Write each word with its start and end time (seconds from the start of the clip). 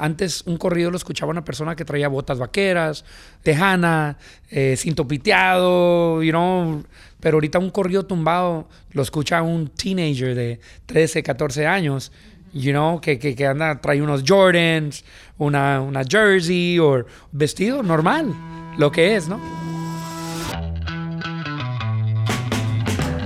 antes 0.00 0.42
un 0.46 0.56
corrido 0.56 0.90
lo 0.90 0.96
escuchaba 0.96 1.30
una 1.30 1.44
persona 1.44 1.76
que 1.76 1.84
traía 1.84 2.08
botas 2.08 2.38
vaqueras, 2.38 3.04
tejana, 3.42 4.16
eh, 4.50 4.74
cinto 4.76 5.06
piteado, 5.06 6.22
you 6.22 6.30
know, 6.30 6.82
pero 7.20 7.36
ahorita 7.36 7.58
un 7.58 7.70
corrido 7.70 8.04
tumbado 8.06 8.66
lo 8.92 9.02
escucha 9.02 9.42
un 9.42 9.68
teenager 9.68 10.34
de 10.34 10.58
13, 10.86 11.22
14 11.22 11.66
años, 11.66 12.10
you 12.52 12.72
know, 12.72 13.00
que, 13.00 13.18
que, 13.18 13.34
que 13.34 13.46
anda, 13.46 13.80
trae 13.80 14.00
unos 14.00 14.24
Jordans, 14.26 15.04
una, 15.38 15.80
una 15.80 16.02
jersey 16.04 16.78
o 16.78 17.04
vestido 17.30 17.82
normal, 17.82 18.34
lo 18.78 18.90
que 18.90 19.16
es, 19.16 19.28
¿no? 19.28 19.69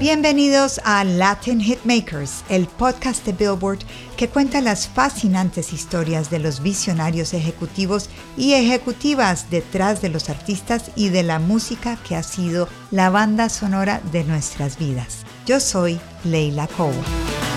Bienvenidos 0.05 0.83
a 0.85 1.03
Latin 1.03 1.61
Hitmakers, 1.61 2.45
el 2.51 2.67
podcast 2.67 3.25
de 3.25 3.33
Billboard 3.33 3.79
que 4.19 4.29
cuenta 4.29 4.61
las 4.61 4.87
fascinantes 4.87 5.73
historias 5.73 6.29
de 6.29 6.41
los 6.41 6.63
visionarios 6.63 7.33
ejecutivos 7.33 8.11
y 8.37 8.53
ejecutivas 8.53 9.49
detrás 9.49 10.03
de 10.03 10.11
los 10.11 10.29
artistas 10.29 10.91
y 10.95 11.09
de 11.09 11.23
la 11.23 11.39
música 11.39 11.97
que 12.07 12.17
ha 12.17 12.23
sido 12.23 12.69
la 12.91 13.09
banda 13.09 13.49
sonora 13.49 14.03
de 14.13 14.25
nuestras 14.25 14.79
vidas. 14.79 15.25
Yo 15.47 15.59
soy 15.59 15.99
Leila 16.23 16.67
Cole. 16.67 17.54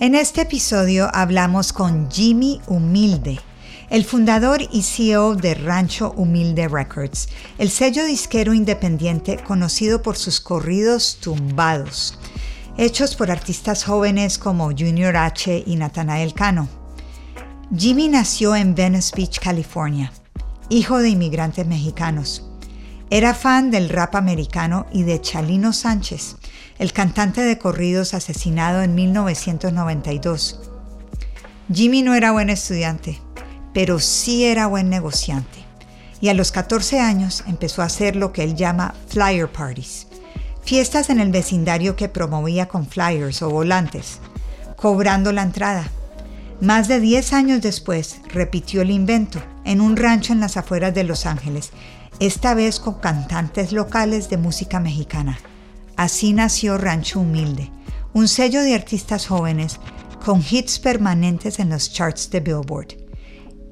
En 0.00 0.14
este 0.14 0.42
episodio 0.42 1.10
hablamos 1.12 1.72
con 1.72 2.08
Jimmy 2.08 2.60
Humilde, 2.68 3.40
el 3.90 4.04
fundador 4.04 4.60
y 4.70 4.82
CEO 4.82 5.34
de 5.34 5.54
Rancho 5.54 6.12
Humilde 6.16 6.68
Records, 6.68 7.28
el 7.58 7.68
sello 7.68 8.04
disquero 8.04 8.54
independiente 8.54 9.38
conocido 9.38 10.00
por 10.00 10.16
sus 10.16 10.40
corridos 10.40 11.18
tumbados, 11.20 12.16
hechos 12.76 13.16
por 13.16 13.32
artistas 13.32 13.82
jóvenes 13.82 14.38
como 14.38 14.66
Junior 14.66 15.16
H 15.16 15.64
y 15.66 15.74
Nathanael 15.74 16.32
Cano. 16.32 16.68
Jimmy 17.76 18.06
nació 18.06 18.54
en 18.54 18.76
Venice 18.76 19.12
Beach, 19.16 19.40
California, 19.40 20.12
hijo 20.68 20.98
de 20.98 21.08
inmigrantes 21.08 21.66
mexicanos. 21.66 22.44
Era 23.10 23.34
fan 23.34 23.72
del 23.72 23.88
rap 23.88 24.14
americano 24.14 24.86
y 24.92 25.02
de 25.02 25.20
Chalino 25.20 25.72
Sánchez, 25.72 26.36
el 26.78 26.92
cantante 26.92 27.42
de 27.42 27.58
corridos 27.58 28.14
asesinado 28.14 28.82
en 28.82 28.94
1992. 28.94 30.60
Jimmy 31.72 32.02
no 32.02 32.14
era 32.14 32.32
buen 32.32 32.50
estudiante, 32.50 33.20
pero 33.74 33.98
sí 33.98 34.44
era 34.44 34.66
buen 34.66 34.88
negociante. 34.88 35.58
Y 36.20 36.28
a 36.28 36.34
los 36.34 36.52
14 36.52 37.00
años 37.00 37.44
empezó 37.46 37.82
a 37.82 37.86
hacer 37.86 38.16
lo 38.16 38.32
que 38.32 38.44
él 38.44 38.54
llama 38.54 38.94
flyer 39.08 39.50
parties, 39.50 40.06
fiestas 40.62 41.10
en 41.10 41.20
el 41.20 41.30
vecindario 41.30 41.96
que 41.96 42.08
promovía 42.08 42.66
con 42.66 42.86
flyers 42.86 43.42
o 43.42 43.50
volantes, 43.50 44.20
cobrando 44.76 45.32
la 45.32 45.42
entrada. 45.42 45.88
Más 46.60 46.88
de 46.88 47.00
10 47.00 47.32
años 47.32 47.60
después 47.60 48.20
repitió 48.28 48.82
el 48.82 48.90
invento 48.90 49.40
en 49.64 49.80
un 49.80 49.96
rancho 49.96 50.32
en 50.32 50.40
las 50.40 50.56
afueras 50.56 50.94
de 50.94 51.04
Los 51.04 51.26
Ángeles, 51.26 51.70
esta 52.20 52.54
vez 52.54 52.80
con 52.80 52.94
cantantes 52.94 53.72
locales 53.72 54.28
de 54.28 54.38
música 54.38 54.80
mexicana. 54.80 55.38
Así 55.98 56.32
nació 56.32 56.78
Rancho 56.78 57.18
Humilde, 57.18 57.72
un 58.12 58.28
sello 58.28 58.62
de 58.62 58.76
artistas 58.76 59.26
jóvenes 59.26 59.80
con 60.24 60.44
hits 60.48 60.78
permanentes 60.78 61.58
en 61.58 61.70
los 61.70 61.92
charts 61.92 62.30
de 62.30 62.38
Billboard. 62.38 62.96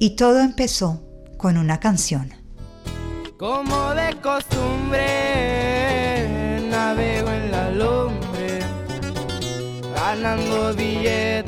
Y 0.01 0.17
todo 0.17 0.41
empezó 0.41 1.01
con 1.39 1.57
una 1.57 1.79
canción. 1.79 2.35
Como 3.39 3.95
de 3.95 4.17
costumbre, 4.21 4.99
navego 6.69 7.31
en 7.31 7.53
la 7.53 7.71
lumbre, 7.71 8.59
ganando 9.95 10.75
billetes, 10.75 11.46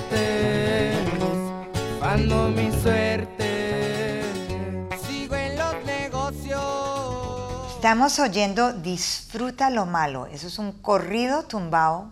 Estamos 7.78 8.18
oyendo 8.18 8.72
Disfruta 8.72 9.70
lo 9.70 9.86
malo. 9.86 10.26
Eso 10.26 10.48
es 10.48 10.58
un 10.58 10.72
corrido 10.72 11.44
tumbado 11.44 12.10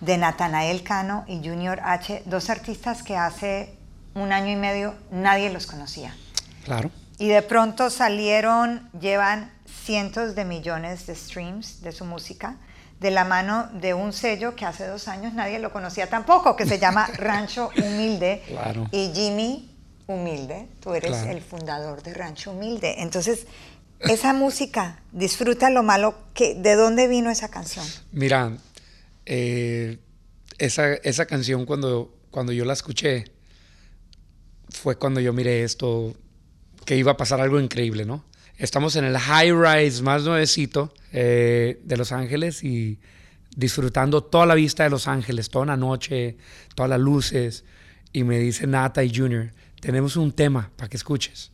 de 0.00 0.16
Natanael 0.16 0.84
Cano 0.84 1.24
y 1.26 1.38
Junior 1.38 1.80
H, 1.82 2.22
dos 2.26 2.48
artistas 2.48 3.02
que 3.02 3.16
hace 3.16 3.74
un 4.14 4.30
año 4.30 4.52
y 4.52 4.54
medio 4.54 4.94
nadie 5.10 5.50
los 5.50 5.66
conocía. 5.66 6.14
Claro. 6.64 6.92
Y 7.18 7.26
de 7.26 7.42
pronto 7.42 7.90
salieron, 7.90 8.88
llevan 9.00 9.50
cientos 9.84 10.36
de 10.36 10.44
millones 10.44 11.08
de 11.08 11.16
streams 11.16 11.82
de 11.82 11.90
su 11.90 12.04
música 12.04 12.54
de 13.00 13.10
la 13.10 13.24
mano 13.24 13.68
de 13.80 13.94
un 13.94 14.12
sello 14.12 14.54
que 14.54 14.64
hace 14.64 14.86
dos 14.86 15.08
años 15.08 15.32
nadie 15.34 15.58
lo 15.58 15.72
conocía 15.72 16.08
tampoco, 16.08 16.54
que 16.54 16.66
se 16.66 16.78
llama 16.78 17.08
Rancho 17.14 17.70
Humilde. 17.76 18.44
Claro. 18.46 18.86
Y 18.92 19.10
Jimmy 19.12 19.76
Humilde, 20.06 20.68
tú 20.80 20.94
eres 20.94 21.10
Claro. 21.10 21.30
el 21.32 21.42
fundador 21.42 22.00
de 22.04 22.14
Rancho 22.14 22.52
Humilde. 22.52 23.02
Entonces, 23.02 23.48
esa 24.00 24.32
música, 24.32 25.02
disfruta 25.12 25.70
lo 25.70 25.82
malo, 25.82 26.14
que, 26.34 26.54
¿de 26.54 26.74
dónde 26.74 27.08
vino 27.08 27.30
esa 27.30 27.50
canción? 27.50 27.84
Mira, 28.12 28.56
eh, 29.26 29.98
esa, 30.58 30.94
esa 30.94 31.26
canción 31.26 31.66
cuando, 31.66 32.14
cuando 32.30 32.52
yo 32.52 32.64
la 32.64 32.72
escuché 32.72 33.24
fue 34.70 34.96
cuando 34.96 35.20
yo 35.20 35.32
miré 35.32 35.64
esto, 35.64 36.14
que 36.84 36.96
iba 36.96 37.12
a 37.12 37.16
pasar 37.16 37.40
algo 37.40 37.60
increíble, 37.60 38.04
¿no? 38.04 38.24
Estamos 38.56 38.96
en 38.96 39.04
el 39.04 39.16
high 39.18 39.52
rise 39.52 40.02
más 40.02 40.22
nuevecito 40.24 40.92
eh, 41.12 41.80
de 41.82 41.96
Los 41.96 42.12
Ángeles 42.12 42.62
y 42.62 43.00
disfrutando 43.56 44.22
toda 44.22 44.46
la 44.46 44.54
vista 44.54 44.84
de 44.84 44.90
Los 44.90 45.08
Ángeles, 45.08 45.48
toda 45.48 45.66
la 45.66 45.76
noche, 45.76 46.36
todas 46.74 46.90
las 46.90 47.00
luces. 47.00 47.64
Y 48.12 48.24
me 48.24 48.38
dice 48.38 48.66
Nata 48.66 49.02
y 49.02 49.14
Junior, 49.14 49.50
tenemos 49.80 50.16
un 50.16 50.32
tema 50.32 50.70
para 50.76 50.88
que 50.88 50.96
escuches. 50.96 51.52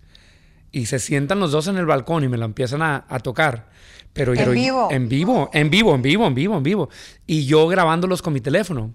Y 0.76 0.84
se 0.86 0.98
sientan 0.98 1.40
los 1.40 1.52
dos 1.52 1.68
en 1.68 1.78
el 1.78 1.86
balcón 1.86 2.22
y 2.24 2.28
me 2.28 2.36
lo 2.36 2.44
empiezan 2.44 2.82
a, 2.82 3.06
a 3.08 3.18
tocar. 3.20 3.70
Pero 4.12 4.34
¿En 4.34 4.44
yo- 4.44 4.50
vivo? 4.50 4.88
En 4.90 5.08
vivo, 5.08 5.48
en 5.54 5.70
vivo, 5.70 5.94
en 5.94 6.02
vivo, 6.02 6.26
en 6.26 6.34
vivo, 6.34 6.56
en 6.58 6.62
vivo. 6.62 6.88
Y 7.26 7.46
yo 7.46 7.66
grabándolos 7.66 8.20
con 8.20 8.34
mi 8.34 8.40
teléfono. 8.42 8.92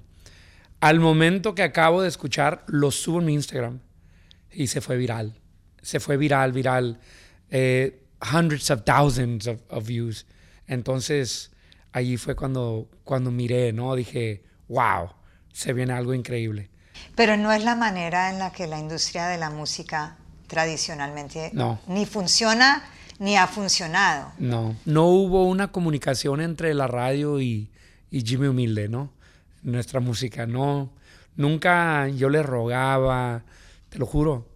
Al 0.80 1.00
momento 1.00 1.56
que 1.56 1.64
acabo 1.64 2.03
de 2.03 2.08
escuchar, 2.08 2.64
los 2.68 2.96
subo 3.02 3.19
en 3.19 3.25
mi 3.25 3.34
Instagram. 3.34 3.80
Y 4.52 4.68
se 4.68 4.80
fue 4.80 4.96
viral. 4.96 5.40
Se 5.81 6.00
fue 6.00 6.18
viral, 6.18 6.52
viral. 6.52 7.00
Eh, 7.50 8.03
hundreds 8.31 8.69
of 8.69 8.84
thousands 8.84 9.48
of, 9.48 9.59
of 9.69 9.88
views. 9.88 10.28
Entonces, 10.68 11.52
allí 11.94 12.18
fue 12.18 12.36
cuando, 12.36 12.90
cuando 13.03 13.31
miré, 13.31 13.74
¿no? 13.74 13.96
Dije, 13.96 14.44
wow, 14.68 15.09
se 15.52 15.74
viene 15.74 15.94
algo 15.94 16.13
increíble. 16.13 16.69
Pero 17.16 17.38
no 17.38 17.52
es 17.52 17.63
la 17.63 17.75
manera 17.75 18.30
en 18.30 18.38
la 18.38 18.52
que 18.52 18.68
la 18.68 18.78
industria 18.78 19.25
de 19.28 19.40
la 19.40 19.50
música 19.50 20.18
tradicionalmente 20.51 21.50
No. 21.53 21.79
ni 21.88 22.06
funciona 22.06 22.84
ni 23.19 23.38
ha 23.38 23.47
funcionado. 23.47 24.31
No, 24.39 24.75
no 24.85 25.06
hubo 25.06 25.47
una 25.47 25.72
comunicación 25.72 26.41
entre 26.41 26.73
la 26.73 26.88
radio 26.88 27.39
y, 27.39 27.69
y 28.09 28.22
Jimmy 28.23 28.47
Humilde, 28.47 28.89
¿no? 28.89 29.12
Nuestra 29.63 30.00
música, 30.00 30.45
no. 30.47 30.89
Nunca 31.35 32.07
yo 32.09 32.29
le 32.29 32.41
rogaba, 32.44 33.44
te 33.89 34.00
lo 34.00 34.06
juro, 34.07 34.47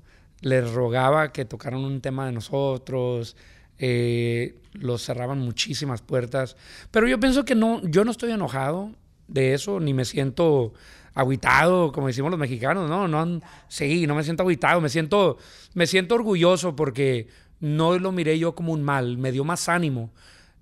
les 0.41 0.69
rogaba 0.71 1.31
que 1.31 1.45
tocaran 1.45 1.79
un 1.85 2.01
tema 2.01 2.25
de 2.25 2.31
nosotros, 2.31 3.35
eh, 3.77 4.57
los 4.73 5.03
cerraban 5.05 5.39
muchísimas 5.39 6.01
puertas, 6.01 6.57
pero 6.91 7.07
yo 7.07 7.19
pienso 7.19 7.45
que 7.45 7.55
no, 7.55 7.81
yo 7.83 8.03
no 8.03 8.11
estoy 8.11 8.31
enojado 8.31 8.91
de 9.27 9.53
eso, 9.53 9.79
ni 9.79 9.93
me 9.93 10.05
siento 10.05 10.73
agüitado, 11.13 11.91
como 11.91 12.07
decimos 12.07 12.29
los 12.29 12.39
mexicanos, 12.39 12.89
no, 12.89 13.07
no, 13.07 13.41
sí, 13.67 14.05
no 14.05 14.15
me 14.15 14.23
siento 14.23 14.43
agüitado, 14.43 14.81
me 14.81 14.89
siento, 14.89 15.37
me 15.73 15.87
siento 15.87 16.15
orgulloso 16.15 16.75
porque 16.75 17.27
no 17.59 17.97
lo 17.97 18.11
miré 18.11 18.37
yo 18.37 18.53
como 18.53 18.73
un 18.73 18.83
mal, 18.83 19.17
me 19.17 19.31
dio 19.31 19.45
más 19.45 19.69
ánimo 19.69 20.11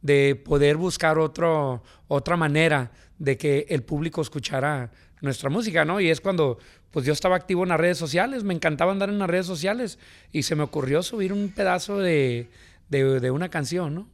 de 0.02 0.36
poder 0.36 0.78
buscar 0.78 1.18
otro, 1.18 1.82
otra 2.08 2.38
manera 2.38 2.92
de 3.18 3.38
que 3.38 3.66
el 3.70 3.84
público 3.84 4.22
escuchara 4.22 4.92
nuestra 5.22 5.50
música, 5.50 5.86
¿no? 5.86 6.00
Y 6.00 6.10
es 6.10 6.22
cuando 6.22 6.60
pues 6.92 7.06
yo 7.06 7.14
estaba 7.14 7.36
activo 7.36 7.64
en 7.64 7.70
las 7.70 7.80
redes 7.80 7.98
sociales, 7.98 8.44
me 8.44 8.54
encantaba 8.54 8.92
andar 8.92 9.10
en 9.10 9.18
las 9.18 9.30
redes 9.30 9.48
sociales 9.48 9.98
y 10.32 10.44
se 10.44 10.56
me 10.56 10.64
ocurrió 10.64 11.02
subir 11.02 11.34
un 11.34 11.50
pedazo 11.50 11.98
de, 11.98 12.50
de, 12.90 13.20
de 13.20 13.32
una 13.32 13.50
canción, 13.50 13.96
¿no? 13.96 14.08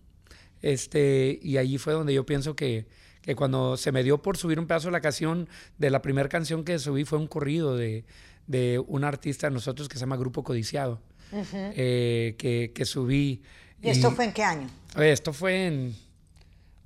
Este, 0.62 1.40
y 1.42 1.58
allí 1.58 1.78
fue 1.78 1.94
donde 1.94 2.14
yo 2.14 2.26
pienso 2.26 2.56
que, 2.56 2.88
que 3.30 3.36
cuando 3.36 3.78
se 3.78 3.92
me 3.92 4.04
dio 4.04 4.20
por 4.24 4.38
subir 4.38 4.58
un 4.60 4.66
pedazo 4.66 4.88
de 4.88 4.92
la 4.94 5.02
canción, 5.02 5.48
de 5.78 5.92
la 5.92 6.02
primera 6.02 6.28
canción 6.28 6.64
que 6.64 6.80
subí 6.80 7.06
fue 7.06 7.20
un 7.20 7.28
corrido 7.28 7.78
de, 7.78 8.04
de 8.48 8.80
un 8.88 9.04
artista 9.04 9.46
de 9.48 9.54
nosotros 9.54 9.88
que 9.88 9.98
se 9.98 10.00
llama 10.00 10.18
Grupo 10.18 10.44
Codiciado, 10.44 11.00
eh, 11.32 12.34
que, 12.40 12.72
que 12.74 12.86
subí. 12.86 13.44
¿Y 13.84 13.90
esto 13.90 14.10
fue 14.10 14.26
en 14.26 14.34
qué 14.34 14.42
año? 14.44 14.68
Esto 14.98 15.32
fue 15.32 15.68
en. 15.68 15.96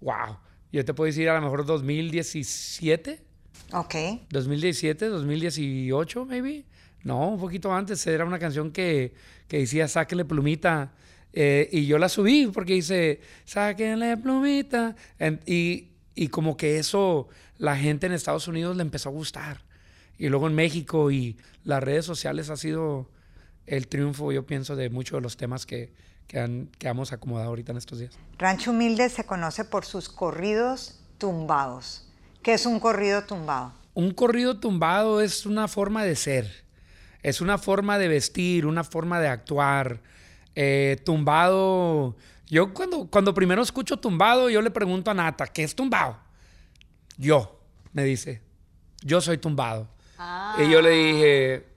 ¡Wow! 0.01 0.35
Yo 0.73 0.83
te 0.83 0.93
puedo 0.93 1.05
decir 1.05 1.29
a 1.29 1.35
lo 1.35 1.41
mejor 1.41 1.65
2017, 1.65 3.21
Ok. 3.71 3.95
2017, 4.29 5.05
2018, 5.07 6.25
maybe. 6.25 6.65
No, 7.05 7.29
un 7.29 7.39
poquito 7.39 7.73
antes. 7.73 8.05
Era 8.05 8.25
una 8.25 8.37
canción 8.37 8.69
que, 8.73 9.13
que 9.47 9.59
decía, 9.59 9.87
sáquele 9.87 10.25
plumita. 10.25 10.91
Eh, 11.31 11.69
y 11.71 11.85
yo 11.85 11.97
la 11.97 12.09
subí 12.09 12.47
porque 12.53 12.73
dice, 12.73 13.21
sáquenle 13.45 14.17
plumita. 14.17 14.93
En- 15.17 15.39
y, 15.45 15.92
y 16.15 16.27
como 16.27 16.57
que 16.57 16.77
eso, 16.79 17.27
la 17.57 17.75
gente 17.75 18.05
en 18.05 18.13
Estados 18.13 18.47
Unidos 18.47 18.75
le 18.75 18.83
empezó 18.83 19.09
a 19.09 19.11
gustar. 19.11 19.61
Y 20.17 20.29
luego 20.29 20.47
en 20.47 20.55
México 20.55 21.11
y 21.11 21.37
las 21.63 21.83
redes 21.83 22.05
sociales 22.05 22.49
ha 22.49 22.57
sido 22.57 23.09
el 23.65 23.87
triunfo, 23.87 24.31
yo 24.31 24.45
pienso, 24.45 24.75
de 24.75 24.89
muchos 24.89 25.17
de 25.17 25.21
los 25.21 25.37
temas 25.37 25.65
que, 25.65 25.91
que, 26.27 26.39
han, 26.39 26.69
que 26.77 26.87
hemos 26.87 27.13
acomodado 27.13 27.49
ahorita 27.49 27.71
en 27.71 27.77
estos 27.77 27.99
días. 27.99 28.17
Rancho 28.37 28.71
Humilde 28.71 29.09
se 29.09 29.25
conoce 29.25 29.65
por 29.65 29.85
sus 29.85 30.09
corridos 30.09 30.99
tumbados. 31.17 32.07
¿Qué 32.41 32.53
es 32.53 32.65
un 32.65 32.79
corrido 32.79 33.23
tumbado? 33.23 33.73
Un 33.93 34.11
corrido 34.11 34.59
tumbado 34.59 35.21
es 35.21 35.45
una 35.45 35.67
forma 35.67 36.03
de 36.03 36.15
ser, 36.15 36.63
es 37.21 37.41
una 37.41 37.57
forma 37.57 37.97
de 37.97 38.07
vestir, 38.07 38.65
una 38.65 38.83
forma 38.83 39.19
de 39.19 39.27
actuar. 39.27 40.01
Eh, 40.55 41.01
tumbado, 41.03 42.15
yo 42.47 42.73
cuando, 42.73 43.07
cuando 43.09 43.33
primero 43.33 43.61
escucho 43.61 43.97
tumbado, 43.97 44.49
yo 44.49 44.61
le 44.61 44.71
pregunto 44.71 45.11
a 45.11 45.13
Nata, 45.13 45.47
¿qué 45.47 45.63
es 45.63 45.75
tumbado? 45.75 46.17
Yo, 47.17 47.59
me 47.93 48.03
dice, 48.03 48.41
yo 49.01 49.21
soy 49.21 49.37
tumbado. 49.37 49.87
Y 50.57 50.69
yo 50.69 50.81
le 50.81 50.89
dije, 50.89 51.67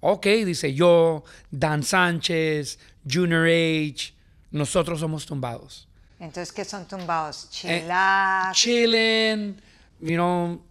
ok, 0.00 0.26
dice 0.44 0.72
yo, 0.74 1.24
Dan 1.50 1.82
Sánchez, 1.82 2.78
Junior 3.08 3.46
H, 3.46 4.14
nosotros 4.50 5.00
somos 5.00 5.26
tumbados. 5.26 5.88
Entonces, 6.18 6.52
¿qué 6.52 6.64
son 6.64 6.86
tumbados? 6.86 7.44
Eh, 7.64 7.82
Chilax. 7.82 8.58
chilling, 8.58 9.56
you 10.00 10.14
know, 10.14 10.62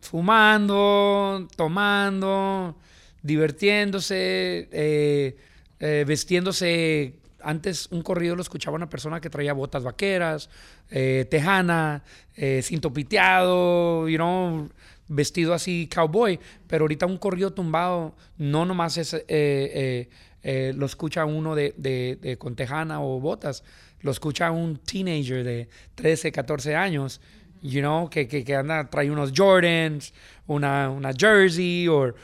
fumando, 0.00 1.46
tomando, 1.56 2.76
divirtiéndose, 3.22 4.68
eh, 4.72 5.36
eh, 5.78 6.04
vestiéndose. 6.06 7.17
Antes 7.42 7.88
un 7.90 8.02
corrido 8.02 8.34
lo 8.36 8.42
escuchaba 8.42 8.76
una 8.76 8.88
persona 8.90 9.20
que 9.20 9.30
traía 9.30 9.52
botas 9.52 9.84
vaqueras, 9.84 10.50
eh, 10.90 11.26
tejana, 11.30 12.02
eh, 12.36 12.60
cinto 12.62 12.92
piteado, 12.92 14.08
you 14.08 14.16
know, 14.16 14.68
vestido 15.08 15.54
así 15.54 15.88
cowboy. 15.92 16.38
Pero 16.66 16.84
ahorita 16.84 17.06
un 17.06 17.18
corrido 17.18 17.52
tumbado 17.52 18.14
no 18.38 18.64
nomás 18.66 18.96
es, 18.98 19.14
eh, 19.14 20.08
eh, 20.42 20.72
lo 20.76 20.86
escucha 20.86 21.24
uno 21.24 21.54
de, 21.54 21.74
de- 21.76 22.18
de- 22.20 22.38
con 22.38 22.54
tejana 22.56 23.00
o 23.02 23.20
botas, 23.20 23.64
lo 24.00 24.10
escucha 24.10 24.50
un 24.50 24.76
teenager 24.78 25.44
de 25.44 25.68
13, 25.96 26.30
14 26.32 26.76
años, 26.76 27.20
you 27.62 27.80
know, 27.80 28.08
que, 28.08 28.28
que, 28.28 28.44
que 28.44 28.54
anda, 28.54 28.88
trae 28.88 29.10
unos 29.10 29.32
Jordans, 29.36 30.14
una, 30.46 30.90
una 30.90 31.12
jersey 31.12 31.88
o 31.88 32.14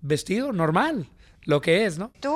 vestido 0.00 0.52
normal, 0.52 1.06
lo 1.44 1.60
que 1.60 1.84
es, 1.86 1.98
¿no? 1.98 2.10
Tú 2.20 2.34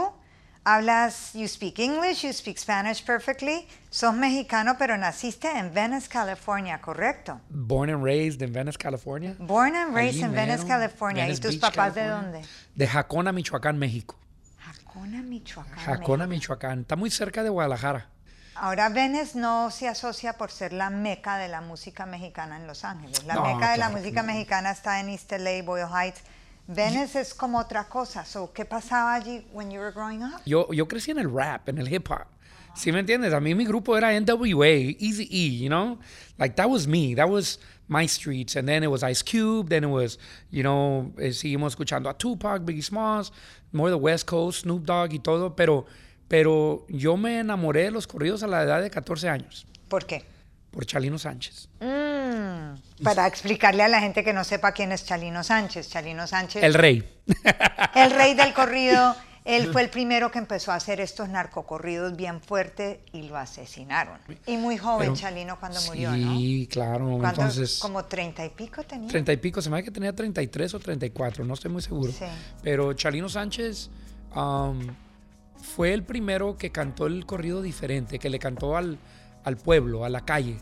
hablas, 0.74 1.32
you 1.34 1.46
speak 1.48 1.78
English, 1.78 2.22
you 2.22 2.32
speak 2.32 2.58
Spanish 2.58 3.02
perfectly. 3.04 3.66
Sos 3.90 4.14
mexicano, 4.14 4.76
pero 4.78 4.96
naciste 4.96 5.48
en 5.48 5.72
Venice, 5.72 6.08
California, 6.08 6.80
¿correcto? 6.80 7.40
Born 7.48 7.90
and 7.90 8.04
raised 8.04 8.42
in 8.42 8.52
Venice, 8.52 8.76
California. 8.76 9.34
Born 9.38 9.74
and 9.74 9.94
raised 9.94 10.22
Allí 10.22 10.24
in 10.24 10.32
Venice, 10.32 10.64
California. 10.66 11.24
Venice 11.24 11.38
¿Y 11.38 11.42
tus 11.42 11.60
Beach, 11.60 11.74
papás 11.74 11.94
de 11.94 12.06
dónde? 12.06 12.42
De 12.74 12.86
Jacona, 12.86 13.32
Michoacán, 13.32 13.78
México. 13.78 14.16
Jacona, 14.58 15.22
Michoacán. 15.22 15.78
Jacona, 15.78 16.26
México. 16.26 16.52
Michoacán. 16.52 16.80
Está 16.80 16.96
muy 16.96 17.10
cerca 17.10 17.42
de 17.42 17.48
Guadalajara. 17.48 18.08
Ahora, 18.60 18.88
Venice 18.88 19.38
no 19.38 19.70
se 19.70 19.86
asocia 19.86 20.32
por 20.32 20.50
ser 20.50 20.72
la 20.72 20.90
meca 20.90 21.36
de 21.38 21.46
la 21.48 21.60
música 21.60 22.06
mexicana 22.06 22.56
en 22.56 22.66
Los 22.66 22.84
Ángeles. 22.84 23.24
La 23.24 23.34
No, 23.34 23.44
meca 23.44 23.70
de 23.70 23.78
la 23.78 23.88
música 23.88 24.22
mexicana 24.24 24.72
está 24.72 24.98
en 24.98 25.10
East 25.10 25.30
LA, 25.30 25.62
Boyle 25.62 25.86
Heights. 25.86 26.22
Venice 26.68 27.20
es 27.20 27.32
como 27.32 27.58
otra 27.58 27.88
cosa. 27.88 28.24
So, 28.26 28.52
¿Qué 28.52 28.66
pasaba 28.66 29.14
allí 29.14 29.42
when 29.52 29.70
you 29.70 29.80
were 29.80 29.90
growing 29.90 30.22
up? 30.22 30.42
Yo, 30.44 30.70
yo 30.72 30.86
crecí 30.86 31.10
en 31.10 31.18
el 31.18 31.30
rap, 31.30 31.68
en 31.68 31.78
el 31.78 31.92
hip 31.92 32.10
hop. 32.10 32.26
¿Sí 32.74 32.92
me 32.92 33.00
entiendes? 33.00 33.32
A 33.32 33.40
mí 33.40 33.54
mi 33.54 33.64
grupo 33.64 33.96
era 33.96 34.12
NWA, 34.12 34.94
Easy 35.00 35.26
E, 35.32 35.58
you 35.58 35.68
know? 35.68 35.98
Like 36.38 36.56
that 36.56 36.68
was 36.68 36.86
me, 36.86 37.14
that 37.14 37.28
was 37.28 37.58
my 37.88 38.06
streets. 38.06 38.54
And 38.54 38.68
then 38.68 38.84
it 38.84 38.90
was 38.90 39.02
Ice 39.02 39.22
Cube, 39.22 39.70
then 39.70 39.82
it 39.82 39.90
was, 39.90 40.18
you 40.50 40.62
know, 40.62 41.12
eh, 41.18 41.32
seguimos 41.32 41.72
escuchando 41.72 42.10
a 42.10 42.14
Tupac, 42.14 42.62
Biggie 42.64 42.84
Smalls, 42.84 43.32
more 43.72 43.90
the 43.90 43.96
West 43.96 44.26
Coast, 44.26 44.62
Snoop 44.62 44.84
Dogg 44.84 45.14
y 45.14 45.18
todo. 45.18 45.56
Pero, 45.56 45.86
pero 46.28 46.84
yo 46.88 47.16
me 47.16 47.40
enamoré 47.40 47.84
de 47.84 47.90
los 47.90 48.06
corridos 48.06 48.42
a 48.42 48.46
la 48.46 48.62
edad 48.62 48.82
de 48.82 48.90
14 48.90 49.28
años 49.28 49.66
¿Por 49.88 50.04
qué? 50.04 50.24
Por 50.70 50.86
Chalino 50.86 51.18
Sánchez. 51.18 51.68
Mm, 51.80 53.02
para 53.02 53.26
explicarle 53.26 53.82
a 53.82 53.88
la 53.88 54.00
gente 54.00 54.22
que 54.22 54.32
no 54.32 54.44
sepa 54.44 54.72
quién 54.72 54.92
es 54.92 55.04
Chalino 55.04 55.42
Sánchez. 55.42 55.88
Chalino 55.88 56.26
Sánchez, 56.26 56.62
El 56.62 56.74
rey. 56.74 57.08
el 57.94 58.10
rey 58.10 58.34
del 58.34 58.52
corrido, 58.52 59.16
él 59.44 59.72
fue 59.72 59.82
el 59.82 59.90
primero 59.90 60.30
que 60.30 60.38
empezó 60.38 60.72
a 60.72 60.74
hacer 60.74 61.00
estos 61.00 61.28
narcocorridos 61.28 62.16
bien 62.16 62.40
fuerte 62.40 63.00
y 63.12 63.22
lo 63.22 63.36
asesinaron. 63.36 64.18
Y 64.46 64.56
muy 64.56 64.76
joven 64.76 65.14
Pero- 65.14 65.16
Chalino 65.16 65.58
cuando 65.58 65.80
murió, 65.82 66.10
¿no? 66.10 66.36
Sí, 66.36 66.68
claro. 66.70 67.24
Entonces, 67.26 67.78
como 67.80 68.04
treinta 68.04 68.44
y 68.44 68.50
pico 68.50 68.82
tenía. 68.82 69.08
Treinta 69.08 69.32
y 69.32 69.38
pico, 69.38 69.62
se 69.62 69.70
me 69.70 69.76
hace 69.76 69.84
que 69.84 69.90
tenía 69.90 70.14
33 70.14 70.74
o 70.74 70.78
34, 70.80 71.44
no 71.44 71.54
estoy 71.54 71.70
muy 71.70 71.82
seguro. 71.82 72.12
Sí. 72.12 72.24
Pero 72.62 72.92
Chalino 72.92 73.28
Sánchez 73.28 73.88
um, 74.36 74.86
fue 75.62 75.94
el 75.94 76.02
primero 76.02 76.58
que 76.58 76.70
cantó 76.70 77.06
el 77.06 77.24
corrido 77.24 77.62
diferente, 77.62 78.18
que 78.18 78.28
le 78.30 78.38
cantó 78.38 78.76
al, 78.76 78.98
al 79.48 79.56
pueblo, 79.56 80.04
a 80.04 80.08
la 80.08 80.24
calle. 80.24 80.58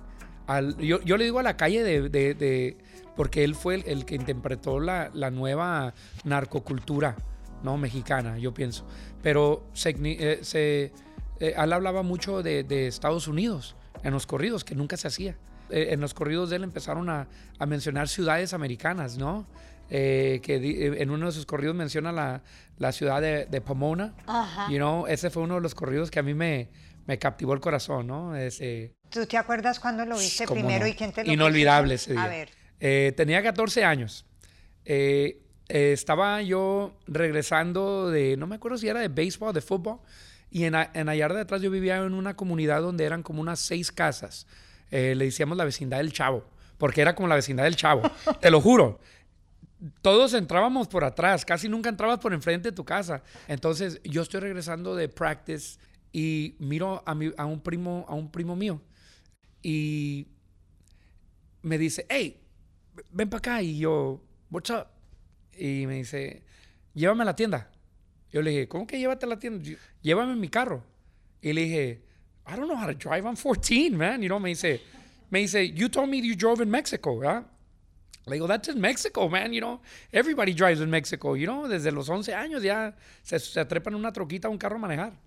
Al- 0.47 0.77
yo, 0.79 1.01
yo 1.03 1.17
le 1.17 1.25
digo 1.25 1.39
a 1.39 1.43
la 1.43 1.57
calle 1.57 1.83
de, 1.83 2.09
de- 2.09 2.35
de- 2.35 2.79
porque 3.17 3.45
él 3.45 3.55
fue 3.55 3.77
el, 3.77 3.85
el 3.87 4.05
que 4.05 4.15
interpretó 4.15 4.79
la, 4.81 5.11
la 5.15 5.31
nueva 5.31 5.93
narcocultura 6.25 7.17
no 7.63 7.77
mexicana, 7.79 8.39
yo 8.39 8.53
pienso. 8.55 8.87
Pero 9.23 9.65
se, 9.73 9.95
eh, 9.99 10.39
se- 10.43 10.93
eh, 11.41 11.55
él 11.57 11.73
hablaba 11.73 12.03
mucho 12.03 12.43
de, 12.43 12.63
de 12.65 12.87
Estados 12.87 13.27
Unidos 13.29 13.75
en 14.03 14.13
los 14.13 14.27
corridos, 14.27 14.63
que 14.65 14.75
nunca 14.75 14.97
se 14.97 15.09
hacía. 15.09 15.37
Eh, 15.71 15.89
en 15.91 16.01
los 16.01 16.15
corridos 16.15 16.51
de 16.51 16.57
él 16.57 16.65
empezaron 16.65 17.09
a, 17.09 17.27
a 17.59 17.67
mencionar 17.67 18.09
ciudades 18.09 18.53
americanas, 18.55 19.17
¿no? 19.19 19.47
Eh, 19.89 20.41
que 20.43 20.59
di- 20.59 20.77
en 20.83 21.11
uno 21.11 21.27
de 21.27 21.33
sus 21.33 21.47
corridos 21.47 21.75
menciona 21.75 22.13
la, 22.13 22.43
la 22.79 22.93
ciudad 22.93 23.21
de, 23.21 23.47
de 23.47 23.61
Pomona. 23.61 24.15
Ajá. 24.27 24.69
You 24.71 24.77
know, 24.77 25.07
ese 25.07 25.31
fue 25.31 25.43
uno 25.43 25.55
de 25.57 25.61
los 25.63 25.75
corridos 25.75 26.11
que 26.11 26.19
a 26.19 26.23
mí 26.23 26.35
me, 26.35 26.69
me 27.07 27.19
captivó 27.19 27.55
el 27.55 27.61
corazón, 27.61 28.07
¿no? 28.07 28.37
Ese, 28.37 28.95
¿Tú 29.11 29.27
te 29.27 29.37
acuerdas 29.37 29.81
cuándo 29.81 30.05
lo 30.05 30.19
viste 30.19 30.45
¿Cómo 30.45 30.61
primero 30.61 30.85
no? 30.85 30.91
y 30.91 30.95
quién 30.95 31.13
te 31.13 31.25
lo 31.25 31.33
Inolvidable 31.33 31.95
ese 31.95 32.13
día. 32.13 32.25
A 32.25 32.29
ver. 32.29 32.51
Eh, 32.81 33.13
tenía 33.17 33.43
14 33.43 33.85
años. 33.85 34.27
Eh, 34.85 35.43
eh, 35.69 35.93
estaba 35.93 36.43
yo 36.43 36.97
regresando 37.07 38.11
de, 38.11 38.37
no 38.37 38.47
me 38.47 38.57
acuerdo 38.57 38.79
si 38.79 38.89
era 38.89 39.01
de 39.01 39.09
béisbol, 39.09 39.55
de 39.55 39.61
fútbol, 39.61 40.01
y 40.51 40.65
en, 40.65 40.75
en 40.75 41.09
Ayarda 41.09 41.37
de 41.37 41.43
atrás 41.43 41.63
yo 41.63 41.71
vivía 41.71 41.97
en 41.99 42.15
una 42.15 42.37
comunidad 42.37 42.83
donde 42.83 43.05
eran 43.05 43.23
como 43.23 43.41
unas 43.41 43.61
seis 43.61 43.91
casas. 43.91 44.47
Le 44.91 45.17
decíamos 45.17 45.59
la 45.59 45.65
vecindad 45.65 45.99
del 45.99 46.13
Chavo, 46.13 46.45
porque 46.79 47.01
era 47.01 47.17
como 47.17 47.27
la 47.27 47.35
vecindad 47.35 47.65
del 47.65 47.75
Chavo, 47.75 48.03
te 48.41 48.51
lo 48.51 48.61
juro. 48.61 49.01
Todos 50.01 50.33
entrábamos 50.33 50.87
por 50.87 51.05
atrás, 51.05 51.45
casi 51.45 51.69
nunca 51.69 51.91
entrabas 51.91 52.21
por 52.21 52.33
enfrente 52.33 52.71
de 52.71 52.77
tu 52.77 52.85
casa. 52.85 53.23
Entonces 53.49 54.01
yo 54.05 54.23
estoy 54.23 54.41
regresando 54.41 54.95
de 54.95 55.09
practice 55.09 55.79
y 56.17 56.57
miro 56.61 57.03
a, 57.05 57.13
un 57.45 57.61
primo, 57.61 58.07
a 58.09 58.15
un 58.15 58.31
primo 58.31 58.57
mío 58.57 58.81
y 59.63 60.27
me 61.61 61.77
dice, 61.77 62.07
hey, 62.09 62.41
ven 63.11 63.29
para 63.29 63.39
acá. 63.39 63.63
Y 63.63 63.81
yo, 63.81 64.23
what's 64.51 64.71
up? 64.71 64.87
Y 65.53 65.87
me 65.87 65.97
dice, 65.97 66.43
llévame 66.95 67.21
a 67.21 67.27
la 67.27 67.37
tienda. 67.37 67.71
Yo 68.33 68.41
le 68.41 68.51
dije, 68.51 68.67
¿cómo 68.67 68.87
que 68.87 68.99
llévate 68.99 69.27
a 69.27 69.29
la 69.29 69.39
tienda? 69.39 69.63
Llévame 70.01 70.33
en 70.33 70.41
mi 70.41 70.49
carro. 70.49 70.83
Y 71.43 71.53
le 71.53 71.65
dije, 71.65 72.03
I 72.47 72.57
don't 72.57 72.67
know 72.67 72.79
how 72.79 72.87
to 72.87 72.95
drive. 72.95 73.27
I'm 73.27 73.37
14, 73.37 73.95
man. 73.95 74.23
You 74.23 74.29
know, 74.29 74.41
me 74.41 74.55
dice, 74.55 74.81
me 75.31 75.41
dice, 75.41 75.71
you 75.75 75.91
told 75.91 76.09
me 76.09 76.23
you 76.23 76.35
drove 76.35 76.63
in 76.63 76.71
Mexico, 76.71 77.19
¿verdad? 77.19 77.45
Le 78.25 78.37
digo, 78.37 78.49
that's 78.49 78.69
in 78.69 78.81
Mexico, 78.81 79.29
man. 79.29 79.53
You 79.53 79.61
know, 79.61 79.83
everybody 80.15 80.55
drives 80.55 80.81
in 80.81 80.89
Mexico. 80.89 81.35
You 81.35 81.47
know, 81.47 81.69
desde 81.69 81.93
los 81.93 82.09
11 82.09 82.33
años 82.33 82.63
ya 82.63 82.95
se, 83.23 83.39
se 83.39 83.67
trepan 83.67 83.93
en 83.93 84.01
una 84.01 84.13
troquita 84.13 84.49
a 84.49 84.51
un 84.51 84.57
carro 84.57 84.77
a 84.77 84.79
manejar. 84.79 85.26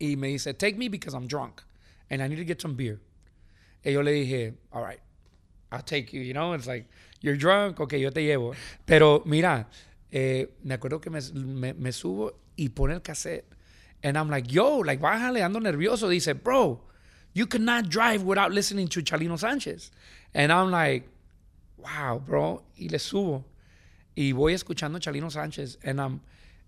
Y 0.00 0.16
me 0.16 0.28
dice, 0.28 0.52
take 0.56 0.76
me 0.76 0.88
because 0.88 1.14
I'm 1.14 1.26
drunk 1.26 1.62
and 2.10 2.22
I 2.22 2.28
need 2.28 2.36
to 2.36 2.44
get 2.44 2.60
some 2.60 2.74
beer. 2.74 3.00
Y 3.84 3.92
yo 3.92 4.02
le 4.02 4.12
dije, 4.12 4.54
all 4.72 4.82
right, 4.82 5.00
I'll 5.70 5.82
take 5.82 6.12
you, 6.12 6.20
you 6.20 6.32
know, 6.32 6.52
it's 6.52 6.66
like, 6.66 6.86
you're 7.20 7.36
drunk, 7.36 7.80
ok, 7.80 7.92
yo 7.92 8.10
te 8.10 8.22
llevo. 8.22 8.54
Pero 8.86 9.22
mira, 9.26 9.66
eh, 10.10 10.46
me 10.64 10.76
acuerdo 10.76 11.00
que 11.00 11.10
me, 11.10 11.72
me, 11.74 11.92
subo 11.92 12.32
y 12.56 12.68
pone 12.68 12.94
el 12.94 13.00
cassette. 13.00 13.44
And 14.02 14.16
I'm 14.16 14.30
like, 14.30 14.46
yo, 14.46 14.78
like, 14.78 15.00
bájale, 15.00 15.42
ando 15.42 15.60
nervioso. 15.60 16.08
Dice, 16.08 16.32
bro, 16.32 16.80
you 17.34 17.46
cannot 17.46 17.88
drive 17.88 18.22
without 18.22 18.52
listening 18.52 18.88
to 18.88 19.02
Chalino 19.02 19.36
Sánchez. 19.36 19.90
And 20.34 20.52
I'm 20.52 20.70
like, 20.70 21.08
wow, 21.76 22.22
bro. 22.24 22.62
Y 22.76 22.88
le 22.90 22.98
subo. 22.98 23.44
Y 24.16 24.32
voy 24.32 24.54
escuchando 24.54 24.98
Chalino 25.00 25.30
Sánchez. 25.30 25.78
And 25.84 26.00
I'm, 26.00 26.20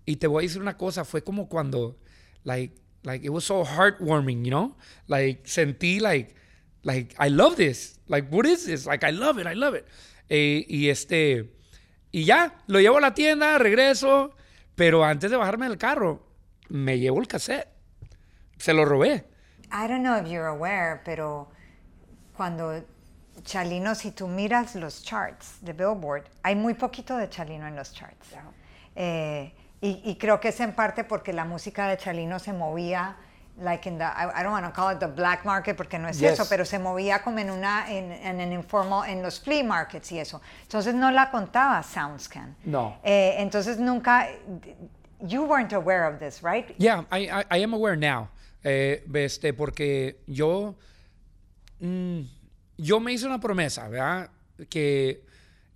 y 0.05 0.15
te 0.15 0.27
voy 0.27 0.43
a 0.43 0.47
decir 0.47 0.61
una 0.61 0.77
cosa, 0.77 1.05
fue 1.05 1.21
como 1.21 1.47
cuando, 1.47 1.95
like, 2.43 2.73
like, 3.03 3.23
it 3.23 3.29
was 3.29 3.45
so 3.45 3.63
heartwarming, 3.63 4.45
you 4.45 4.51
know? 4.51 4.75
Like, 5.07 5.45
sentí, 5.45 6.01
like, 6.01 6.35
like, 6.83 7.15
I 7.19 7.29
love 7.29 7.55
this. 7.55 7.99
Like, 8.07 8.29
what 8.29 8.45
is 8.45 8.65
this? 8.65 8.85
Like, 8.85 9.03
I 9.03 9.11
love 9.11 9.37
it, 9.37 9.47
I 9.47 9.53
love 9.53 9.73
it. 9.73 9.87
Eh, 10.29 10.65
y 10.69 10.89
este, 10.89 11.49
y 12.11 12.23
ya, 12.23 12.53
lo 12.67 12.79
llevo 12.79 12.97
a 12.97 13.01
la 13.01 13.13
tienda, 13.13 13.57
regreso, 13.57 14.31
pero 14.75 15.03
antes 15.03 15.29
de 15.29 15.37
bajarme 15.37 15.67
del 15.67 15.77
carro, 15.77 16.21
me 16.69 16.99
llevo 16.99 17.19
el 17.19 17.27
cassette. 17.27 17.67
Se 18.57 18.73
lo 18.73 18.85
robé. 18.85 19.25
I 19.71 19.87
don't 19.87 20.03
know 20.03 20.17
if 20.17 20.27
you're 20.27 20.47
aware, 20.47 21.01
pero 21.03 21.49
cuando 22.35 22.83
Chalino, 23.43 23.95
si 23.95 24.11
tú 24.11 24.27
miras 24.27 24.75
los 24.75 25.03
charts 25.03 25.57
de 25.61 25.73
Billboard, 25.73 26.25
hay 26.43 26.55
muy 26.55 26.73
poquito 26.73 27.17
de 27.17 27.29
Chalino 27.29 27.67
en 27.67 27.75
los 27.75 27.93
charts. 27.93 28.35
Eh, 28.95 29.53
y, 29.81 30.01
y 30.05 30.15
creo 30.15 30.39
que 30.39 30.49
es 30.49 30.59
en 30.59 30.73
parte 30.73 31.03
porque 31.03 31.33
la 31.33 31.43
música 31.45 31.87
de 31.87 31.97
Chalino 31.97 32.37
se 32.39 32.53
movía, 32.53 33.17
like 33.59 33.87
in 33.89 33.97
the, 33.97 34.03
I, 34.05 34.43
don't 34.43 34.53
want 34.53 34.65
to 34.65 34.71
call 34.71 34.93
it 34.93 34.99
the 34.99 35.07
black 35.07 35.43
market 35.43 35.75
porque 35.75 35.97
no 35.99 36.07
es 36.07 36.19
Yes. 36.19 36.33
eso, 36.33 36.45
pero 36.47 36.65
se 36.65 36.77
movía 36.79 37.21
como 37.23 37.39
en 37.39 37.49
una, 37.49 37.91
en, 37.91 38.11
en 38.39 38.51
informal, 38.53 39.09
en 39.09 39.21
los 39.21 39.39
flea 39.39 39.63
markets 39.63 40.11
y 40.11 40.19
eso. 40.19 40.39
Entonces 40.63 40.93
no 40.93 41.09
la 41.11 41.31
contaba 41.31 41.81
SoundScan. 41.83 42.55
No. 42.63 42.97
Eh, 43.03 43.35
entonces 43.39 43.77
nunca, 43.79 44.27
you 45.19 45.43
weren't 45.45 45.73
aware 45.73 46.05
of 46.07 46.19
this, 46.19 46.41
right? 46.43 46.75
Yeah, 46.77 47.05
I, 47.11 47.29
I, 47.29 47.45
I 47.59 47.63
am 47.63 47.73
aware 47.73 47.95
now. 47.97 48.29
Eh, 48.63 49.03
este, 49.15 49.53
porque 49.53 50.19
yo, 50.27 50.75
mm, 51.79 52.21
yo 52.77 52.99
me 52.99 53.13
hice 53.13 53.25
una 53.25 53.39
promesa, 53.39 53.87
¿verdad? 53.87 54.29
Que, 54.69 55.23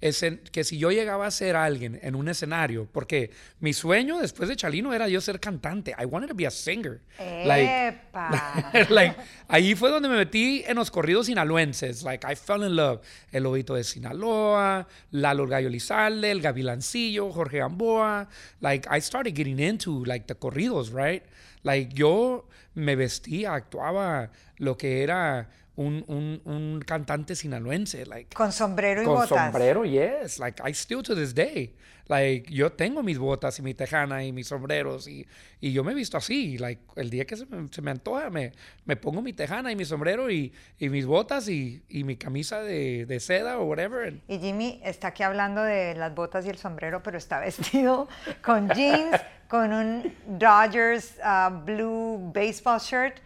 ese- 0.07 0.39
que 0.51 0.63
si 0.63 0.77
yo 0.77 0.91
llegaba 0.91 1.25
a 1.27 1.31
ser 1.31 1.55
alguien 1.55 1.99
en 2.01 2.15
un 2.15 2.27
escenario, 2.29 2.87
porque 2.91 3.31
mi 3.59 3.73
sueño 3.73 4.19
después 4.19 4.49
de 4.49 4.55
Chalino 4.55 4.93
era 4.93 5.07
yo 5.07 5.19
ser 5.21 5.39
cantante. 5.39 5.95
I 5.99 6.05
wanted 6.05 6.29
to 6.29 6.35
be 6.35 6.45
a 6.45 6.51
singer. 6.51 7.01
Epa. 7.17 8.71
like, 8.89 9.15
ahí 9.47 9.75
fue 9.75 9.89
donde 9.89 10.09
me 10.09 10.15
metí 10.15 10.63
en 10.67 10.75
los 10.75 10.91
corridos 10.91 11.27
sinaloenses. 11.27 12.03
Like, 12.03 12.25
I 12.29 12.35
fell 12.35 12.63
in 12.63 12.75
love. 12.75 13.01
El 13.31 13.43
Lobito 13.43 13.75
de 13.75 13.83
Sinaloa, 13.83 14.87
Lalo 15.11 15.47
Gallo 15.47 15.69
Lizalde, 15.69 16.31
el 16.31 16.41
Gavilancillo, 16.41 17.31
Jorge 17.31 17.59
Gamboa. 17.59 18.27
Like, 18.61 18.87
I 18.89 18.99
started 19.01 19.35
getting 19.35 19.59
into, 19.59 20.03
like, 20.05 20.25
the 20.27 20.35
corridos, 20.35 20.91
right? 20.91 21.23
Like, 21.63 21.93
yo 21.93 22.47
me 22.75 22.95
vestía, 22.95 23.53
actuaba 23.55 24.31
lo 24.57 24.77
que 24.77 25.01
era 25.03 25.49
un, 25.77 26.03
un, 26.07 26.41
un 26.45 26.79
cantante 26.85 27.35
sinaloense. 27.35 28.05
Like, 28.05 28.33
Con 28.35 28.51
sombrero 28.51 29.01
y 29.01 29.05
con 29.05 29.15
botas. 29.15 29.29
sombrero, 29.51 29.85
yes. 29.85 30.39
Like, 30.39 30.61
I 30.67 30.71
still 30.73 31.01
to 31.03 31.15
this 31.15 31.33
day. 31.33 31.75
Like, 32.07 32.51
yo 32.53 32.71
tengo 32.71 33.01
mis 33.01 33.17
botas 33.17 33.57
y 33.57 33.63
mi 33.63 33.73
tejana 33.73 34.23
y 34.23 34.31
mis 34.31 34.47
sombreros 34.47 35.07
y, 35.07 35.25
y 35.59 35.73
yo 35.73 35.83
me 35.83 35.91
he 35.91 35.95
visto 35.95 36.17
así. 36.17 36.57
Like, 36.59 36.79
el 36.97 37.09
día 37.09 37.25
que 37.25 37.35
se 37.35 37.47
me, 37.47 37.67
se 37.71 37.81
me 37.81 37.89
antoja, 37.89 38.29
me, 38.29 38.51
me 38.85 38.95
pongo 38.95 39.23
mi 39.23 39.33
tejana 39.33 39.71
y 39.71 39.75
mi 39.75 39.85
sombrero 39.85 40.29
y, 40.29 40.53
y 40.77 40.89
mis 40.89 41.07
botas 41.07 41.49
y, 41.49 41.83
y 41.89 42.03
mi 42.03 42.15
camisa 42.15 42.61
de, 42.61 43.07
de 43.07 43.19
seda 43.19 43.57
o 43.57 43.65
whatever. 43.65 44.07
and- 44.07 44.21
Y 44.27 44.37
Jimmy 44.37 44.79
está 44.83 45.07
aquí 45.07 45.23
hablando 45.23 45.63
de 45.63 45.95
las 45.95 46.13
botas 46.13 46.45
y 46.45 46.49
el 46.49 46.57
sombrero, 46.57 47.01
pero 47.01 47.17
está 47.17 47.39
vestido 47.41 48.07
con 48.43 48.69
jeans, 48.69 49.19
con 49.49 49.73
un 49.73 50.13
Dodgers 50.27 51.15
uh, 51.23 51.49
blue 51.65 52.31
baseball 52.33 52.79
shirt 52.79 53.17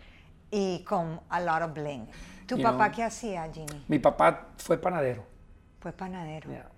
y 0.52 0.84
con 0.86 1.20
a 1.30 1.42
lot 1.42 1.62
of 1.64 1.74
bling. 1.74 2.08
¿Tu 2.50 2.58
You 2.58 2.64
papá 2.64 2.86
know. 2.88 2.96
qué 2.96 3.04
hacía, 3.04 3.48
Jimmy? 3.54 3.84
Mi 3.88 4.00
papá 4.00 4.48
fue 4.58 4.78
panadero. 4.82 5.24
Fue 5.80 5.92
panadero. 5.94 6.50
Yeah. 6.50 6.70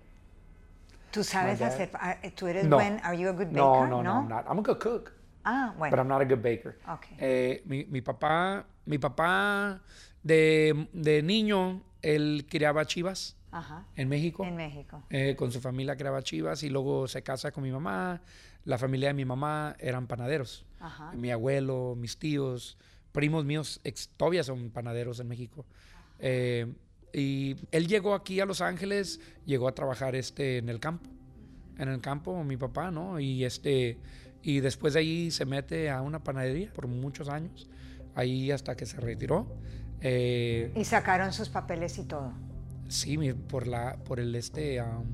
¿Tú 1.10 1.24
sabes 1.24 1.58
dad- 1.60 1.68
hacer, 1.72 1.90
ah, 1.94 2.16
tú 2.36 2.46
eres 2.46 2.66
No. 2.66 2.76
buen, 2.76 3.00
are 3.02 3.16
you 3.18 3.28
a 3.28 3.32
good 3.32 3.46
baker? 3.46 3.56
No, 3.56 3.86
no, 3.86 4.02
no, 4.02 4.20
I'm 4.20 4.28
not. 4.28 4.44
I'm 4.46 4.58
a 4.58 4.62
good 4.62 4.78
cook. 4.78 5.12
Ah, 5.44 5.74
bueno. 5.78 5.90
but 5.96 5.98
I'm 5.98 6.08
not 6.08 6.20
a 6.20 6.24
good 6.26 6.42
baker. 6.42 6.76
Okay. 6.86 7.16
Eh, 7.18 7.62
mi, 7.64 7.84
mi 7.86 8.00
papá, 8.02 8.64
mi 8.84 8.98
papá 8.98 9.80
de, 10.22 10.88
de 10.92 11.22
niño, 11.22 11.82
él 12.02 12.46
criaba 12.50 12.84
chivas 12.86 13.36
Ajá. 13.50 13.84
en 13.96 14.08
México. 14.10 14.44
En 14.44 14.54
México. 14.56 15.02
Eh, 15.10 15.34
con 15.36 15.50
su 15.52 15.60
familia 15.60 15.96
criaba 15.96 16.22
chivas 16.22 16.62
y 16.62 16.68
luego 16.70 17.08
se 17.08 17.22
casa 17.22 17.50
con 17.50 17.64
mi 17.64 17.72
mamá. 17.72 18.20
La 18.64 18.78
familia 18.78 19.08
de 19.08 19.14
mi 19.14 19.24
mamá 19.24 19.74
eran 19.80 20.06
panaderos. 20.06 20.64
Ajá. 20.80 21.10
Mi 21.14 21.30
abuelo, 21.32 21.94
mis 21.96 22.18
tíos, 22.18 22.78
primos 23.12 23.44
míos 23.44 23.80
ex, 23.84 24.08
todavía 24.16 24.42
son 24.42 24.70
panaderos 24.70 25.20
en 25.20 25.28
México. 25.28 25.64
Eh, 26.18 26.72
y 27.12 27.56
él 27.70 27.86
llegó 27.86 28.14
aquí 28.14 28.40
a 28.40 28.46
Los 28.46 28.60
Ángeles, 28.60 29.20
llegó 29.44 29.68
a 29.68 29.74
trabajar 29.74 30.16
este, 30.16 30.58
en 30.58 30.68
el 30.68 30.80
campo. 30.80 31.10
En 31.78 31.88
el 31.88 32.00
campo, 32.00 32.42
mi 32.44 32.56
papá, 32.56 32.90
¿no? 32.90 33.20
Y, 33.20 33.44
este, 33.44 33.98
y 34.42 34.60
después 34.60 34.94
de 34.94 35.00
ahí 35.00 35.30
se 35.30 35.44
mete 35.44 35.90
a 35.90 36.00
una 36.02 36.22
panadería 36.22 36.72
por 36.72 36.86
muchos 36.86 37.28
años, 37.28 37.68
ahí 38.14 38.50
hasta 38.50 38.76
que 38.76 38.86
se 38.86 38.98
retiró. 38.98 39.46
Eh, 40.00 40.72
Y 40.74 40.84
sacaron 40.84 41.32
sus 41.32 41.48
papeles 41.48 41.98
y 41.98 42.04
todo. 42.04 42.32
Sí, 42.88 43.16
por 43.48 43.66
la 43.66 43.96
por 44.04 44.20
el 44.20 44.34
este 44.34 44.82
um, 44.82 45.06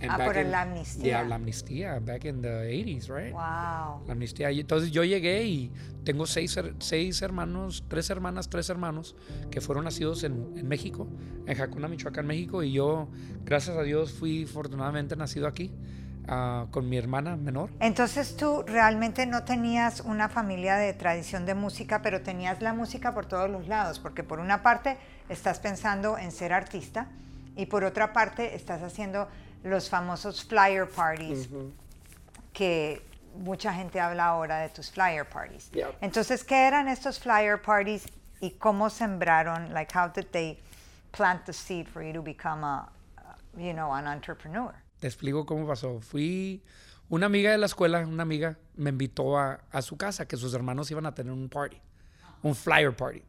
en 0.00 0.10
Ah, 0.10 0.16
back 0.16 0.26
por 0.28 0.36
in- 0.38 0.50
la 0.50 0.62
amnistía. 0.62 1.04
Yeah, 1.04 1.24
la 1.24 1.34
amnistía 1.36 1.98
back 2.00 2.24
in 2.24 2.40
the 2.42 2.48
80s, 2.48 3.08
right? 3.08 3.32
Wow. 3.32 4.06
La 4.06 4.12
amnistía. 4.12 4.50
Entonces 4.50 4.90
yo 4.90 5.04
llegué 5.04 5.44
y 5.44 5.72
tengo 6.04 6.26
seis, 6.26 6.58
seis 6.78 7.20
hermanos, 7.22 7.84
tres 7.88 8.08
hermanas, 8.10 8.48
tres 8.48 8.70
hermanos 8.70 9.14
que 9.50 9.60
fueron 9.60 9.84
nacidos 9.84 10.24
en, 10.24 10.52
en 10.56 10.66
México, 10.66 11.06
en 11.46 11.54
Jacuna, 11.56 11.86
Michoacán, 11.88 12.26
México. 12.26 12.62
Y 12.62 12.72
yo, 12.72 13.08
gracias 13.44 13.76
a 13.76 13.82
Dios, 13.82 14.12
fui 14.12 14.44
afortunadamente 14.44 15.16
nacido 15.16 15.46
aquí 15.46 15.70
ah, 16.28 16.66
con 16.70 16.88
mi 16.88 16.96
hermana 16.96 17.36
menor. 17.36 17.70
Entonces 17.80 18.36
tú 18.36 18.62
realmente 18.66 19.26
no 19.26 19.44
tenías 19.44 20.00
una 20.00 20.28
familia 20.30 20.76
de 20.76 20.94
tradición 20.94 21.44
de 21.44 21.54
música, 21.54 22.00
pero 22.00 22.22
tenías 22.22 22.62
la 22.62 22.72
música 22.72 23.12
por 23.12 23.26
todos 23.26 23.50
los 23.50 23.68
lados, 23.68 23.98
porque 23.98 24.22
por 24.24 24.40
una 24.40 24.62
parte 24.62 24.96
estás 25.28 25.58
pensando 25.58 26.16
en 26.16 26.32
ser 26.32 26.52
artista 26.54 27.08
y 27.56 27.66
por 27.66 27.84
otra 27.84 28.12
parte 28.14 28.54
estás 28.54 28.80
haciendo 28.82 29.28
los 29.62 29.88
famosos 29.88 30.44
flyer 30.44 30.86
parties, 30.86 31.48
que 32.52 33.02
mucha 33.36 33.72
gente 33.72 34.00
habla 34.00 34.26
ahora 34.26 34.60
de 34.60 34.68
tus 34.68 34.90
flyer 34.90 35.24
parties. 35.24 35.70
Yeah. 35.72 35.92
Entonces, 36.00 36.44
¿qué 36.44 36.66
eran 36.66 36.88
estos 36.88 37.18
flyer 37.18 37.60
parties 37.60 38.06
y 38.40 38.50
cómo 38.58 38.90
sembraron, 38.90 39.72
like 39.72 39.92
how 39.92 40.08
did 40.08 40.26
they 40.32 40.58
plant 41.12 41.44
the 41.44 41.52
seed 41.52 41.88
for 41.88 42.02
you 42.02 42.12
to 42.12 42.22
become 42.22 42.64
a, 42.64 42.88
a, 43.18 43.60
you 43.60 43.72
know, 43.72 43.92
an 43.92 44.06
entrepreneur? 44.06 44.74
Te 45.00 45.06
explico 45.06 45.46
cómo 45.46 45.66
pasó. 45.66 46.00
Fui 46.00 46.62
una 47.08 47.26
amiga 47.26 47.50
de 47.50 47.58
la 47.58 47.66
escuela, 47.66 48.00
una 48.00 48.22
amiga, 48.22 48.56
me 48.76 48.90
invitó 48.90 49.38
a, 49.38 49.60
a 49.70 49.82
su 49.82 49.96
casa, 49.96 50.26
que 50.26 50.36
sus 50.36 50.54
hermanos 50.54 50.90
iban 50.90 51.06
a 51.06 51.14
tener 51.14 51.32
un 51.32 51.48
party, 51.48 51.80
un 52.42 52.54
flyer 52.54 52.94
party. 52.94 53.22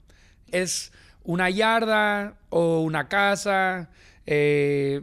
Es 0.51 0.91
una 1.23 1.49
yarda 1.49 2.35
o 2.49 2.81
una 2.81 3.07
casa, 3.07 3.89
eh, 4.25 5.01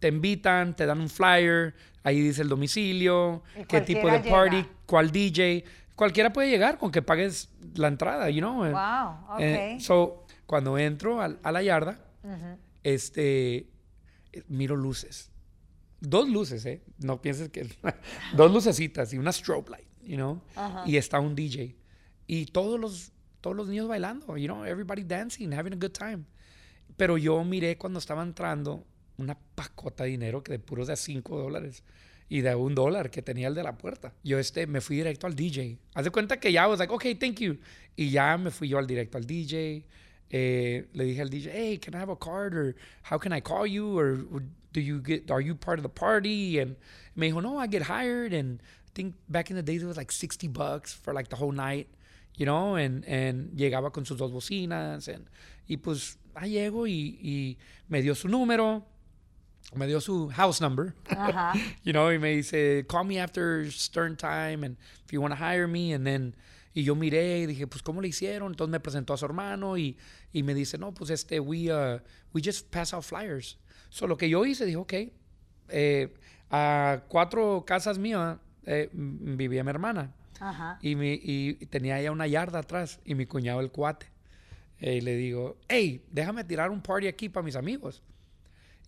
te 0.00 0.08
invitan, 0.08 0.74
te 0.74 0.86
dan 0.86 1.00
un 1.00 1.08
flyer, 1.08 1.74
ahí 2.02 2.20
dice 2.20 2.42
el 2.42 2.48
domicilio, 2.48 3.42
qué 3.68 3.80
tipo 3.82 4.10
de 4.10 4.20
party, 4.20 4.56
llega. 4.56 4.68
cuál 4.86 5.10
DJ. 5.12 5.64
Cualquiera 5.94 6.32
puede 6.32 6.48
llegar 6.50 6.78
con 6.78 6.90
que 6.90 7.02
pagues 7.02 7.50
la 7.74 7.88
entrada, 7.88 8.28
you 8.30 8.40
know. 8.40 8.56
Wow, 8.64 9.38
Eh, 9.38 9.74
ok. 9.76 9.80
so, 9.80 10.24
cuando 10.46 10.76
entro 10.78 11.20
al- 11.20 11.38
a, 11.42 11.52
la 11.52 11.62
yarda, 11.62 12.00
este, 12.82 13.56
eh, 14.32 14.42
miro 14.48 14.76
luces. 14.76 15.30
Dos 16.00 16.28
luces, 16.28 16.64
¿eh? 16.66 16.82
No 16.98 17.20
pienses 17.20 17.50
que... 17.50 17.68
dos 18.34 18.50
lucecitas 18.50 19.12
y 19.12 19.18
una 19.18 19.32
strobe 19.32 19.70
light, 19.70 19.86
you 20.02 20.16
know. 20.16 20.40
Y 20.86 20.96
está 20.96 21.20
un 21.20 21.34
DJ. 21.34 21.76
Y 22.26 22.46
todos 22.46 22.80
los, 22.80 23.12
todos 23.40 23.54
los 23.54 23.68
niños 23.68 23.86
bailando, 23.88 24.36
you 24.38 24.46
know, 24.46 24.64
everybody 24.64 25.02
dancing, 25.04 25.52
having 25.52 25.74
a 25.74 25.76
good 25.76 25.92
time. 25.92 26.24
Pero 26.96 27.18
yo 27.18 27.44
miré 27.44 27.76
cuando 27.76 27.98
estaba 27.98 28.22
entrando 28.22 28.86
una 29.20 29.38
pacota 29.54 30.04
de 30.04 30.10
dinero 30.10 30.42
que 30.42 30.52
de 30.52 30.58
puros 30.58 30.88
de 30.88 30.96
5 30.96 31.38
dólares 31.38 31.84
y 32.30 32.42
de 32.42 32.54
un 32.54 32.76
dólar 32.76 33.10
que 33.10 33.22
tenía 33.22 33.48
el 33.48 33.54
de 33.56 33.64
la 33.64 33.76
puerta. 33.76 34.14
Yo 34.22 34.38
este, 34.38 34.68
me 34.68 34.80
fui 34.80 34.96
directo 34.96 35.26
al 35.26 35.34
DJ. 35.34 35.78
Haz 35.94 36.04
de 36.04 36.10
cuenta 36.10 36.38
que 36.38 36.52
ya 36.52 36.68
was 36.68 36.78
like, 36.78 36.92
okay, 36.92 37.16
thank 37.16 37.40
you. 37.40 37.58
Y 37.96 38.10
ya 38.10 38.38
me 38.38 38.52
fui 38.52 38.68
yo 38.68 38.78
al 38.78 38.86
directo 38.86 39.18
al 39.18 39.26
DJ. 39.26 39.84
Eh, 40.30 40.86
le 40.92 41.04
dije 41.04 41.22
al 41.22 41.28
DJ, 41.28 41.50
hey, 41.52 41.78
can 41.78 41.92
I 41.94 41.98
have 41.98 42.08
a 42.08 42.16
card? 42.16 42.54
Or 42.54 42.76
how 43.02 43.18
can 43.18 43.32
I 43.32 43.40
call 43.40 43.66
you? 43.66 43.98
Or, 43.98 44.24
do 44.72 44.80
you 44.80 45.00
get, 45.00 45.28
are 45.32 45.40
you 45.40 45.56
part 45.56 45.80
of 45.80 45.82
the 45.82 45.88
party? 45.88 46.60
And 46.60 46.76
me 47.16 47.32
dijo, 47.32 47.42
no, 47.42 47.58
I 47.58 47.66
get 47.66 47.82
hired. 47.82 48.32
And 48.32 48.62
I 48.62 48.90
think 48.94 49.16
back 49.28 49.50
in 49.50 49.56
the 49.56 49.62
days 49.62 49.82
it 49.82 49.86
was 49.86 49.96
like 49.96 50.12
60 50.12 50.46
bucks 50.46 50.92
for 50.92 51.12
like 51.12 51.28
the 51.30 51.36
whole 51.36 51.52
night. 51.52 51.88
You 52.36 52.46
know, 52.46 52.76
and, 52.76 53.04
and 53.06 53.50
llegaba 53.56 53.92
con 53.92 54.04
sus 54.04 54.18
dos 54.18 54.30
bocinas. 54.30 55.08
And, 55.12 55.26
y 55.66 55.78
pues, 55.78 56.16
ahí 56.36 56.52
llego 56.52 56.86
y 56.86 57.56
me 57.88 58.02
dio 58.02 58.14
su 58.14 58.28
número 58.28 58.84
me 59.74 59.86
dio 59.86 60.00
su 60.00 60.28
house 60.30 60.60
number, 60.60 60.94
Ajá. 61.08 61.52
you 61.84 61.92
know, 61.92 62.10
y 62.12 62.18
me 62.18 62.36
dice, 62.36 62.84
call 62.88 63.04
me 63.04 63.18
after 63.20 63.70
Stern 63.70 64.16
time 64.16 64.64
and 64.64 64.76
if 65.04 65.12
you 65.12 65.20
want 65.20 65.32
to 65.32 65.36
hire 65.36 65.68
me, 65.68 65.92
and 65.92 66.04
then, 66.04 66.34
y 66.74 66.82
yo 66.82 66.94
miré 66.94 67.40
y 67.40 67.46
dije, 67.46 67.66
pues, 67.66 67.82
¿cómo 67.82 68.00
le 68.00 68.08
hicieron? 68.08 68.52
Entonces 68.52 68.70
me 68.70 68.80
presentó 68.80 69.14
a 69.14 69.16
su 69.16 69.24
hermano 69.24 69.76
y, 69.76 69.96
y 70.32 70.42
me 70.42 70.54
dice, 70.54 70.78
no, 70.78 70.92
pues, 70.92 71.10
este, 71.10 71.38
we, 71.40 71.70
uh, 71.72 71.98
we 72.32 72.40
just 72.42 72.68
pass 72.70 72.92
out 72.92 73.04
flyers. 73.04 73.58
So, 73.90 74.06
lo 74.06 74.16
que 74.16 74.28
yo 74.28 74.44
hice, 74.44 74.64
dije, 74.64 74.76
ok, 74.76 74.94
eh, 75.68 76.14
a 76.50 77.02
cuatro 77.08 77.64
casas 77.66 77.98
mías 77.98 78.38
eh, 78.66 78.88
vivía 78.92 79.62
mi 79.62 79.70
hermana 79.70 80.12
Ajá. 80.40 80.78
y, 80.82 80.96
mi, 80.96 81.20
y 81.22 81.54
tenía 81.66 82.00
ya 82.02 82.10
una 82.10 82.26
yarda 82.26 82.60
atrás 82.60 83.00
y 83.04 83.14
mi 83.14 83.26
cuñado 83.26 83.60
el 83.60 83.70
cuate. 83.70 84.06
Eh, 84.80 84.96
y 84.96 85.00
le 85.00 85.16
digo, 85.16 85.58
hey, 85.68 86.02
déjame 86.10 86.42
tirar 86.44 86.70
un 86.70 86.80
party 86.80 87.06
aquí 87.06 87.28
para 87.28 87.44
mis 87.44 87.54
amigos. 87.56 88.02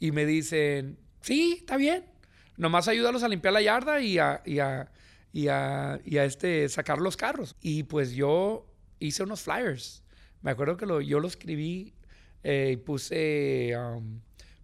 Y 0.03 0.11
me 0.11 0.27
dicen, 0.27 0.99
sí, 1.21 1.59
está 1.61 1.77
bien. 1.77 2.05
Nomás 2.57 2.89
ayúdalos 2.89 3.23
a 3.23 3.29
limpiar 3.29 3.55
la 3.55 3.63
yarda 3.63 4.01
y 4.01 4.19
a, 4.19 4.43
y 4.45 4.59
a, 4.59 4.91
y 5.33 5.47
a, 5.47 6.01
y 6.05 6.19
a 6.19 6.25
este, 6.25 6.69
sacar 6.69 6.99
los 6.99 7.17
carros. 7.17 7.55
Y 7.61 7.85
pues 7.85 8.11
yo 8.11 8.67
hice 8.99 9.23
unos 9.23 9.43
flyers. 9.43 10.03
Me 10.41 10.51
acuerdo 10.51 10.77
que 10.77 10.87
lo, 10.87 11.01
yo 11.01 11.21
lo 11.21 11.29
escribí 11.29 11.95
eh, 12.43 12.71
y 12.73 12.77
puse, 12.79 13.75
um, 13.79 14.19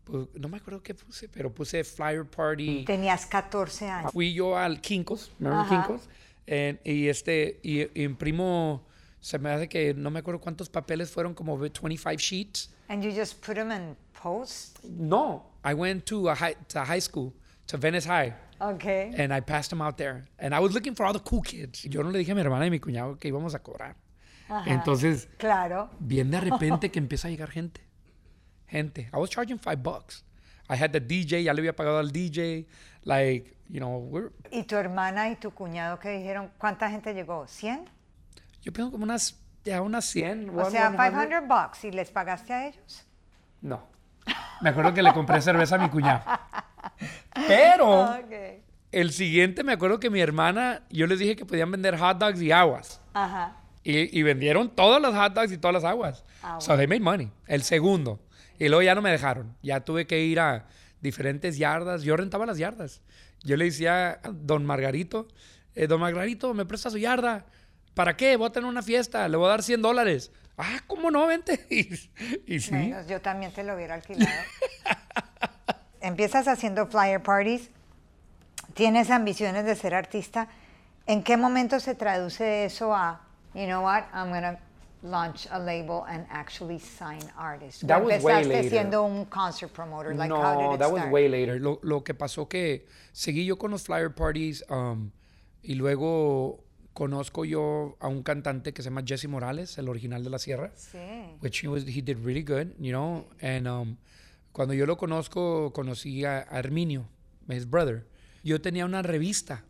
pu- 0.04 0.28
no 0.35 0.49
me 0.49 0.57
acuerdo 0.57 0.83
qué 0.83 0.92
puse, 0.92 1.28
pero 1.28 1.54
puse 1.54 1.85
flyer 1.85 2.25
party. 2.28 2.85
Tenías 2.85 3.25
14 3.26 3.88
años. 3.88 4.12
Fui 4.12 4.35
yo 4.35 4.59
al 4.59 4.80
Kinkos, 4.80 5.30
¿remember 5.38 5.66
Ajá. 5.66 5.87
Kinkos? 5.87 6.09
En- 6.49 6.80
y 6.83 7.07
este, 7.07 7.61
y, 7.62 7.83
y 7.83 8.02
imprimo, 8.02 8.85
se 9.21 9.38
me 9.38 9.50
hace 9.50 9.68
que 9.68 9.95
no 9.95 10.11
me 10.11 10.18
acuerdo 10.18 10.40
cuántos 10.40 10.68
papeles 10.68 11.12
fueron, 11.12 11.33
como 11.33 11.57
25 11.57 12.16
sheets. 12.18 12.75
And 12.88 13.04
you 13.04 13.12
just 13.12 13.45
put 13.45 13.54
them 13.54 13.71
in 13.71 13.97
post? 14.22 14.78
No, 14.84 15.42
I 15.64 15.75
went 15.75 16.04
to 16.06 16.28
a 16.28 16.34
high, 16.34 16.54
to 16.68 16.84
high 16.84 17.00
school, 17.00 17.32
to 17.68 17.76
Venice 17.76 18.06
High. 18.06 18.34
Okay. 18.60 19.12
And 19.16 19.32
I 19.32 19.40
passed 19.40 19.70
them 19.70 19.80
out 19.80 19.96
there. 19.96 20.25
And 20.38 20.52
I 20.54 20.58
was 20.58 20.72
looking 20.75 20.94
for 20.94 21.06
all 21.06 21.12
the 21.12 21.20
cool 21.20 21.42
kids. 21.42 21.84
Yo 21.84 22.02
no 22.02 22.10
le 22.10 22.18
dije 22.18 22.32
a 22.32 22.34
mi 22.34 22.40
hermana 22.40 22.66
y 22.66 22.70
mi 22.70 22.80
cuñado 22.80 23.18
que 23.18 23.28
íbamos 23.30 23.54
a 23.54 23.60
cobrar. 23.60 23.94
Entonces, 24.66 25.28
Claro. 25.38 25.90
bien 26.00 26.30
de 26.30 26.40
repente 26.40 26.90
que 26.92 26.98
empieza 26.98 27.28
a 27.28 27.30
llegar 27.30 27.50
gente. 27.50 27.80
Gente. 28.66 29.08
I 29.12 29.16
was 29.18 29.30
charging 29.30 29.58
five 29.58 29.82
bucks. 29.82 30.25
I 30.68 30.75
had 30.76 30.90
the 30.92 31.00
DJ, 31.00 31.44
ya 31.44 31.52
le 31.54 31.60
había 31.60 31.75
pagado 31.76 31.98
al 31.98 32.10
DJ. 32.10 32.66
Like, 33.04 33.56
you 33.68 33.78
know, 33.78 33.98
we're, 33.98 34.32
¿Y 34.50 34.64
tu 34.64 34.76
hermana 34.76 35.30
y 35.30 35.37
tu 35.37 35.50
cuñado 35.52 35.98
qué 35.98 36.10
dijeron? 36.10 36.50
¿Cuánta 36.58 36.90
gente 36.90 37.14
llegó? 37.14 37.44
¿100? 37.46 37.84
yo 38.62 38.72
pienso 38.72 38.90
como 38.90 39.04
unas, 39.04 39.37
ya 39.64 39.80
unas 39.82 40.04
100. 40.06 40.50
O 40.58 40.70
sea, 40.70 40.90
500 40.90 41.46
bucks. 41.48 41.84
¿Y 41.84 41.90
les 41.92 42.10
pagaste 42.10 42.52
a 42.52 42.66
ellos? 42.66 43.04
No. 43.62 43.82
Me 44.61 44.70
acuerdo 44.70 44.92
que 44.94 45.02
le 45.02 45.12
compré 45.12 45.40
cerveza 45.40 45.76
a 45.76 45.78
mi 45.78 45.88
cuñado. 45.88 46.23
Pero 47.47 48.02
Ok. 48.18 48.32
el 48.92 49.12
siguiente, 49.12 49.62
me 49.64 49.73
acuerdo 49.73 50.00
que 50.00 50.11
mi 50.11 50.20
hermana, 50.20 50.82
yo 50.90 51.06
les 51.06 51.18
dije 51.18 51.37
que 51.37 51.44
podían 51.47 51.70
vender 51.70 51.97
hot 51.99 52.18
dogs 52.18 52.40
y 52.42 52.50
aguas. 52.52 53.00
Ajá. 53.14 53.56
Y, 53.85 54.18
y 54.18 54.23
vendieron 54.23 54.70
todos 54.75 55.00
los 55.00 55.14
hot 55.14 55.35
dogs 55.35 55.52
y 55.52 55.58
todas 55.58 55.75
las 55.75 55.85
aguas. 55.85 56.25
Ah, 56.42 56.58
So 56.61 56.76
they 56.76 56.87
made 56.87 57.00
money. 57.00 57.30
El 57.47 57.62
segundo. 57.62 58.20
Y 58.58 58.68
luego 58.68 58.82
ya 58.82 58.94
no 58.94 59.02
me 59.02 59.11
dejaron. 59.11 59.54
Ya 59.62 59.80
tuve 59.80 60.06
que 60.06 60.20
ir 60.25 60.40
a 60.40 60.66
diferentes 61.00 61.58
yardas. 61.58 62.02
Yo 62.02 62.16
rentaba 62.16 62.44
las 62.44 62.58
yardas. 62.58 63.00
Yo 63.44 63.56
le 63.56 63.66
decía 63.66 64.18
a 64.23 64.30
don 64.32 64.66
Margarito, 64.66 65.28
eh, 65.76 65.87
don 65.87 66.00
Margarito, 66.00 66.52
¿me 66.54 66.66
presta 66.66 66.90
su 66.90 66.99
yarda? 66.99 67.47
¿Para 67.94 68.16
qué? 68.16 68.37
Voy 68.37 68.49
a 68.49 68.50
tener 68.50 68.68
una 68.68 68.82
fiesta. 68.82 69.28
Le 69.28 69.37
voy 69.37 69.47
a 69.47 69.50
dar 69.50 69.62
100 69.62 69.80
dólares. 69.80 70.32
Ah, 70.58 70.80
¿cómo 70.86 71.10
no? 71.10 71.26
Vente. 71.26 71.66
Y, 71.70 72.54
y 72.54 72.60
sí. 72.60 72.72
Menos, 72.72 73.06
yo 73.06 73.20
también 73.20 73.52
te 73.52 73.62
lo 73.62 73.74
hubiera 73.74 73.94
alquilado. 73.94 74.30
Empiezas 76.00 76.46
haciendo 76.48 76.86
flyer 76.86 77.22
parties, 77.22 77.70
tienes 78.74 79.10
ambiciones 79.10 79.64
de 79.64 79.74
ser 79.74 79.94
artista. 79.94 80.48
¿En 81.06 81.22
qué 81.22 81.36
momento 81.36 81.80
se 81.80 81.94
traduce 81.94 82.64
eso 82.64 82.94
a, 82.94 83.20
you 83.54 83.66
know 83.66 83.82
what, 83.82 84.04
I'm 84.12 84.30
gonna 84.30 84.58
launch 85.02 85.46
a 85.50 85.58
label 85.58 86.04
and 86.06 86.26
actually 86.30 86.78
sign 86.78 87.20
artists? 87.36 87.82
¿O 87.82 87.86
That 87.86 88.02
was 88.04 88.22
way 88.22 88.34
empezaste 88.34 88.48
later. 88.48 88.70
siendo 88.70 89.02
un 89.04 89.24
concert 89.26 89.72
promoter? 89.72 90.14
Like, 90.14 90.30
how 90.32 90.56
did 90.56 90.64
no, 90.64 90.74
it 90.74 90.78
that 90.78 90.90
was 90.90 91.00
start? 91.00 91.12
way 91.12 91.28
later. 91.28 91.58
Lo, 91.58 91.78
lo 91.82 92.02
que 92.02 92.14
pasó 92.14 92.48
que 92.48 92.86
seguí 93.12 93.44
yo 93.44 93.56
con 93.56 93.70
los 93.70 93.84
flyer 93.84 94.10
parties 94.14 94.62
um, 94.70 95.10
y 95.62 95.74
luego 95.74 96.64
conozco 96.95 97.45
yo 97.45 97.97
a 98.00 98.09
un 98.09 98.23
cantante 98.23 98.73
que 98.73 98.83
se 98.83 98.90
llama 98.90 99.02
Jesse 99.07 99.28
Morales, 99.28 99.78
el 99.78 99.88
original 99.88 100.25
de 100.25 100.30
La 100.30 100.38
Sierra. 100.38 100.73
Sí. 100.75 100.99
which 101.40 101.62
he 101.62 101.68
was 101.68 101.85
he 101.85 102.02
did 102.02 102.18
really 102.25 102.42
good, 102.42 102.75
you 102.78 102.90
know. 102.90 103.26
And 103.40 103.66
um, 103.68 103.97
cuando 104.52 104.75
yo 104.75 104.87
lo 104.87 104.97
conozco, 104.97 105.73
conocí 105.73 106.25
a, 106.25 106.47
a 106.50 106.59
Herminio, 106.59 107.07
his 107.49 107.68
brother. 107.68 108.07
Yo 108.42 108.61
tenía 108.61 108.85
una 108.85 109.02
revista. 109.02 109.64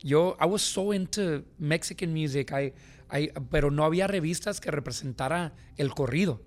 Yo 0.00 0.36
I 0.40 0.46
was 0.46 0.62
so 0.62 0.92
into 0.92 1.44
Mexican 1.58 2.12
music, 2.12 2.52
I, 2.52 2.72
I, 3.10 3.30
pero 3.50 3.70
no 3.70 3.84
había 3.84 4.06
revistas 4.06 4.60
que 4.60 4.70
representara 4.70 5.52
el 5.76 5.92
corrido. 5.94 6.40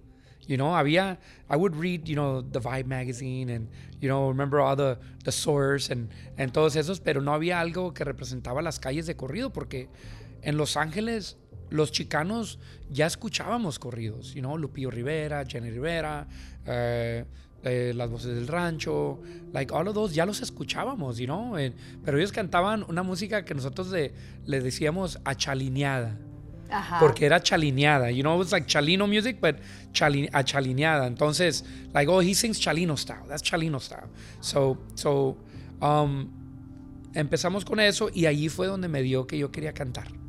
You 0.48 0.58
know, 0.58 0.76
había 0.76 1.20
I 1.50 1.56
would 1.56 1.76
read, 1.76 2.06
you 2.06 2.16
know, 2.16 2.42
the 2.42 2.60
Vibe 2.60 2.86
magazine 2.88 3.50
and 3.50 3.70
you 4.00 4.08
know, 4.08 4.28
remember 4.30 4.60
all 4.60 4.76
the 4.76 4.98
the 5.24 5.32
Source 5.32 5.92
and 5.92 6.10
and 6.38 6.52
todos 6.52 6.76
esos, 6.76 7.00
pero 7.00 7.22
no 7.22 7.34
había 7.34 7.60
algo 7.60 7.94
que 7.94 8.04
representaba 8.04 8.62
las 8.62 8.80
calles 8.80 9.06
de 9.06 9.16
corrido 9.16 9.52
porque 9.52 9.88
en 10.42 10.58
Los 10.58 10.78
Ángeles 10.78 11.38
los 11.72 11.92
chicanos 11.92 12.60
ya 12.92 13.08
escuchábamos 13.08 13.80
corridos, 13.80 14.34
you 14.34 14.42
know, 14.42 14.58
Lupillo 14.58 14.92
Rivera, 14.92 15.46
Jenny 15.46 15.72
Rivera, 15.72 16.28
eh, 16.66 17.26
eh, 17.64 17.94
las 17.96 18.10
voces 18.10 18.36
del 18.36 18.48
rancho, 18.48 19.20
like 19.54 19.74
all 19.74 19.88
of 19.88 19.96
those 19.96 20.14
ya 20.14 20.26
los 20.26 20.42
escuchábamos, 20.42 21.18
you 21.18 21.26
know, 21.26 21.58
eh, 21.58 21.74
pero 22.04 22.18
ellos 22.18 22.32
cantaban 22.32 22.86
una 22.88 23.04
música 23.04 23.46
que 23.46 23.54
nosotros 23.54 23.90
le, 23.90 24.14
le 24.46 24.60
decíamos 24.60 25.20
achalineada, 25.24 26.18
Ajá. 26.70 27.00
porque 27.00 27.26
era 27.26 27.42
chalineada, 27.42 28.12
you 28.12 28.22
know, 28.22 28.36
it 28.36 28.40
was 28.40 28.52
like 28.52 28.68
chalino 28.68 29.08
music, 29.08 29.38
but 29.40 29.56
chali, 29.94 30.28
achalineada, 30.34 31.08
entonces, 31.08 31.64
like, 31.94 32.12
oh, 32.12 32.22
he 32.22 32.34
sings 32.34 32.60
chalino 32.60 32.98
style, 32.98 33.24
that's 33.30 33.42
chalino 33.42 33.80
style, 33.80 34.10
so, 34.42 34.78
so, 34.96 35.38
um, 35.82 36.30
empezamos 37.14 37.64
con 37.64 37.80
eso 37.80 38.10
y 38.14 38.26
allí 38.26 38.50
fue 38.50 38.68
donde 38.68 38.90
me 38.90 39.02
dio 39.02 39.26
que 39.26 39.38
yo 39.38 39.52
quería 39.52 39.74
cantar. 39.74 40.21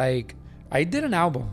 Like, 0.00 0.34
I 0.72 0.84
did 0.84 1.04
an 1.04 1.12
album. 1.12 1.44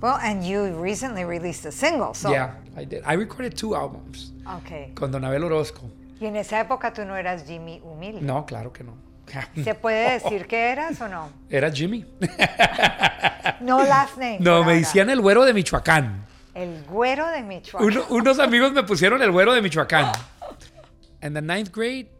Well, 0.00 0.16
and 0.22 0.42
you 0.42 0.72
recently 0.80 1.24
released 1.24 1.66
a 1.66 1.72
single, 1.72 2.14
so. 2.14 2.30
Yeah, 2.30 2.54
I 2.74 2.84
did. 2.86 3.02
I 3.04 3.14
recorded 3.16 3.54
two 3.54 3.74
albums 3.74 4.32
Okay. 4.60 4.92
con 4.94 5.10
Don 5.10 5.24
Abel 5.24 5.44
Orozco. 5.44 5.82
Y 6.20 6.26
en 6.26 6.36
esa 6.36 6.58
época 6.60 6.92
tú 6.94 7.04
no 7.04 7.16
eras 7.16 7.44
Jimmy 7.46 7.80
Humilde. 7.84 8.22
No, 8.22 8.46
claro 8.46 8.72
que 8.72 8.82
no. 8.84 8.94
¿Se 9.64 9.74
puede 9.74 10.12
decir 10.18 10.46
que 10.46 10.70
eras 10.70 10.98
o 11.02 11.08
no? 11.08 11.28
Era 11.50 11.70
Jimmy. 11.70 12.04
No 13.60 13.82
last 13.84 14.16
name. 14.16 14.38
No, 14.40 14.64
me 14.64 14.76
decían 14.76 15.10
el 15.10 15.20
güero 15.20 15.44
de 15.44 15.52
Michoacán. 15.54 16.26
El 16.54 16.82
güero 16.84 17.26
de 17.28 17.42
Michoacán. 17.42 17.86
Uno- 17.86 18.04
unos 18.10 18.38
amigos 18.38 18.72
me 18.72 18.82
pusieron 18.84 19.20
el 19.22 19.30
güero 19.32 19.52
de 19.54 19.60
Michoacán. 19.62 20.12
En 21.20 21.32
the 21.34 21.40
ninth 21.42 21.70
grade, 21.74 22.10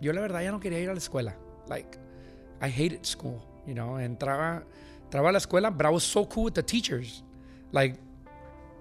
yo 0.00 0.12
la 0.14 0.20
verdad 0.22 0.40
ya 0.42 0.50
no 0.50 0.58
quería 0.60 0.78
ir 0.80 0.88
a 0.88 0.92
la 0.92 0.98
escuela. 0.98 1.36
Like, 1.68 1.98
I 2.62 2.68
hated 2.70 3.04
school, 3.04 3.40
you 3.66 3.74
know. 3.74 3.94
Entraba, 3.94 4.64
entraba 5.10 5.30
a 5.30 5.32
la 5.32 5.38
escuela, 5.38 5.76
but 5.76 5.86
I 5.86 5.90
was 5.90 6.04
so 6.04 6.24
cool 6.26 6.44
with 6.44 6.54
the 6.54 6.62
teachers. 6.62 7.22
Like, 7.72 7.96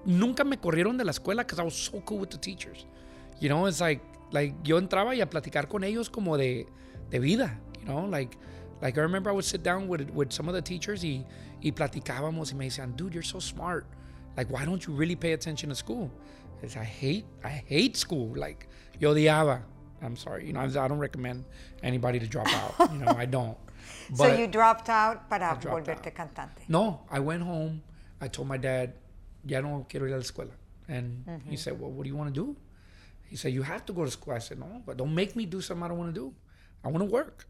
nunca 0.05 0.43
me 0.43 0.57
corrieron 0.57 0.97
de 0.97 1.03
la 1.03 1.11
escuela 1.11 1.39
because 1.39 1.59
I 1.59 1.63
was 1.63 1.75
so 1.75 2.01
cool 2.01 2.19
with 2.19 2.29
the 2.29 2.37
teachers. 2.37 2.85
You 3.39 3.49
know, 3.49 3.65
it's 3.65 3.81
like, 3.81 4.01
like 4.31 4.53
yo 4.63 4.79
entraba 4.79 5.15
y 5.15 5.21
a 5.21 5.25
platicar 5.25 5.69
con 5.69 5.83
ellos 5.83 6.11
como 6.11 6.37
de, 6.37 6.65
de 7.09 7.19
vida, 7.19 7.57
you 7.79 7.85
know, 7.85 8.05
like, 8.05 8.37
like 8.81 8.97
I 8.97 9.01
remember 9.01 9.29
I 9.29 9.33
would 9.33 9.45
sit 9.45 9.63
down 9.63 9.87
with, 9.87 10.09
with 10.11 10.31
some 10.31 10.47
of 10.47 10.53
the 10.53 10.61
teachers 10.61 11.03
y, 11.03 11.25
y 11.63 11.71
platicábamos 11.71 12.51
y 12.51 12.57
me 12.57 12.67
decían, 12.67 12.95
dude, 12.95 13.13
you're 13.13 13.23
so 13.23 13.39
smart. 13.39 13.85
Like, 14.35 14.49
why 14.49 14.65
don't 14.65 14.85
you 14.85 14.93
really 14.93 15.15
pay 15.15 15.33
attention 15.33 15.69
to 15.69 15.75
school? 15.75 16.11
It's, 16.61 16.75
I 16.77 16.83
hate, 16.83 17.25
I 17.43 17.49
hate 17.49 17.97
school. 17.97 18.33
Like, 18.35 18.67
yo 18.99 19.13
odiaba. 19.13 19.61
I'm 20.01 20.17
sorry, 20.17 20.45
you 20.45 20.53
know, 20.53 20.59
I 20.59 20.67
don't 20.67 20.99
recommend 20.99 21.45
anybody 21.81 22.19
to 22.19 22.27
drop 22.27 22.47
out. 22.47 22.91
You 22.91 22.99
know, 22.99 23.13
I 23.15 23.25
don't. 23.25 23.57
So 24.13 24.27
you 24.27 24.47
dropped 24.47 24.89
out 24.89 25.29
para 25.29 25.55
volverte 25.61 26.07
out. 26.07 26.13
cantante. 26.15 26.67
no, 26.67 27.01
I 27.09 27.19
went 27.19 27.43
home. 27.43 27.81
I 28.21 28.27
told 28.27 28.47
my 28.47 28.57
dad, 28.57 28.93
ya 29.45 29.61
no 29.61 29.85
quiero 29.89 30.05
ir 30.07 30.13
a 30.13 30.17
la 30.17 30.23
escuela. 30.23 30.51
And 30.87 31.25
Mm-hmm. 31.25 31.49
he 31.49 31.57
said, 31.57 31.79
well, 31.79 31.91
what 31.91 32.03
do 32.03 32.09
you 32.09 32.15
want 32.15 32.33
to 32.33 32.39
do? 32.41 32.55
He 33.29 33.35
said, 33.37 33.53
you 33.53 33.63
have 33.63 33.85
to 33.85 33.93
go 33.93 34.05
to 34.05 34.11
school. 34.11 34.33
I 34.33 34.39
said, 34.39 34.59
no, 34.59 34.81
but 34.85 34.97
don't 34.97 35.13
make 35.15 35.35
me 35.35 35.45
do 35.45 35.61
something 35.61 35.83
I 35.83 35.87
don't 35.87 35.97
want 35.97 36.13
to 36.13 36.19
do. 36.19 36.33
I 36.83 36.89
want 36.89 36.99
to 36.99 37.11
work. 37.11 37.47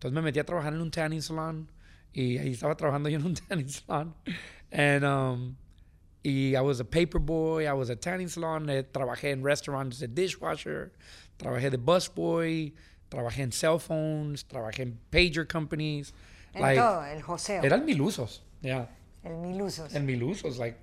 Entonces 0.00 0.12
me 0.14 0.20
metí 0.22 0.40
a 0.40 0.44
trabajar 0.44 0.68
en 0.72 0.80
un 0.80 0.90
tanning 0.90 1.20
salon. 1.20 1.68
Y 2.14 2.38
ahí 2.38 2.50
estaba 2.52 2.74
trabajando 2.76 3.08
yo 3.10 3.18
en 3.18 3.24
un 3.26 3.34
tanning 3.48 3.68
salon. 3.68 4.14
And, 4.72 5.04
um, 5.04 5.56
y 6.24 6.54
I 6.56 6.60
was 6.60 6.80
a 6.80 6.84
paper 6.84 7.18
boy. 7.18 7.66
I 7.68 7.72
was 7.74 7.88
a 7.90 7.96
tanning 7.96 8.28
salon. 8.28 8.68
Eh, 8.70 8.82
trabajé 8.82 9.32
en 9.32 9.42
restaurants 9.44 9.98
de 10.00 10.08
dishwasher. 10.08 10.92
Trabajé 11.38 11.70
de 11.70 11.78
busboy. 11.78 12.72
Trabajé 13.12 13.42
en 13.42 13.52
cell 13.52 13.78
phones. 13.78 14.46
Trabajé 14.46 14.84
en 14.84 14.98
pager 15.10 15.46
companies. 15.46 16.14
En 16.54 16.76
todo, 16.76 17.04
el 17.04 17.20
joseo. 17.20 17.62
Eran 17.62 17.84
mil 17.84 18.00
usos. 18.00 18.42
Yeah. 18.62 18.88
el 19.22 19.36
mil 19.36 19.60
usos. 19.60 19.94
En 19.94 20.06
mil 20.06 20.22
usos. 20.22 20.56
Like, 20.56 20.78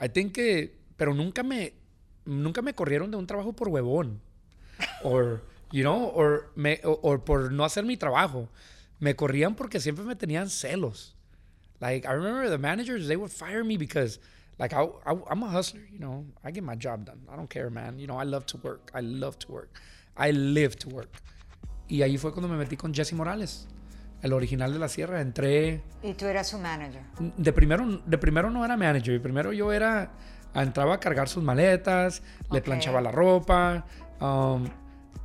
I 0.00 0.08
think 0.08 0.32
que, 0.34 0.74
pero 0.96 1.12
nunca 1.12 1.42
me, 1.42 1.74
nunca 2.24 2.62
me 2.62 2.72
corrieron 2.74 3.10
de 3.10 3.18
un 3.18 3.26
trabajo 3.26 3.52
por 3.52 3.68
huevón. 3.68 4.20
Or, 5.02 5.42
you 5.72 5.82
know, 5.82 6.10
or, 6.14 6.50
me, 6.56 6.80
o- 6.84 6.98
or 7.02 7.22
por 7.22 7.52
no 7.52 7.64
hacer 7.64 7.84
mi 7.84 7.96
trabajo. 7.98 8.48
Me 8.98 9.14
corrían 9.14 9.54
porque 9.56 9.80
siempre 9.80 10.04
me 10.04 10.16
tenían 10.16 10.48
celos. 10.48 11.14
Like, 11.80 12.06
I 12.06 12.12
remember 12.12 12.48
the 12.48 12.56
managers, 12.58 13.06
they 13.08 13.16
would 13.16 13.30
fire 13.30 13.62
me 13.62 13.76
because, 13.76 14.18
like, 14.58 14.72
I, 14.72 14.84
I, 15.04 15.14
I'm 15.30 15.42
a 15.42 15.50
hustler, 15.50 15.82
you 15.92 15.98
know. 15.98 16.24
I 16.42 16.50
get 16.50 16.64
my 16.64 16.76
job 16.76 17.04
done. 17.04 17.20
I 17.30 17.36
don't 17.36 17.50
care, 17.50 17.68
man. 17.68 17.98
You 17.98 18.06
know, 18.06 18.16
I 18.16 18.24
love 18.24 18.46
to 18.46 18.56
work. 18.58 18.90
I 18.94 19.00
love 19.00 19.38
to 19.40 19.52
work. 19.52 19.70
I 20.18 20.32
live 20.32 20.76
to 20.76 20.88
work. 20.90 21.10
Y 21.88 22.02
ahí 22.02 22.16
fue 22.18 22.32
cuando 22.32 22.48
me 22.48 22.56
metí 22.56 22.76
con 22.76 22.94
Jesse 22.94 23.12
Morales, 23.12 23.66
el 24.22 24.32
original 24.32 24.72
de 24.72 24.78
la 24.78 24.88
sierra. 24.88 25.20
Entré, 25.20 25.82
Y 26.02 26.14
tú 26.14 26.26
eras 26.26 26.48
su 26.48 26.58
manager. 26.58 27.02
de 27.36 27.52
primero, 27.52 27.86
de 28.06 28.18
primero 28.18 28.50
no 28.50 28.64
era 28.64 28.76
manager, 28.76 29.12
de 29.14 29.20
primero 29.20 29.52
yo 29.52 29.72
era, 29.72 30.10
entraba 30.54 30.94
a 30.94 31.00
cargar 31.00 31.28
sus 31.28 31.42
maletas, 31.42 32.22
le 32.50 32.58
Ok. 32.60 32.64
planchaba 32.64 33.00
la 33.00 33.10
ropa, 33.12 33.84
um, 34.20 34.66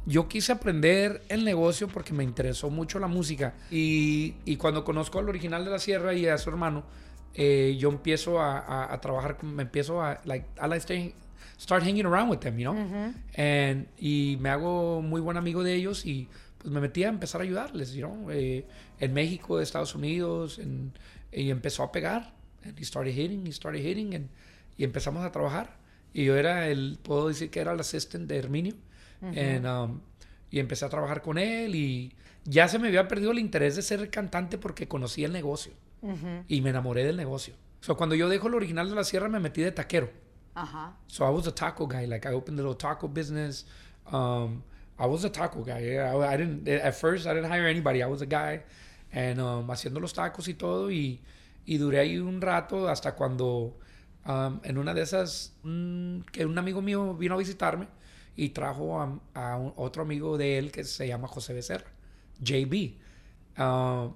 yo 0.05 0.27
quise 0.27 0.51
aprender 0.51 1.21
el 1.29 1.45
negocio 1.45 1.87
porque 1.87 2.13
me 2.13 2.23
interesó 2.23 2.69
mucho 2.69 2.99
la 2.99 3.07
música. 3.07 3.53
Y, 3.69 4.35
y 4.43 4.55
cuando 4.57 4.83
conozco 4.83 5.19
al 5.19 5.29
original 5.29 5.63
de 5.65 5.71
la 5.71 5.79
Sierra 5.79 6.13
y 6.13 6.25
a 6.27 6.37
su 6.37 6.49
hermano, 6.49 6.83
eh, 7.35 7.77
yo 7.79 7.89
empiezo 7.89 8.39
a, 8.41 8.57
a, 8.59 8.91
a, 8.93 8.99
trabajar, 9.01 9.37
me 9.43 9.61
empiezo 9.63 10.01
a, 10.01 10.19
like, 10.25 10.47
I 10.57 10.67
like 10.67 10.81
staying, 10.81 11.13
start 11.57 11.83
hanging 11.83 12.05
around 12.05 12.29
with 12.29 12.39
them, 12.39 12.57
you 12.57 12.71
know? 12.71 13.13
And, 13.35 13.87
y 13.97 14.37
me 14.39 14.49
hago 14.49 15.01
muy 15.01 15.21
buen 15.21 15.37
amigo 15.37 15.63
de 15.63 15.75
ellos 15.75 16.05
y 16.05 16.27
pues 16.57 16.71
me 16.71 16.81
metí 16.81 17.03
a 17.03 17.09
empezar 17.09 17.41
a 17.41 17.43
ayudarles, 17.43 17.93
you 17.93 18.05
know? 18.05 18.31
Eh, 18.31 18.65
en 18.99 19.13
México, 19.13 19.59
Estados 19.59 19.95
Unidos, 19.95 20.59
en, 20.59 20.91
y 21.31 21.49
empezó 21.51 21.83
a 21.83 21.91
pegar. 21.91 22.33
And 22.65 22.77
he 22.77 22.83
started 22.83 23.13
hitting, 23.13 23.45
he 23.47 23.53
started 23.53 23.81
hitting, 23.81 24.15
and, 24.15 24.29
y 24.77 24.83
empezamos 24.83 25.25
a 25.25 25.31
trabajar. 25.31 25.77
Y 26.13 26.25
yo 26.25 26.35
era 26.35 26.67
el, 26.67 26.97
puedo 27.01 27.27
decir 27.27 27.49
que 27.49 27.59
era 27.59 27.73
el 27.73 27.79
assistant 27.79 28.27
de 28.27 28.37
Herminio. 28.37 28.75
And, 29.21 29.65
um, 29.65 30.01
y 30.51 30.59
empecé 30.59 30.85
a 30.85 30.89
trabajar 30.89 31.21
con 31.21 31.37
él 31.37 31.75
y 31.75 32.13
ya 32.45 32.67
se 32.67 32.79
me 32.79 32.87
había 32.87 33.07
perdido 33.07 33.31
el 33.31 33.39
interés 33.39 33.75
de 33.75 33.81
ser 33.81 34.09
cantante 34.09 34.57
porque 34.57 34.87
conocí 34.87 35.23
el 35.23 35.31
negocio. 35.31 35.73
Y 36.47 36.61
me 36.61 36.69
enamoré 36.71 37.03
del 37.03 37.17
negocio. 37.17 37.53
So, 37.81 37.95
cuando 37.97 38.15
yo 38.15 38.29
dejo 38.29 38.47
el 38.47 38.55
original 38.55 38.89
de 38.89 38.95
la 38.95 39.03
sierra, 39.03 39.29
me 39.29 39.39
metí 39.39 39.61
de 39.61 39.71
taquero. 39.71 40.09
Ajá. 40.61 40.93
So 41.07 41.25
I 41.25 41.29
was 41.29 41.47
a 41.47 41.51
taco 41.51 41.85
guy. 41.87 42.05
Like 42.05 42.25
I 42.25 42.33
opened 42.33 42.59
a 42.59 42.61
little 42.61 42.75
taco 42.75 43.07
business. 43.07 43.65
Um, 44.11 44.63
I 44.97 45.05
was 45.07 45.23
a 45.23 45.29
taco 45.29 45.63
guy. 45.63 45.95
I, 45.97 46.33
I 46.33 46.37
didn't 46.37 46.67
at 46.67 46.95
first 46.95 47.25
I 47.27 47.33
didn't 47.33 47.49
hire 47.49 47.67
anybody. 47.67 48.03
I 48.03 48.07
was 48.07 48.21
a 48.21 48.25
guy, 48.25 48.63
and 49.13 49.39
um, 49.39 49.67
haciendo 49.69 49.99
los 50.01 50.13
tacos 50.13 50.47
y 50.47 50.53
todo 50.55 50.89
y, 50.91 51.19
y 51.65 51.77
duré 51.77 51.99
ahí 51.99 52.17
un 52.17 52.41
rato 52.41 52.89
hasta 52.89 53.15
cuando 53.15 53.77
um, 54.25 54.59
en 54.63 54.77
una 54.77 54.93
de 54.93 55.01
esas 55.03 55.53
mm, 55.63 56.21
que 56.31 56.45
un 56.45 56.57
amigo 56.57 56.81
mío 56.81 57.13
vino 57.15 57.35
a 57.35 57.37
visitarme 57.37 57.87
y 58.35 58.49
trajo 58.49 58.99
a, 59.01 59.19
a 59.33 59.57
un- 59.57 59.73
otro 59.77 60.01
amigo 60.03 60.37
de 60.37 60.57
él 60.57 60.71
que 60.71 60.83
se 60.83 61.07
llama 61.07 61.27
José 61.29 61.53
Becerra, 61.53 61.91
JB, 62.41 62.97
uh, 63.59 64.13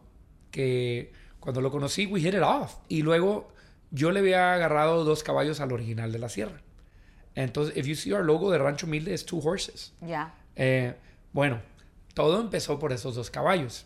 que 0.52 1.12
cuando 1.40 1.62
lo 1.62 1.72
conocí 1.72 2.06
we 2.06 2.20
hit 2.22 2.34
it 2.34 2.42
off 2.44 2.78
y 2.90 3.02
luego 3.02 3.54
yo 3.94 4.12
le 4.12 4.20
había 4.20 4.54
agarrado 4.56 5.04
dos 5.06 5.24
caballos 5.24 5.60
al 5.62 5.72
original 5.72 6.12
de 6.12 6.20
la 6.20 6.28
sierra. 6.28 6.62
Entonces, 7.36 7.78
if 7.78 7.86
you 7.86 7.96
see 7.96 8.12
our 8.12 8.26
logo 8.26 8.52
de 8.52 8.58
Rancho 8.58 8.88
Humilde, 8.88 9.14
es 9.14 9.26
two 9.26 9.40
horses. 9.40 9.94
Ya. 10.02 10.34
Eh, 10.56 10.94
bueno, 11.32 11.62
todo 12.16 12.42
empezó 12.42 12.80
por 12.80 12.92
esos 12.92 13.16
dos 13.16 13.30
caballos. 13.30 13.86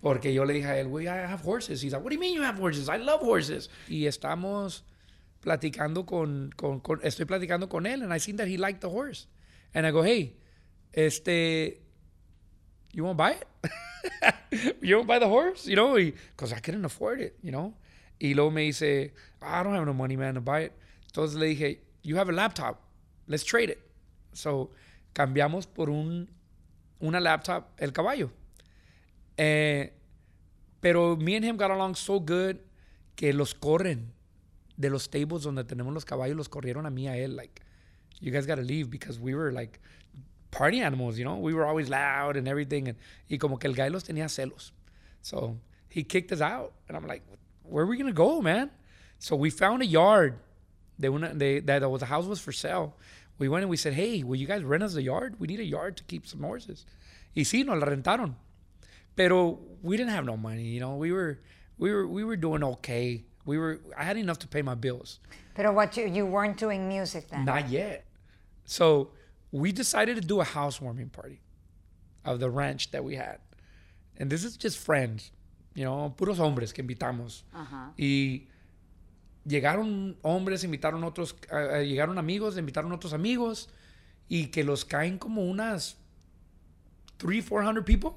Porque 0.00 0.34
yo 0.34 0.44
le 0.44 0.52
dije 0.54 0.66
a 0.66 0.78
él, 0.78 0.88
güey, 0.88 1.06
I 1.06 1.08
have 1.08 1.42
horses. 1.44 1.82
He's 1.82 1.92
like, 1.92 2.04
what 2.04 2.10
do 2.10 2.14
you 2.16 2.20
mean 2.20 2.34
you 2.34 2.42
have 2.42 2.60
horses? 2.60 2.88
I 2.88 2.98
love 2.98 3.22
horses. 3.22 3.70
Y 3.88 4.06
estamos 4.06 4.84
platicando 5.40 6.04
con, 6.04 6.50
con, 6.56 6.80
con- 6.80 7.00
estoy 7.02 7.24
platicando 7.24 7.68
con 7.68 7.86
él, 7.86 8.02
and 8.02 8.12
I 8.12 8.18
seen 8.18 8.36
that 8.36 8.48
he 8.48 8.58
liked 8.58 8.80
the 8.80 8.90
horse. 8.90 9.28
And 9.72 9.86
I 9.86 9.92
go, 9.92 10.02
hey, 10.02 10.36
este, 10.92 11.80
you 12.92 13.04
want 13.04 13.16
to 13.16 13.22
buy 13.24 13.32
it? 13.32 13.46
you 14.82 14.96
want 14.96 15.06
to 15.06 15.12
buy 15.14 15.18
the 15.18 15.28
horse? 15.28 15.66
You 15.66 15.76
know, 15.76 15.94
because 15.94 16.52
I 16.52 16.60
couldn't 16.60 16.84
afford 16.84 17.20
it, 17.20 17.36
you 17.42 17.50
know. 17.50 17.72
Y 18.18 18.34
luego 18.34 18.50
me 18.50 18.62
dice, 18.62 19.12
I 19.42 19.62
don't 19.62 19.74
have 19.74 19.86
no 19.86 19.92
money, 19.92 20.16
man, 20.16 20.34
to 20.34 20.40
buy 20.40 20.62
it. 20.62 20.72
Entonces 21.06 21.36
le 21.36 21.46
dije, 21.46 21.80
you 22.02 22.16
have 22.16 22.28
a 22.28 22.32
laptop. 22.32 22.80
Let's 23.26 23.44
trade 23.44 23.70
it. 23.70 23.80
So, 24.32 24.70
cambiamos 25.14 25.66
por 25.66 25.88
un, 25.90 26.28
una 27.00 27.20
laptop 27.20 27.70
el 27.78 27.92
caballo. 27.92 28.30
Eh, 29.36 29.92
pero 30.80 31.16
me 31.16 31.36
and 31.36 31.44
him 31.44 31.56
got 31.56 31.70
along 31.70 31.94
so 31.94 32.20
good 32.20 32.58
que 33.16 33.32
los 33.32 33.54
corren 33.54 34.12
de 34.76 34.90
los 34.90 35.04
stables 35.04 35.42
donde 35.42 35.64
tenemos 35.64 35.92
los 35.94 36.04
caballos, 36.04 36.36
los 36.36 36.48
corrieron 36.48 36.86
a 36.86 36.90
mí 36.90 37.08
a 37.08 37.16
él. 37.16 37.36
Like, 37.36 37.62
you 38.20 38.32
guys 38.32 38.46
gotta 38.46 38.62
leave 38.62 38.90
because 38.90 39.18
we 39.18 39.34
were 39.34 39.52
like 39.52 39.80
party 40.50 40.80
animals, 40.80 41.18
you 41.18 41.24
know? 41.24 41.36
We 41.36 41.54
were 41.54 41.64
always 41.64 41.88
loud 41.88 42.36
and 42.36 42.48
everything. 42.48 42.88
And, 42.88 42.98
y 43.28 43.38
como 43.38 43.56
que 43.56 43.68
el 43.68 43.74
guy 43.74 43.88
los 43.88 44.04
tenía 44.04 44.28
celos. 44.28 44.72
So 45.22 45.56
he 45.88 46.02
kicked 46.02 46.32
us 46.32 46.40
out. 46.40 46.72
And 46.88 46.96
I'm 46.96 47.06
like, 47.06 47.22
where 47.64 47.84
are 47.84 47.86
we 47.86 47.96
gonna 47.96 48.12
go, 48.12 48.40
man? 48.40 48.70
So 49.18 49.36
we 49.36 49.50
found 49.50 49.82
a 49.82 49.86
yard. 49.86 50.38
They 50.98 51.08
went. 51.08 51.38
They 51.38 51.60
that 51.60 51.90
was, 51.90 52.00
the 52.00 52.06
house 52.06 52.26
was 52.26 52.40
for 52.40 52.52
sale. 52.52 52.96
We 53.38 53.48
went 53.48 53.62
and 53.62 53.70
we 53.70 53.76
said, 53.76 53.94
hey, 53.94 54.22
will 54.22 54.36
you 54.36 54.46
guys 54.46 54.62
rent 54.62 54.82
us 54.82 54.94
a 54.94 55.02
yard? 55.02 55.36
We 55.40 55.48
need 55.48 55.60
a 55.60 55.64
yard 55.64 55.96
to 55.96 56.04
keep 56.04 56.26
some 56.26 56.42
horses. 56.42 56.86
Y 57.34 57.42
sí, 57.42 57.64
nos 57.66 57.80
la 57.80 57.86
rentaron. 57.86 58.34
Pero 59.16 59.58
we 59.82 59.96
didn't 59.96 60.12
have 60.12 60.24
no 60.24 60.36
money, 60.36 60.62
you 60.62 60.80
know. 60.80 60.96
We 60.96 61.10
were, 61.10 61.40
we 61.78 61.92
were, 61.92 62.06
we 62.06 62.22
were 62.22 62.36
doing 62.36 62.62
okay. 62.62 63.24
We 63.44 63.58
were, 63.58 63.80
I 63.96 64.04
had 64.04 64.16
enough 64.16 64.38
to 64.40 64.48
pay 64.48 64.62
my 64.62 64.74
bills. 64.74 65.18
Pero 65.54 65.72
what 65.72 65.96
you, 65.96 66.06
you 66.06 66.26
weren't 66.26 66.56
doing 66.56 66.88
music 66.88 67.28
then. 67.28 67.44
Not 67.44 67.68
yet. 67.68 68.04
So 68.64 69.10
we 69.50 69.72
decided 69.72 70.16
to 70.16 70.22
do 70.22 70.40
a 70.40 70.44
housewarming 70.44 71.10
party 71.10 71.40
of 72.24 72.40
the 72.40 72.50
ranch 72.50 72.90
that 72.92 73.04
we 73.04 73.16
had. 73.16 73.38
And 74.16 74.30
this 74.30 74.44
is 74.44 74.56
just 74.56 74.78
friends, 74.78 75.30
you 75.74 75.84
know, 75.84 76.14
puros 76.16 76.38
hombres 76.38 76.72
que 76.72 76.82
invitamos. 76.82 77.44
Ajá. 77.52 77.92
Y 77.96 78.46
llegaron 79.44 80.16
hombres, 80.22 80.64
invitaron 80.64 81.04
otros, 81.04 81.36
eh, 81.50 81.80
eh, 81.80 81.86
llegaron 81.86 82.18
amigos, 82.18 82.56
invitaron 82.56 82.92
otros 82.92 83.12
amigos 83.12 83.68
y 84.28 84.46
que 84.46 84.64
los 84.64 84.84
caen 84.84 85.18
como 85.18 85.42
unas 85.42 85.96
three, 87.18 87.40
four 87.40 87.62
hundred 87.62 87.84
people, 87.84 88.12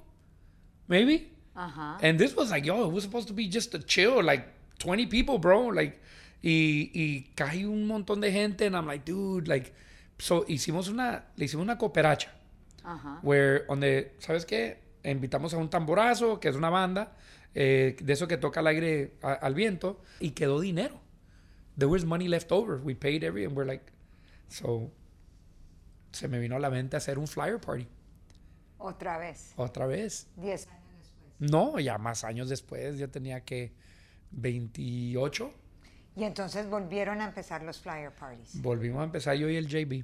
maybe. 0.88 1.32
Ajá. 1.56 1.98
And 2.02 2.20
this 2.20 2.36
was 2.36 2.52
like, 2.52 2.66
yo, 2.66 2.86
it 2.86 2.94
was 2.94 3.04
supposed 3.04 3.28
to 3.28 3.34
be 3.34 3.48
just 3.48 3.74
a 3.74 3.80
chill, 3.80 4.22
like 4.24 4.48
20 4.80 5.08
people, 5.08 5.40
bro. 5.40 5.68
Like, 5.68 6.00
y, 6.44 6.92
y 6.94 7.32
cae 7.36 7.66
un 7.66 7.88
montón 7.88 8.22
de 8.22 8.32
gente, 8.32 8.66
and 8.66 8.76
I'm 8.76 8.86
like, 8.86 9.04
dude, 9.06 9.48
like, 9.48 9.74
so 10.20 10.46
hicimos 10.48 10.88
una, 10.88 11.24
le 11.36 11.46
hicimos 11.46 11.64
una 11.64 11.78
cooperacha, 11.78 12.30
Ajá. 12.84 13.20
where, 13.24 13.66
donde, 13.68 14.14
¿sabes 14.20 14.46
qué? 14.46 14.78
Invitamos 15.04 15.54
a 15.54 15.58
un 15.58 15.70
tamborazo, 15.70 16.40
que 16.40 16.50
es 16.50 16.56
una 16.56 16.70
banda, 16.70 17.12
eh, 17.56 17.96
de 18.02 18.14
eso 18.14 18.28
que 18.28 18.38
toca 18.38 18.60
al 18.60 18.68
aire, 18.68 19.14
a- 19.22 19.34
al 19.34 19.54
viento, 19.56 20.02
y 20.20 20.32
quedó 20.32 20.60
dinero. 20.60 21.00
There 21.78 21.90
was 21.92 22.06
money 22.06 22.28
left 22.28 22.52
over. 22.52 22.78
We 22.82 22.96
paid 22.96 23.24
every, 23.24 23.46
and 23.46 23.56
we're 23.56 23.68
like, 23.68 23.86
so, 24.48 24.92
se 26.12 26.28
me 26.28 26.40
vino 26.40 26.56
a 26.56 26.60
la 26.60 26.70
mente 26.70 26.98
hacer 26.98 27.18
un 27.20 27.28
flyer 27.28 27.60
party, 27.60 27.88
Otra 28.80 29.18
vez. 29.18 29.54
otra 29.58 29.86
vez. 29.88 30.28
Diez. 30.36 30.68
No, 31.40 31.80
ya 31.80 31.98
más 32.00 32.24
años 32.24 32.50
después, 32.50 32.98
yo 32.98 33.10
tenía 33.10 33.42
que 33.44 33.72
28. 34.32 35.52
Y 36.16 36.24
entonces 36.24 36.68
volvieron 36.68 37.22
a 37.22 37.26
empezar 37.26 37.62
los 37.64 37.78
flyer 37.80 38.12
parties. 38.12 38.60
Volvimos 38.62 39.02
a 39.02 39.04
empezar 39.04 39.36
yo 39.36 39.48
y 39.50 39.56
el 39.56 39.68
JB. 39.68 40.04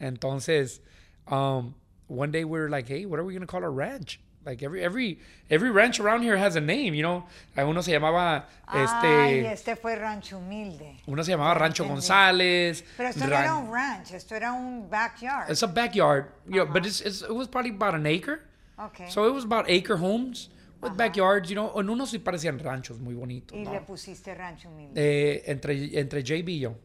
Entonces, 0.00 0.82
um, 1.30 1.74
one 2.08 2.32
day 2.32 2.42
we 2.44 2.58
were 2.58 2.68
like, 2.68 2.88
hey, 2.92 3.06
what 3.06 3.18
are 3.20 3.24
we 3.24 3.32
going 3.32 3.46
to 3.46 3.50
call 3.50 3.62
our 3.62 3.72
ranch? 3.72 4.20
Like 4.46 4.62
every 4.64 4.82
every 4.84 5.18
every 5.50 5.70
ranch 5.72 5.98
around 5.98 6.22
here 6.22 6.36
has 6.36 6.54
a 6.54 6.60
name, 6.60 6.94
you 6.94 7.02
know. 7.02 7.24
Uno 7.56 7.82
se 7.82 7.90
llamaba 7.90 8.46
Ay, 8.68 8.84
este 8.84 9.52
este 9.52 9.76
fue 9.76 9.96
Rancho 9.96 10.38
Humilde. 10.38 10.96
uno 11.08 11.22
se 11.24 11.32
llamaba 11.32 11.54
Rancho 11.54 11.82
entendí. 11.82 11.94
González. 11.94 12.84
Pero 12.96 13.08
esto 13.08 13.24
no 13.26 13.30
Ran- 13.32 13.42
era 13.44 13.56
un 13.56 13.72
ranch, 13.72 14.12
esto 14.12 14.36
era 14.36 14.52
un 14.52 14.88
backyard. 14.88 15.50
It's 15.50 15.64
a 15.64 15.66
backyard, 15.66 16.26
you 16.46 16.64
know, 16.64 16.66
but 16.72 16.86
it's, 16.86 17.00
it's 17.00 17.22
it 17.22 17.34
was 17.34 17.48
probably 17.48 17.72
about 17.72 17.94
an 17.94 18.06
acre. 18.06 18.40
Ok. 18.78 19.08
So 19.10 19.26
it 19.26 19.34
was 19.34 19.42
about 19.44 19.68
acre 19.68 19.96
homes 19.96 20.48
with 20.80 20.96
backyards, 20.96 21.50
you 21.50 21.56
know. 21.56 21.72
En 21.80 21.88
unos 21.90 22.10
sí 22.12 22.20
parecían 22.20 22.60
ranchos 22.60 23.00
muy 23.00 23.14
bonitos. 23.14 23.56
y 23.58 23.64
¿no? 23.64 23.72
le 23.72 23.80
pusiste 23.80 24.32
Rancho 24.32 24.68
Humilde. 24.68 24.92
Eh, 24.94 25.42
entre, 25.46 25.98
entre 25.98 26.22
JB 26.22 26.48
y 26.50 26.58
yo. 26.60 26.76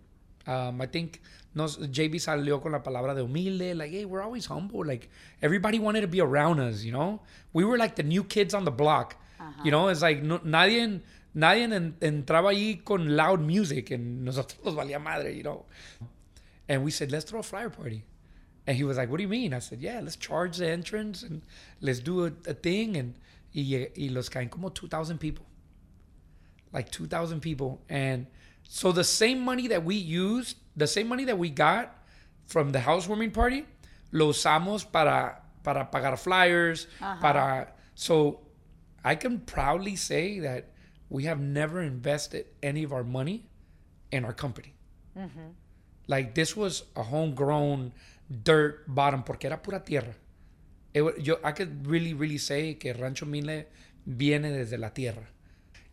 Um, 0.48 0.82
I 0.82 0.88
think 0.88 1.20
nos, 1.54 1.78
JB 1.78 2.20
salió 2.20 2.62
con 2.62 2.72
la 2.72 2.82
palabra 2.84 3.14
de 3.14 3.22
humilde, 3.24 3.76
like, 3.76 3.92
hey, 3.92 4.06
we're 4.06 4.22
always 4.22 4.46
humble. 4.46 4.86
Like, 4.86 5.10
everybody 5.42 5.80
wanted 5.80 6.02
to 6.02 6.08
be 6.08 6.22
around 6.22 6.60
us, 6.60 6.84
you 6.84 6.92
know? 6.92 7.20
We 7.54 7.66
were 7.66 7.78
like 7.78 7.96
the 7.96 8.04
new 8.04 8.24
kids 8.24 8.54
on 8.54 8.64
the 8.66 8.72
block, 8.72 9.16
you 9.64 9.72
know? 9.72 9.90
It's 9.90 10.02
like, 10.02 10.24
no, 10.24 10.40
nadie, 10.40 11.02
nadie 11.36 11.64
en- 11.72 11.96
entraba 12.02 12.52
ahí 12.52 12.84
con 12.84 13.16
loud 13.16 13.42
music, 13.42 13.92
and 13.92 14.24
nosotros 14.24 14.60
nos 14.64 14.76
valía 14.76 15.02
madre, 15.02 15.36
you 15.36 15.44
know? 15.44 15.66
And 16.70 16.84
we 16.84 16.92
said, 16.92 17.12
let's 17.12 17.26
throw 17.26 17.40
a 17.40 17.44
flyer 17.44 17.70
party. 17.70 18.04
And 18.66 18.78
he 18.78 18.84
was 18.84 18.98
like, 18.98 19.10
what 19.10 19.18
do 19.18 19.24
you 19.24 19.30
mean? 19.30 19.54
I 19.54 19.60
said, 19.60 19.82
yeah, 19.82 20.00
let's 20.02 20.16
charge 20.16 20.58
the 20.58 20.70
entrance 20.70 21.24
and 21.24 21.42
let's 21.82 22.00
do 22.00 22.26
a, 22.26 22.32
a 22.48 22.54
thing. 22.54 22.96
And, 22.96 23.16
y, 23.54 23.90
y 23.98 24.08
los 24.10 24.30
caen 24.30 24.50
como 24.50 24.70
2,000 24.70 25.18
people 25.20 25.46
like 26.74 26.90
2,000 26.90 27.42
people. 27.42 27.82
And 27.90 28.28
so 28.64 28.92
the 28.92 29.04
same 29.04 29.40
money 29.42 29.68
that 29.68 29.84
we 29.84 29.96
used, 29.96 30.58
the 30.76 30.88
same 30.88 31.08
money 31.08 31.26
that 31.26 31.38
we 31.38 31.50
got 31.50 31.96
from 32.48 32.72
the 32.72 32.80
housewarming 32.80 33.32
party, 33.32 33.66
lo 34.12 34.30
usamos 34.30 34.90
para, 34.90 35.38
para 35.64 35.90
pagar 35.92 36.18
flyers, 36.18 36.88
para... 37.22 37.74
So 37.96 38.40
I 39.04 39.16
can 39.16 39.40
proudly 39.40 39.96
say 39.96 40.40
that 40.40 40.70
we 41.10 41.26
have 41.26 41.40
never 41.40 41.82
invested 41.82 42.46
any 42.64 42.84
of 42.84 42.94
our 42.94 43.04
money 43.04 43.46
in 44.12 44.26
our 44.26 44.34
company. 44.34 44.74
Mm-hmm. 45.18 45.52
Like 46.08 46.34
this 46.36 46.56
was 46.56 46.84
a 46.96 47.04
homegrown 47.04 47.94
dirt 48.44 48.86
bottom 48.88 49.24
porque 49.24 49.46
era 49.46 49.58
pura 49.58 49.80
tierra. 49.80 50.16
It 50.94 51.04
yo, 51.26 51.38
I 51.44 51.52
could 51.52 51.88
really, 51.88 52.14
really 52.14 52.38
say 52.38 52.74
que 52.76 52.94
Rancho 52.94 53.26
Mile 53.26 53.68
viene 54.06 54.52
desde 54.52 54.78
la 54.78 54.90
tierra. 54.90 55.28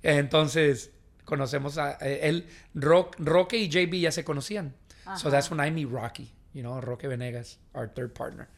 Entonces, 0.03 0.89
conocemos 1.29 1.77
a 1.77 1.99
eh, 2.01 2.29
él, 2.29 2.47
Rock, 2.75 3.17
Roque 3.19 3.59
y 3.59 3.69
JB 3.69 4.01
ya 4.01 4.11
se 4.11 4.25
conocían. 4.25 4.73
So 5.17 5.31
that's 5.31 5.51
when 5.51 5.61
I 5.61 5.71
meet 5.71 5.87
Rocky, 5.87 6.31
you 6.53 6.63
know, 6.63 6.81
Roque 6.81 7.09
Venegas, 7.09 7.59
our 7.75 7.87
third 7.89 8.15
partner. 8.15 8.49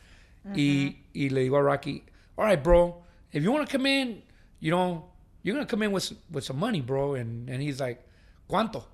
y, 0.44 1.04
y 1.14 1.28
le 1.28 1.42
digo 1.42 1.58
a 1.58 1.62
Rocky, 1.62 2.02
all 2.36 2.44
right, 2.44 2.60
bro, 2.60 3.02
if 3.32 3.42
you 3.42 3.52
want 3.52 3.68
to 3.68 3.70
come 3.70 3.86
in, 3.86 4.22
you 4.58 4.70
know, 4.70 5.04
you're 5.42 5.54
going 5.54 5.66
to 5.66 5.70
come 5.70 5.82
in 5.82 5.92
with, 5.92 6.12
with 6.30 6.44
some 6.44 6.58
money, 6.58 6.80
bro. 6.80 7.14
And, 7.14 7.48
and 7.48 7.62
he's 7.62 7.78
like, 7.78 8.02
¿cuánto? 8.48 8.84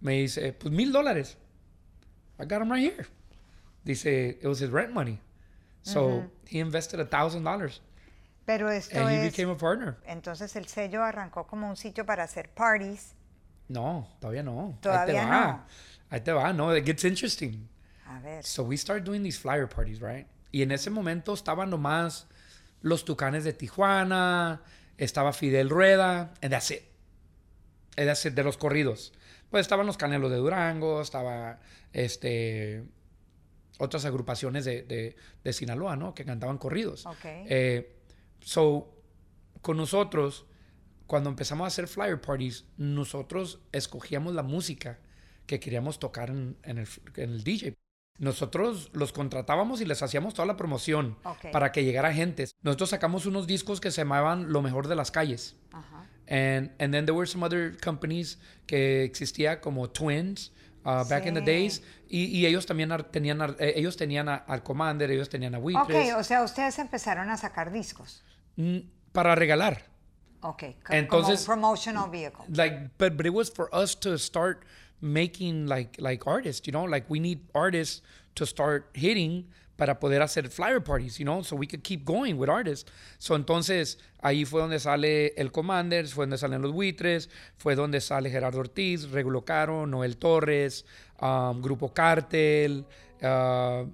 Me 0.00 0.22
dice, 0.22 0.54
pues 0.58 0.72
mil 0.72 0.92
dólares. 0.92 1.34
I 2.38 2.44
got 2.44 2.62
him 2.62 2.70
right 2.70 2.80
here. 2.80 3.06
Dice, 3.84 4.06
it 4.06 4.46
was 4.46 4.60
his 4.60 4.70
rent 4.70 4.92
money. 4.94 5.20
So 5.82 6.24
he 6.46 6.58
invested 6.58 7.00
a 7.00 7.04
thousand 7.04 7.44
dollars 7.44 7.80
Pero 8.48 8.70
esto 8.70 8.98
and 8.98 9.10
es... 9.10 9.30
became 9.30 9.52
a 9.52 9.58
partner. 9.58 9.98
Entonces 10.06 10.56
el 10.56 10.66
sello 10.68 11.02
arrancó 11.02 11.46
como 11.46 11.68
un 11.68 11.76
sitio 11.76 12.06
para 12.06 12.22
hacer 12.22 12.48
parties. 12.48 13.14
No, 13.68 14.08
todavía 14.20 14.42
no. 14.42 14.78
Todavía 14.80 15.20
Ahí 15.20 15.26
te 15.26 15.30
va. 15.30 15.66
Ahí 16.08 16.20
te 16.22 16.32
va. 16.32 16.52
No, 16.54 16.74
it 16.74 16.86
gets 16.86 17.04
interesting. 17.04 17.68
A 18.06 18.20
ver. 18.20 18.42
So 18.42 18.62
we 18.62 18.78
start 18.78 19.04
doing 19.04 19.22
these 19.22 19.38
flyer 19.38 19.68
parties, 19.68 20.00
right? 20.00 20.26
Y 20.50 20.62
en 20.62 20.72
ese 20.72 20.88
momento 20.88 21.34
estaban 21.34 21.68
nomás 21.68 22.26
los 22.80 23.04
Tucanes 23.04 23.44
de 23.44 23.52
Tijuana, 23.52 24.62
estaba 24.96 25.34
Fidel 25.34 25.68
Rueda, 25.68 26.32
and 26.40 26.50
that's 26.50 26.70
it. 26.70 26.84
And 27.98 28.06
that's 28.06 28.24
it, 28.24 28.32
de 28.32 28.44
los 28.44 28.56
corridos. 28.56 29.12
Pues 29.50 29.60
estaban 29.60 29.84
los 29.84 29.98
Canelos 29.98 30.30
de 30.30 30.38
Durango, 30.38 31.02
estaba 31.02 31.60
este 31.92 32.82
otras 33.76 34.06
agrupaciones 34.06 34.64
de, 34.64 34.84
de, 34.84 35.16
de 35.44 35.52
Sinaloa, 35.52 35.96
¿no? 35.96 36.14
Que 36.14 36.24
cantaban 36.24 36.56
corridos. 36.56 37.04
Ok. 37.04 37.24
Eh, 37.24 37.97
so, 38.40 38.94
con 39.62 39.76
nosotros, 39.76 40.46
cuando 41.06 41.30
empezamos 41.30 41.64
a 41.64 41.68
hacer 41.68 41.88
flyer 41.88 42.20
parties, 42.20 42.64
nosotros 42.76 43.60
escogíamos 43.72 44.34
la 44.34 44.42
música 44.42 45.00
que 45.46 45.60
queríamos 45.60 45.98
tocar 45.98 46.30
en, 46.30 46.56
en 46.62 46.78
el, 46.78 46.88
en 47.16 47.30
el 47.30 47.44
DJ. 47.44 47.74
Nosotros 48.18 48.90
los 48.92 49.12
contratábamos 49.12 49.80
y 49.80 49.84
les 49.84 50.02
hacíamos 50.02 50.34
toda 50.34 50.46
la 50.46 50.56
promoción 50.56 51.16
para 51.52 51.70
que 51.70 51.84
llegara 51.84 52.12
gente. 52.12 52.46
Nosotros 52.62 52.90
sacamos 52.90 53.26
unos 53.26 53.46
discos 53.46 53.80
que 53.80 53.92
se 53.92 54.00
llamaban 54.00 54.52
Lo 54.52 54.60
mejor 54.60 54.88
de 54.88 54.96
las 54.96 55.10
calles. 55.10 55.56
Ajá. 55.72 56.08
And, 56.28 56.72
and 56.78 56.92
then 56.92 57.06
there 57.06 57.14
were 57.14 57.26
some 57.26 57.42
other 57.42 57.74
companies 57.78 58.38
que 58.66 59.02
existía 59.02 59.60
como 59.60 59.88
Twins 59.88 60.52
uh, 60.88 61.04
back 61.08 61.26
in 61.26 61.34
the 61.34 61.40
days. 61.40 61.82
Y, 62.08 62.24
y 62.38 62.46
ellos 62.46 62.64
también 62.66 62.90
ar- 62.92 63.04
tenían, 63.04 63.42
ar- 63.42 63.56
eh, 63.58 63.74
ellos 63.76 63.96
tenían 63.96 64.28
a- 64.28 64.36
al 64.36 64.62
Commander, 64.62 65.10
ellos 65.10 65.28
tenían 65.28 65.54
a 65.54 65.58
Ok, 65.58 65.64
Buitres. 65.64 66.14
o 66.14 66.24
sea, 66.24 66.42
ustedes 66.42 66.78
empezaron 66.78 67.28
a 67.30 67.36
sacar 67.36 67.70
discos. 67.72 68.22
mm, 68.56 68.78
para 69.12 69.34
regalar. 69.34 69.84
Ok, 70.40 70.62
Entonces- 70.90 71.44
como 71.44 71.60
promotional 71.60 72.10
vehicle. 72.10 72.44
like 72.48 72.90
but 72.98 73.16
but 73.16 73.26
it 73.26 73.32
was 73.32 73.50
for 73.50 73.68
us 73.74 73.94
to 73.98 74.16
start 74.18 74.64
making 75.00 75.66
like 75.68 76.00
like 76.00 76.24
artists 76.26 76.66
you 76.66 76.72
know 76.72 76.86
like 76.86 77.06
we 77.08 77.20
need 77.20 77.40
artists 77.54 78.02
to 78.34 78.44
start 78.46 78.88
hitting 78.94 79.46
para 79.78 80.00
poder 80.00 80.20
hacer 80.22 80.48
flyer 80.50 80.80
parties 80.82 81.18
you 81.20 81.24
know 81.24 81.40
so 81.44 81.54
we 81.54 81.64
could 81.64 81.84
keep 81.84 82.04
going 82.04 82.34
with 82.36 82.50
artists 82.50 82.90
so 83.18 83.36
entonces 83.36 83.96
ahí 84.22 84.44
fue 84.44 84.60
donde 84.60 84.80
sale 84.80 85.32
el 85.36 85.52
Commanders 85.52 86.12
fue 86.12 86.24
donde 86.26 86.36
salen 86.36 86.60
los 86.62 86.72
buitres 86.72 87.30
fue 87.56 87.76
donde 87.76 88.00
sale 88.00 88.28
Gerardo 88.28 88.58
Ortiz 88.58 89.08
Regulo 89.12 89.44
Caro 89.44 89.86
Noel 89.86 90.16
Torres 90.16 90.84
um, 91.20 91.62
Grupo 91.62 91.94
Cartel 91.94 92.84
uh, 93.22 93.84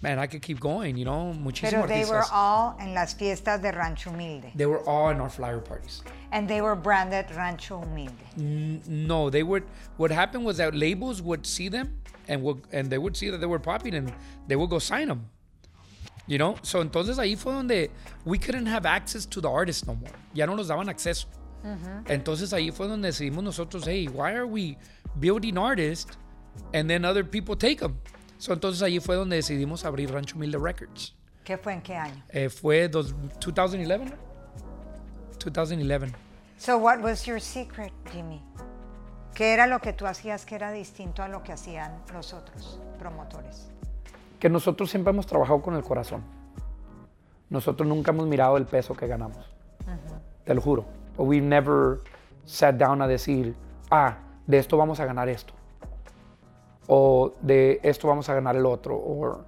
man 0.00 0.18
I 0.18 0.26
could 0.28 0.40
keep 0.40 0.58
going 0.60 0.96
you 0.96 1.04
know 1.04 1.34
muchísimos 1.34 1.72
Pero 1.72 1.88
they 1.88 2.06
were 2.06 2.24
all 2.32 2.74
en 2.80 2.94
las 2.94 3.14
fiestas 3.14 3.60
de 3.60 3.70
Rancho 3.70 4.10
Humilde. 4.12 4.50
they 4.56 4.64
were 4.66 4.80
all 4.88 5.10
in 5.10 5.20
our 5.20 5.28
flyer 5.30 5.60
parties 5.60 6.02
And 6.32 6.48
they 6.48 6.60
were 6.62 6.74
branded 6.74 7.26
Rancho 7.36 7.78
Humilde. 7.80 8.24
N- 8.36 8.82
No, 8.88 9.30
they 9.30 9.44
would. 9.44 9.62
What 9.98 10.10
happened 10.10 10.44
was 10.44 10.56
that 10.56 10.74
labels 10.74 11.22
would 11.22 11.46
see 11.46 11.68
them 11.68 12.00
and 12.26 12.42
would 12.42 12.62
and 12.72 12.90
they 12.90 12.98
would 12.98 13.14
see 13.16 13.30
that 13.30 13.38
they 13.38 13.46
were 13.46 13.60
popping 13.60 13.94
and 13.94 14.10
they 14.48 14.56
would 14.56 14.68
go 14.68 14.80
sign 14.80 15.06
them. 15.06 15.28
You 16.26 16.38
know, 16.38 16.56
so 16.62 16.80
entonces 16.80 17.18
ahí 17.18 17.36
fue 17.36 17.52
donde 17.52 17.90
we 18.24 18.38
couldn't 18.38 18.66
have 18.66 18.86
access 18.86 19.26
to 19.26 19.40
the 19.40 19.48
artists 19.48 19.86
no 19.86 19.94
more. 19.94 20.12
Ya 20.32 20.46
no 20.46 20.56
nos 20.56 20.68
daban 20.68 20.88
acceso. 20.88 21.28
Entonces 22.06 22.52
ahí 22.52 22.70
fue 22.70 22.86
donde 22.86 23.08
decidimos 23.08 23.42
nosotros, 23.42 23.86
hey, 23.86 24.06
why 24.08 24.32
are 24.32 24.46
we 24.46 24.76
building 25.18 25.56
artists 25.56 26.16
and 26.74 26.88
then 26.88 27.04
other 27.04 27.24
people 27.24 27.56
take 27.56 27.78
them? 27.80 27.98
So 28.38 28.52
entonces 28.52 28.82
ahí 28.82 29.00
fue 29.00 29.16
donde 29.16 29.36
decidimos 29.36 29.84
abrir 29.84 30.10
Rancho 30.12 30.36
Humilde 30.36 30.58
Records. 30.58 31.14
¿Qué 31.44 31.56
fue 31.56 31.74
en 31.74 31.82
qué 31.82 31.94
año? 31.94 32.22
Eh, 32.30 32.48
fue 32.48 32.88
dos, 32.88 33.14
2011. 33.40 34.14
2011. 35.38 36.14
So 36.58 36.78
what 36.78 37.00
was 37.00 37.26
your 37.26 37.40
secret, 37.40 37.92
Jimmy? 38.12 38.42
¿Qué 39.34 39.52
era 39.52 39.66
lo 39.66 39.80
que 39.80 39.92
tú 39.92 40.06
hacías 40.06 40.46
que 40.46 40.54
era 40.54 40.70
distinto 40.72 41.22
a 41.22 41.28
lo 41.28 41.42
que 41.42 41.52
hacían 41.52 42.02
los 42.12 42.32
otros 42.32 42.80
promotores? 42.98 43.68
Que 44.44 44.50
nosotros 44.50 44.90
siempre 44.90 45.10
hemos 45.10 45.26
trabajado 45.26 45.62
con 45.62 45.74
el 45.74 45.82
corazón. 45.82 46.22
Nosotros 47.48 47.88
nunca 47.88 48.10
hemos 48.10 48.26
mirado 48.26 48.58
el 48.58 48.66
peso 48.66 48.92
que 48.92 49.06
ganamos. 49.06 49.38
Te 50.44 50.52
lo 50.52 50.60
juro. 50.60 50.84
We 51.16 51.40
never 51.40 52.00
sat 52.44 52.74
down 52.74 53.00
a 53.00 53.06
decir, 53.06 53.54
ah, 53.90 54.18
de 54.46 54.58
esto 54.58 54.76
vamos 54.76 55.00
a 55.00 55.06
ganar 55.06 55.30
esto. 55.30 55.54
O 56.88 57.32
de 57.40 57.80
esto 57.82 58.06
vamos 58.06 58.28
a 58.28 58.34
ganar 58.34 58.54
el 58.54 58.66
otro. 58.66 58.94
O 58.96 59.46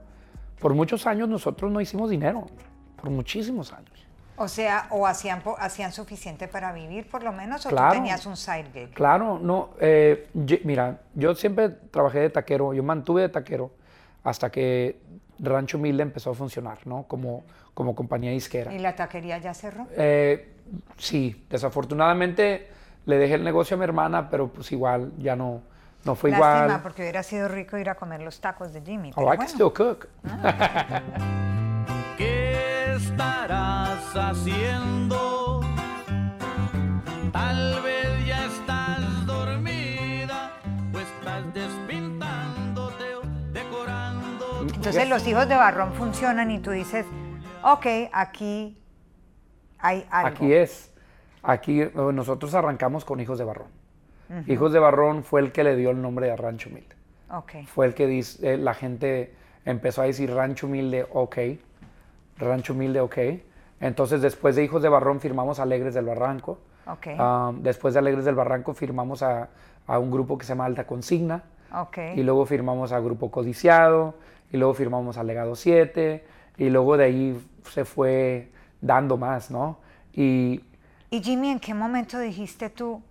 por 0.59 0.73
muchos 0.73 1.07
años 1.07 1.29
nosotros 1.29 1.71
no 1.71 1.79
hicimos 1.83 2.09
dinero. 2.09 2.47
Por 2.99 3.11
muchísimos 3.11 3.75
años. 3.75 4.07
O 4.39 4.49
sea, 4.49 4.87
o 4.89 5.07
hacían, 5.07 5.93
suficiente 5.93 6.49
para 6.49 6.73
vivir 6.73 7.07
por 7.11 7.23
lo 7.23 7.33
menos, 7.35 7.67
o 7.67 7.69
Claro. 7.69 7.89
tú 7.91 7.97
tenías 7.97 8.25
un 8.25 8.39
side 8.39 8.71
gig. 8.73 8.95
Claro, 8.95 9.39
no. 9.39 9.75
eh, 9.79 10.27
mira, 10.65 11.03
yo 11.13 11.35
siempre 11.35 11.69
trabajé 11.69 12.21
de 12.21 12.31
taquero, 12.31 12.73
yo 12.73 12.83
mantuve 12.83 13.21
de 13.21 13.29
taquero 13.29 13.73
hasta 14.27 14.51
que 14.51 14.99
Rancho 15.39 15.79
Humilde 15.79 16.03
empezó 16.03 16.31
a 16.31 16.35
funcionar, 16.35 16.79
¿no? 16.85 17.05
Como, 17.05 17.45
como 17.75 17.95
compañía 17.95 18.33
disquera. 18.33 18.75
¿Y 18.75 18.81
la 18.81 18.97
taquería 18.97 19.39
ya 19.39 19.55
cerró? 19.55 19.87
Eh, 19.97 20.53
sí, 20.99 21.47
desafortunadamente 21.49 22.69
le 23.05 23.19
dejé 23.19 23.35
el 23.35 23.45
negocio 23.45 23.77
a 23.77 23.79
mi 23.79 23.85
hermana, 23.85 24.29
pero 24.29 24.49
pues 24.49 24.73
igual 24.73 25.13
ya 25.19 25.37
no, 25.37 25.63
no 26.05 26.17
fue 26.17 26.31
Lástima, 26.31 26.65
igual. 26.65 26.83
porque 26.83 27.03
hubiera 27.03 27.23
sido 27.23 27.47
rico 27.47 27.79
ir 27.79 27.89
a 27.89 27.95
comer 27.95 28.21
los 28.21 28.41
tacos 28.41 28.73
de 28.73 28.83
Jimmy. 28.83 29.13
Oh, 29.15 29.21
pero 29.21 29.35
I 29.35 29.37
can 29.37 29.49
still 29.49 29.73
cook. 29.73 30.09
¿Qué 32.19 32.95
estarás 32.97 34.13
haciendo? 34.13 35.26
Entonces 44.87 45.11
los 45.11 45.27
hijos 45.27 45.49
de 45.49 45.57
Barrón 45.57 45.93
funcionan 45.95 46.49
y 46.53 46.61
tú 46.61 46.71
dices, 46.71 47.05
ok, 47.65 47.87
aquí 48.13 48.79
hay 49.81 50.07
algo. 50.11 50.29
Aquí 50.29 50.53
es. 50.53 50.93
Aquí 51.43 51.81
eh, 51.81 51.91
nosotros 51.93 52.55
arrancamos 52.55 53.05
con 53.05 53.19
Hijos 53.19 53.37
de 53.39 53.45
Barrón. 53.45 53.67
Hijos 54.47 54.73
de 54.73 54.79
Barrón 54.79 55.25
fue 55.25 55.41
el 55.41 55.51
que 55.51 55.65
le 55.65 55.75
dio 55.75 55.91
el 55.91 56.01
nombre 56.01 56.31
a 56.31 56.37
Rancho 56.37 56.69
Humilde. 56.69 56.95
Ok. 57.33 57.53
Fue 57.67 57.87
el 57.87 57.95
que 57.95 58.07
dice, 58.07 58.55
eh, 58.55 58.59
la 58.59 58.75
gente 58.75 59.35
empezó 59.65 60.03
a 60.03 60.05
decir 60.05 60.33
Rancho 60.33 60.69
Humilde, 60.69 61.05
ok. 61.13 61.37
Rancho 62.39 62.73
Humilde, 62.73 63.01
ok. 63.01 63.19
Entonces 63.81 64.23
después 64.23 64.55
de 64.55 64.63
Hijos 64.63 64.83
de 64.83 64.89
Barrón 64.89 65.19
firmamos 65.19 65.59
Alegres 65.59 65.95
del 65.95 66.05
Barranco. 66.05 66.61
Ok. 66.87 67.09
Um, 67.19 67.61
después 67.61 67.95
de 67.95 67.99
Alegres 67.99 68.25
del 68.25 68.37
Barranco 68.37 68.73
firmamos 68.73 69.25
a, 69.25 69.49
a 69.89 69.99
un 69.99 70.13
grupo 70.13 70.39
que 70.39 70.45
se 70.47 70.51
llama 70.51 70.67
Alta 70.67 70.87
Consigna. 70.87 71.43
Ok. 71.75 71.99
Y 72.15 72.23
luego 72.23 72.47
firmamos 72.47 72.93
a 72.93 73.01
Grupo 73.01 73.33
Codiciado. 73.33 74.15
Y 74.53 74.57
luego 74.57 74.75
firmamos 74.75 75.17
a 75.17 75.25
Legado 75.25 75.57
7. 75.57 76.25
Y 76.59 76.71
luego 76.71 76.97
de 76.97 77.05
ahí 77.05 77.47
se 77.71 77.85
fue 77.85 78.51
dando 78.81 79.17
más, 79.17 79.51
¿no? 79.51 79.79
Y 80.13 80.63
Y 81.11 81.23
Jimmy, 81.23 81.51
¿en 81.51 81.61
qué 81.61 81.75
momento 81.75 82.19
dijiste 82.19 82.71
tú, 82.71 83.03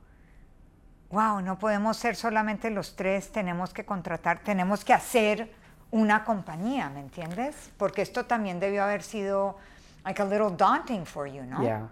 wow, 1.12 1.42
no 1.42 1.58
podemos 1.58 1.98
ser 1.98 2.16
solamente 2.16 2.70
los 2.70 2.96
tres, 2.96 3.32
tenemos 3.32 3.74
que 3.74 3.86
contratar, 3.86 4.40
tenemos 4.40 4.84
que 4.84 4.94
hacer 4.94 5.50
una 5.92 6.26
compañía, 6.26 6.90
¿me 6.90 7.00
entiendes? 7.00 7.72
Porque 7.78 8.02
esto 8.02 8.26
también 8.26 8.60
debió 8.60 8.84
haber 8.84 9.02
sido 9.02 9.58
like 10.04 10.22
a 10.22 10.26
little 10.26 10.52
daunting 10.58 11.06
for 11.06 11.28
you, 11.28 11.44
¿no? 11.44 11.64
ya. 11.64 11.90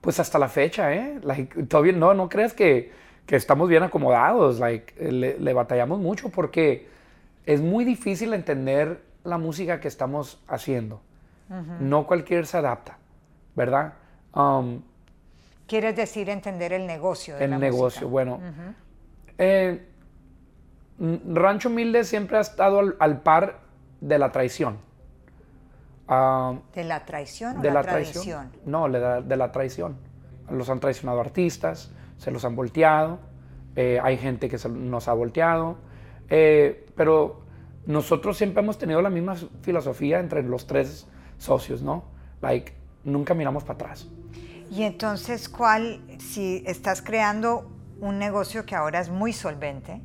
Pues 0.00 0.18
hasta 0.18 0.38
la 0.38 0.48
fecha, 0.48 0.92
¿eh? 0.92 1.20
Like, 1.22 1.64
todavía 1.64 1.92
no, 1.92 2.12
no 2.12 2.28
creas 2.28 2.54
que, 2.54 2.90
que 3.24 3.36
estamos 3.36 3.68
bien 3.68 3.84
acomodados. 3.84 4.58
Like, 4.58 4.94
le, 5.12 5.38
le 5.38 5.52
batallamos 5.52 6.00
mucho 6.00 6.28
porque 6.28 6.88
es 7.46 7.60
muy 7.60 7.84
difícil 7.84 8.34
entender 8.34 9.02
la 9.24 9.38
música 9.38 9.80
que 9.80 9.88
estamos 9.88 10.42
haciendo. 10.48 11.00
No 11.80 12.06
cualquier 12.06 12.46
se 12.46 12.56
adapta, 12.56 12.96
¿verdad? 13.54 13.92
Um, 14.34 14.80
Quieres 15.66 15.94
decir 15.94 16.30
entender 16.30 16.72
el 16.72 16.86
negocio 16.86 17.36
de 17.36 17.44
el 17.44 17.50
la 17.50 17.58
negocio. 17.58 18.02
música. 18.02 18.06
Bueno, 18.06 18.40
eh, 19.38 19.86
mm, 20.98 21.34
Rancho 21.34 21.68
Humilde 21.68 22.04
siempre 22.04 22.38
ha 22.38 22.40
estado 22.40 22.78
al, 22.78 22.96
al 22.98 23.20
par 23.20 23.58
de 24.00 24.18
la 24.18 24.32
traición. 24.32 24.78
Ah, 26.08 26.54
¿De 26.74 26.84
la 26.84 27.04
traición 27.04 27.58
o 27.58 27.60
de 27.60 27.68
la, 27.68 27.74
la 27.74 27.82
tradición? 27.82 28.48
traición. 28.50 28.70
No, 28.70 28.88
de 28.88 29.36
la 29.36 29.52
traición. 29.52 29.96
Los 30.50 30.68
han 30.70 30.80
traicionado 30.80 31.20
artistas, 31.20 31.92
se 32.16 32.30
los 32.30 32.44
han 32.44 32.56
volteado, 32.56 33.18
eh, 33.76 34.00
hay 34.02 34.16
gente 34.18 34.48
que 34.48 34.58
se 34.58 34.68
nos 34.68 35.06
ha 35.08 35.12
volteado, 35.12 35.76
eh, 36.28 36.86
pero 36.96 37.42
nosotros 37.86 38.36
siempre 38.36 38.62
hemos 38.62 38.78
tenido 38.78 39.02
la 39.02 39.10
misma 39.10 39.34
filosofía 39.62 40.20
entre 40.20 40.42
los 40.42 40.66
tres 40.66 41.06
socios, 41.38 41.82
¿no? 41.82 42.04
Like, 42.40 42.72
nunca 43.04 43.34
miramos 43.34 43.64
para 43.64 43.74
atrás. 43.74 44.08
Y 44.70 44.84
entonces, 44.84 45.48
¿cuál, 45.48 46.00
si 46.18 46.62
estás 46.66 47.02
creando 47.02 47.70
un 48.00 48.18
negocio 48.18 48.64
que 48.64 48.74
ahora 48.74 49.00
es 49.00 49.10
muy 49.10 49.32
solvente, 49.32 50.00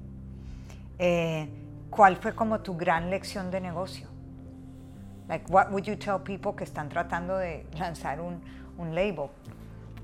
eh, 1.00 1.48
cuál 1.90 2.18
fue 2.18 2.34
como 2.36 2.60
tu 2.60 2.76
gran 2.76 3.10
lección 3.10 3.50
de 3.52 3.62
negocio? 3.62 4.08
Like, 5.28 5.46
what 5.52 5.72
would 5.72 5.84
you 5.84 5.96
tell 5.98 6.20
people 6.24 6.54
que 6.56 6.64
están 6.64 6.90
tratando 6.90 7.38
de 7.38 7.66
lanzar 7.78 8.20
un, 8.22 8.42
un 8.78 8.96
label? 8.96 9.30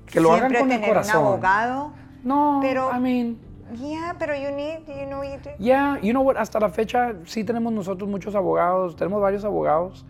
Que 0.06 0.20
lo 0.20 0.32
hagan 0.32 0.50
Siempre 0.50 0.60
con 0.60 0.70
el 0.70 0.76
tener 0.78 0.88
corazón. 0.90 1.20
un 1.22 1.26
abogado. 1.28 1.92
No, 2.22 2.58
Pero- 2.62 2.90
I 2.94 3.00
mean, 3.00 3.38
Yeah, 3.76 4.14
pero 4.18 4.34
you 4.34 4.50
need, 4.50 4.86
you 4.86 5.06
know, 5.06 5.22
you 5.22 5.38
do- 5.42 5.50
yeah, 5.58 5.98
you 6.02 6.12
know 6.12 6.22
what, 6.22 6.36
hasta 6.36 6.60
la 6.60 6.68
fecha 6.68 7.14
sí 7.24 7.44
tenemos 7.44 7.72
nosotros 7.72 8.08
muchos 8.08 8.34
abogados, 8.34 8.94
tenemos 8.96 9.20
varios 9.20 9.44
abogados, 9.44 10.04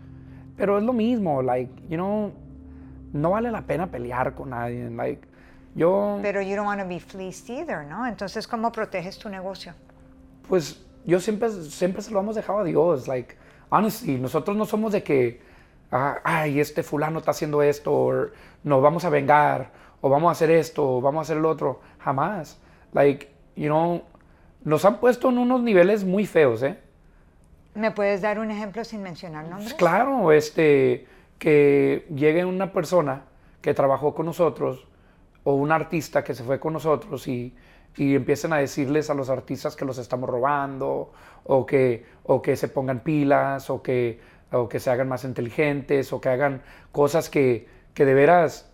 pero 0.57 0.77
es 0.77 0.83
lo 0.83 0.93
mismo, 0.93 1.41
like, 1.41 1.71
you 1.89 1.97
know, 1.97 2.31
no 3.13 3.31
vale 3.31 3.49
la 3.51 3.61
pena 3.61 3.87
pelear 3.87 4.35
con 4.35 4.49
nadie, 4.51 4.89
like, 4.89 5.27
yo, 5.75 6.19
pero 6.21 6.41
you 6.41 6.55
don't 6.55 6.67
want 6.67 6.79
to 6.81 6.87
be 6.87 6.99
fleeced 6.99 7.49
either, 7.49 7.85
¿no? 7.85 8.05
Entonces, 8.07 8.47
¿cómo 8.47 8.71
proteges 8.71 9.17
tu 9.17 9.29
negocio? 9.29 9.73
pues, 10.47 10.85
yo 11.05 11.19
siempre, 11.19 11.49
siempre 11.49 12.01
se 12.01 12.11
lo 12.11 12.19
hemos 12.19 12.35
dejado 12.35 12.59
a 12.59 12.63
Dios, 12.63 13.07
like, 13.07 13.35
honestly, 13.69 14.17
nosotros 14.19 14.55
no 14.55 14.65
somos 14.65 14.91
de 14.91 15.01
que, 15.03 15.41
ah, 15.91 16.17
ay, 16.23 16.59
este 16.59 16.83
fulano 16.83 17.19
está 17.19 17.31
haciendo 17.31 17.61
esto, 17.63 17.91
o 17.93 18.13
nos 18.63 18.81
vamos 18.81 19.05
a 19.05 19.09
vengar, 19.09 19.71
o 20.01 20.09
vamos 20.09 20.29
a 20.29 20.31
hacer 20.33 20.51
esto, 20.51 20.97
o 20.97 21.01
vamos 21.01 21.19
a 21.19 21.21
hacer 21.23 21.37
el 21.37 21.45
otro, 21.45 21.79
jamás, 21.99 22.59
like, 22.93 23.29
you 23.55 23.67
know, 23.67 24.03
nos 24.63 24.85
han 24.85 24.99
puesto 24.99 25.29
en 25.29 25.37
unos 25.37 25.61
niveles 25.61 26.03
muy 26.03 26.25
feos, 26.25 26.63
¿eh? 26.63 26.77
¿Me 27.75 27.91
puedes 27.91 28.21
dar 28.21 28.39
un 28.39 28.51
ejemplo 28.51 28.83
sin 28.83 29.03
mencionar 29.03 29.43
nombres? 29.43 29.65
Pues 29.65 29.73
claro, 29.75 30.31
este, 30.31 31.05
que 31.37 32.07
llegue 32.13 32.45
una 32.45 32.71
persona 32.71 33.23
que 33.61 33.73
trabajó 33.73 34.15
con 34.15 34.25
nosotros 34.25 34.87
o 35.43 35.53
un 35.55 35.71
artista 35.71 36.23
que 36.23 36.33
se 36.33 36.43
fue 36.43 36.59
con 36.59 36.73
nosotros 36.73 37.27
y, 37.27 37.53
y 37.97 38.15
empiecen 38.15 38.53
a 38.53 38.57
decirles 38.57 39.09
a 39.09 39.13
los 39.13 39.29
artistas 39.29 39.75
que 39.75 39.85
los 39.85 39.97
estamos 39.97 40.29
robando 40.29 41.11
o 41.43 41.65
que, 41.65 42.05
o 42.23 42.41
que 42.41 42.55
se 42.55 42.67
pongan 42.67 43.01
pilas 43.01 43.69
o 43.69 43.81
que, 43.81 44.19
o 44.51 44.69
que 44.69 44.79
se 44.79 44.89
hagan 44.89 45.09
más 45.09 45.23
inteligentes 45.23 46.13
o 46.13 46.21
que 46.21 46.29
hagan 46.29 46.61
cosas 46.91 47.29
que, 47.29 47.67
que 47.93 48.05
de 48.05 48.13
veras 48.13 48.71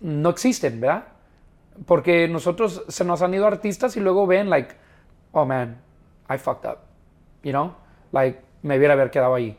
no 0.00 0.30
existen, 0.30 0.80
¿verdad? 0.80 1.11
Porque 1.86 2.28
nosotros 2.28 2.84
se 2.88 3.04
nos 3.04 3.22
han 3.22 3.34
ido 3.34 3.46
artistas 3.46 3.96
y 3.96 4.00
luego 4.00 4.26
ven, 4.26 4.50
like, 4.50 4.74
oh 5.32 5.44
man, 5.44 5.80
I 6.28 6.38
fucked 6.38 6.68
up, 6.68 6.78
you 7.42 7.50
know? 7.50 7.74
Like, 8.12 8.40
me 8.62 8.76
hubiera 8.78 8.94
haber 8.94 9.10
quedado 9.10 9.34
ahí. 9.34 9.58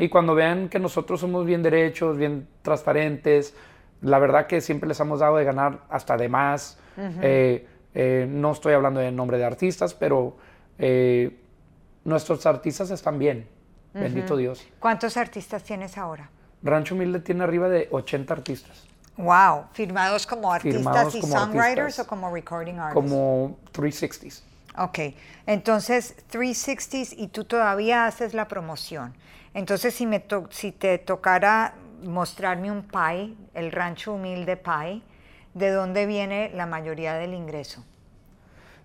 Y 0.00 0.08
cuando 0.08 0.34
vean 0.34 0.68
que 0.68 0.80
nosotros 0.80 1.20
somos 1.20 1.46
bien 1.46 1.62
derechos, 1.62 2.16
bien 2.16 2.48
transparentes, 2.62 3.54
la 4.00 4.18
verdad 4.18 4.46
que 4.46 4.60
siempre 4.60 4.88
les 4.88 4.98
hemos 4.98 5.20
dado 5.20 5.36
de 5.36 5.44
ganar 5.44 5.84
hasta 5.88 6.16
de 6.16 6.28
más. 6.28 6.78
Eh, 6.98 7.66
eh, 7.94 8.26
no 8.28 8.52
estoy 8.52 8.74
hablando 8.74 9.00
de 9.00 9.12
nombre 9.12 9.38
de 9.38 9.44
artistas, 9.44 9.94
pero 9.94 10.36
eh, 10.78 11.38
nuestros 12.04 12.44
artistas 12.46 12.90
están 12.90 13.18
bien. 13.18 13.46
Bendito 13.94 14.36
Dios. 14.36 14.66
¿Cuántos 14.78 15.16
artistas 15.16 15.62
tienes 15.62 15.98
ahora? 15.98 16.30
Rancho 16.62 16.94
Humilde 16.94 17.20
tiene 17.20 17.44
arriba 17.44 17.68
de 17.68 17.88
80 17.90 18.32
artistas, 18.32 18.86
Wow, 19.16 19.66
firmados 19.72 20.26
como 20.26 20.52
artistas 20.52 20.82
Firmados 20.82 21.14
y 21.14 21.20
como 21.20 21.32
songwriters 21.38 21.78
artistas. 21.80 22.06
o 22.06 22.08
como 22.08 22.32
recording 22.34 22.74
artists. 22.78 22.94
como 23.12 23.58
360s. 23.72 24.42
Ok, 24.78 24.98
entonces 25.46 26.16
360s 26.32 27.14
y 27.18 27.28
tú 27.28 27.44
todavía 27.44 28.06
haces 28.06 28.32
la 28.32 28.48
promoción. 28.48 29.14
Entonces 29.52 29.92
si, 29.94 30.06
me 30.06 30.18
to- 30.20 30.48
si 30.50 30.72
te 30.72 30.96
tocara 30.96 31.74
mostrarme 32.02 32.70
un 32.72 32.82
pie, 32.82 33.34
el 33.52 33.70
rancho 33.70 34.14
humilde 34.14 34.56
pie, 34.56 35.02
¿de 35.52 35.70
dónde 35.70 36.06
viene 36.06 36.50
la 36.54 36.64
mayoría 36.64 37.12
del 37.14 37.34
ingreso? 37.34 37.84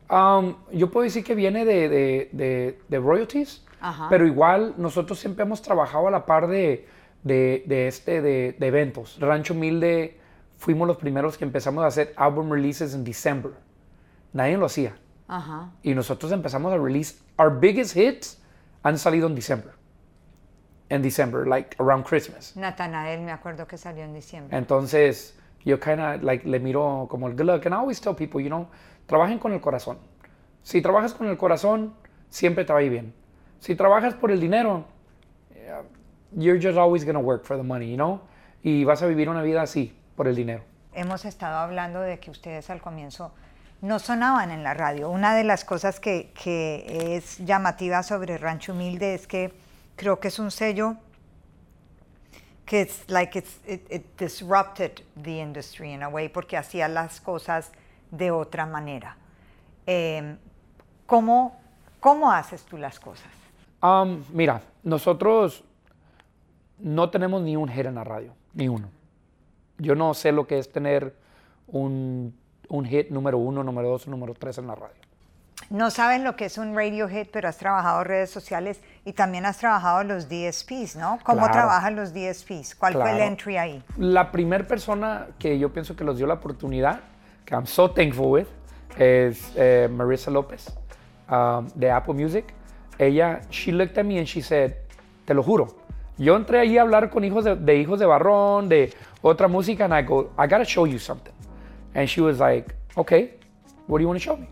Um, 0.09 0.55
yo 0.73 0.91
puedo 0.91 1.05
decir 1.05 1.23
que 1.23 1.35
viene 1.35 1.63
de, 1.63 1.87
de- 1.87 2.29
de- 2.33 2.79
de 2.87 2.99
royalties, 2.99 3.63
Ajá. 3.79 4.07
pero 4.09 4.25
igual 4.27 4.73
nosotros 4.77 5.17
siempre 5.19 5.43
hemos 5.43 5.61
trabajado 5.61 6.07
a 6.09 6.11
la 6.11 6.25
par 6.25 6.47
de, 6.47 6.85
de- 7.23 7.63
de 7.65 7.87
este, 7.87 8.21
de, 8.21 8.55
de 8.59 8.67
eventos. 8.67 9.17
Rancho 9.21 9.53
Humilde 9.53 10.16
fuimos 10.57 10.87
los 10.87 10.97
primeros 10.97 11.37
que 11.37 11.45
empezamos 11.45 11.83
a 11.83 11.87
hacer 11.87 12.13
album 12.17 12.51
releases 12.51 12.93
en 12.93 13.03
December. 13.03 13.53
Nadie 14.33 14.57
lo 14.57 14.65
hacía. 14.65 14.95
Ajá. 15.27 15.71
Y 15.83 15.93
nosotros 15.93 16.31
empezamos 16.31 16.73
a 16.73 16.77
release, 16.77 17.15
our 17.37 17.49
biggest 17.49 17.95
hits 17.95 18.41
han 18.83 18.97
salido 18.97 19.27
en 19.27 19.35
December. 19.35 19.73
En 20.89 21.01
December, 21.01 21.45
like 21.47 21.75
around 21.79 22.05
Christmas. 22.05 22.55
Natanael, 22.55 23.21
me 23.21 23.31
acuerdo 23.31 23.67
que 23.67 23.77
salió 23.77 24.03
en 24.03 24.13
diciembre. 24.13 24.57
Entonces, 24.57 25.37
yo 25.65 25.79
kind 25.79 25.99
of 25.99 26.23
like 26.23 26.47
le 26.47 26.59
miro 26.59 27.07
como 27.09 27.27
el 27.27 27.35
good 27.35 27.45
luck. 27.45 27.65
And 27.65 27.75
I 27.75 27.77
always 27.77 27.99
tell 27.99 28.15
people, 28.15 28.41
you 28.41 28.47
know, 28.47 28.67
trabajen 29.05 29.37
con 29.37 29.51
el 29.51 29.59
corazón. 29.59 29.97
Si 30.63 30.81
trabajas 30.81 31.13
con 31.13 31.27
el 31.27 31.37
corazón, 31.37 31.93
siempre 32.29 32.63
te 32.63 32.71
va 32.71 32.79
a 32.79 32.83
ir 32.83 32.91
bien. 32.91 33.13
Si 33.59 33.75
trabajas 33.75 34.13
por 34.13 34.31
el 34.31 34.39
dinero, 34.39 34.85
yeah, 35.53 35.81
you're 36.31 36.59
just 36.59 36.77
always 36.77 37.03
going 37.03 37.15
to 37.15 37.21
work 37.21 37.43
for 37.43 37.57
the 37.57 37.63
money, 37.63 37.89
you 37.89 37.97
know? 37.97 38.21
Y 38.63 38.85
vas 38.85 39.01
a 39.01 39.07
vivir 39.07 39.29
una 39.29 39.41
vida 39.41 39.61
así, 39.61 39.96
por 40.17 40.27
el 40.27 40.35
dinero. 40.35 40.63
Hemos 40.93 41.23
estado 41.23 41.59
hablando 41.59 42.01
de 42.01 42.19
que 42.19 42.31
ustedes 42.31 42.69
al 42.69 42.81
comienzo 42.81 43.31
no 43.81 43.99
sonaban 43.99 44.51
en 44.51 44.63
la 44.63 44.73
radio. 44.73 45.09
Una 45.09 45.35
de 45.35 45.43
las 45.43 45.63
cosas 45.63 45.99
que, 45.99 46.33
que 46.33 47.15
es 47.15 47.37
llamativa 47.45 48.01
sobre 48.03 48.37
Rancho 48.37 48.73
Humilde 48.73 49.13
es 49.13 49.27
que 49.27 49.53
creo 49.95 50.19
que 50.19 50.27
es 50.29 50.39
un 50.39 50.51
sello 50.51 50.95
que 52.65 52.81
it's 52.81 53.07
like 53.07 53.37
it's, 53.37 53.61
it, 53.65 53.89
it 53.89 54.03
disrupted 54.17 55.03
the 55.23 55.39
industry 55.39 55.93
in 55.93 56.03
a 56.03 56.09
way 56.09 56.27
porque 56.27 56.57
hacía 56.57 56.89
las 56.89 57.21
cosas 57.21 57.71
de 58.11 58.31
otra 58.31 58.65
manera. 58.65 59.15
Eh, 59.85 60.35
¿cómo, 61.05 61.55
¿Cómo 61.99 62.31
haces 62.31 62.63
tú 62.63 62.77
las 62.77 62.99
cosas? 62.99 63.31
Um, 63.81 64.23
mira, 64.33 64.63
nosotros 64.83 65.63
no 66.79 67.09
tenemos 67.09 67.41
ni 67.43 67.55
un 67.55 67.69
hit 67.69 67.85
en 67.85 67.95
la 67.95 68.03
radio, 68.03 68.33
ni 68.53 68.67
uno. 68.67 68.96
Yo 69.77 69.95
no 69.95 70.13
sé 70.13 70.31
lo 70.31 70.47
que 70.47 70.57
es 70.59 70.71
tener 70.71 71.13
un, 71.67 72.35
un 72.69 72.85
hit 72.85 73.09
número 73.09 73.37
uno, 73.37 73.63
número 73.63 73.89
dos, 73.89 74.07
número 74.07 74.33
tres 74.33 74.57
en 74.57 74.67
la 74.67 74.75
radio. 74.75 74.95
No 75.69 75.89
sabes 75.91 76.21
lo 76.21 76.35
que 76.35 76.45
es 76.45 76.57
un 76.57 76.75
radio 76.75 77.09
hit, 77.09 77.29
pero 77.31 77.49
has 77.49 77.57
trabajado 77.57 78.03
redes 78.03 78.29
sociales 78.29 78.79
y 79.05 79.13
también 79.13 79.45
has 79.45 79.57
trabajado 79.57 80.03
los 80.03 80.29
DSPs, 80.29 80.95
¿no? 80.95 81.19
¿Cómo 81.23 81.39
Claro. 81.39 81.53
trabajan 81.53 81.95
los 81.95 82.13
DSPs? 82.13 82.75
¿Cuál 82.75 82.93
fue 82.93 83.09
el 83.11 83.17
Claro. 83.17 83.23
entry 83.31 83.57
ahí? 83.57 83.83
La 83.97 84.31
primera 84.31 84.65
persona 84.65 85.27
que 85.39 85.57
yo 85.59 85.73
pienso 85.73 85.95
que 85.95 86.03
los 86.03 86.17
dio 86.17 86.25
la 86.27 86.35
oportunidad, 86.35 87.01
que 87.43 87.53
I'm 87.53 87.65
so 87.65 87.89
thankful 87.91 88.27
with, 88.31 88.47
es 88.97 89.51
eh, 89.55 89.89
Marissa 89.91 90.31
López 90.31 90.67
um, 91.29 91.67
de 91.75 91.91
Apple 91.91 92.13
Music. 92.13 92.45
Ella, 92.97 93.41
she 93.49 93.71
looked 93.71 93.97
at 93.97 94.05
me 94.05 94.17
and 94.19 94.27
she 94.27 94.41
said, 94.41 94.73
te 95.25 95.33
lo 95.33 95.43
juro, 95.43 95.67
yo 96.17 96.35
entré 96.35 96.59
ahí 96.59 96.77
a 96.77 96.81
hablar 96.83 97.09
con 97.09 97.23
hijos 97.23 97.43
de, 97.43 97.55
de 97.55 97.75
hijos 97.77 97.99
de 97.99 98.05
Barrón, 98.05 98.69
de 98.69 98.93
otra 99.21 99.47
música, 99.47 99.85
and 99.85 99.93
I 99.93 100.01
go, 100.01 100.29
I 100.37 100.47
gotta 100.47 100.65
show 100.65 100.85
you 100.85 100.99
something. 100.99 101.33
And 101.95 102.09
she 102.09 102.21
was 102.21 102.39
like, 102.39 102.75
okay, 102.95 103.31
what 103.87 103.97
do 103.97 104.03
you 104.03 104.07
want 104.07 104.19
to 104.19 104.23
show 104.23 104.35
me? 104.35 104.47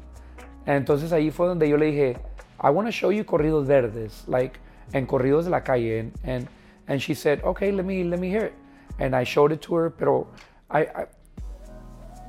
And 0.65 0.85
entonces 0.85 1.11
ahí 1.11 1.31
fue 1.31 1.47
donde 1.47 1.67
yo 1.69 1.77
le 1.77 1.85
dije, 1.91 2.17
I 2.59 2.69
want 2.71 2.87
to 2.87 2.91
show 2.91 3.09
you 3.09 3.23
corridos 3.23 3.65
verdes, 3.67 4.23
like, 4.27 4.59
en 4.93 5.05
corridos 5.05 5.43
de 5.43 5.49
la 5.51 5.59
calle. 5.59 5.99
And, 5.99 6.11
and, 6.23 6.47
and 6.87 7.01
she 7.01 7.13
said, 7.13 7.41
okay, 7.43 7.71
let 7.71 7.85
me, 7.85 8.03
let 8.03 8.19
me 8.19 8.29
hear 8.29 8.45
it. 8.45 8.53
And 8.99 9.15
I 9.15 9.23
showed 9.23 9.51
it 9.51 9.61
to 9.63 9.75
her, 9.75 9.89
pero 9.89 10.27
I, 10.69 10.81
I 10.81 11.05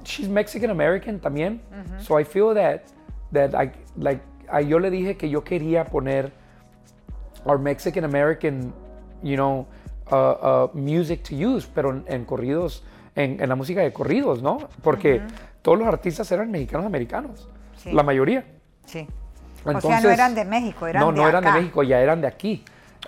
she's 0.04 0.28
Mexican 0.28 0.70
American 0.70 1.18
también. 1.20 1.60
Mm-hmm. 1.72 2.00
So 2.00 2.16
I 2.16 2.24
feel 2.24 2.52
that, 2.54 2.92
that 3.32 3.54
I, 3.54 3.70
like, 3.96 4.20
I- 4.50 4.60
yo 4.60 4.78
le 4.78 4.90
dije 4.90 5.16
que 5.16 5.28
yo 5.28 5.40
quería 5.40 5.88
poner 5.88 6.30
our 7.46 7.58
Mexican 7.58 8.04
American, 8.04 8.72
you 9.22 9.36
know, 9.36 9.66
uh, 10.10 10.14
uh, 10.14 10.70
music 10.78 11.22
to 11.22 11.34
use, 11.34 11.68
pero 11.74 11.90
en, 11.90 12.04
en 12.06 12.24
corridos, 12.24 12.84
en, 13.14 13.40
en 13.40 13.48
la 13.48 13.54
música 13.56 13.80
de 13.80 13.92
corridos, 13.92 14.42
¿no? 14.42 14.58
Porque 14.82 15.22
todos 15.62 15.78
los 15.78 15.86
artistas 15.88 16.30
eran 16.32 16.50
mexicanos 16.50 16.86
americanos, 16.86 17.48
Sí. 17.76 17.92
la 17.92 18.02
mayoría. 18.02 18.44
Sí. 18.86 19.06
o 19.64 19.64
sea, 19.64 19.72
no 19.72 19.78
Entonces- 19.78 20.12
eran 20.12 20.34
de 20.34 20.44
México, 20.44 20.86
eran 20.86 21.00
no, 21.02 21.12
de 21.12 21.18
no 21.20 21.28
eran 21.28 21.44
de. 21.44 21.52
México, 21.52 21.82
ya 21.82 22.00
eran 22.00 22.20
de 22.20 22.26
aquí. 22.28 22.64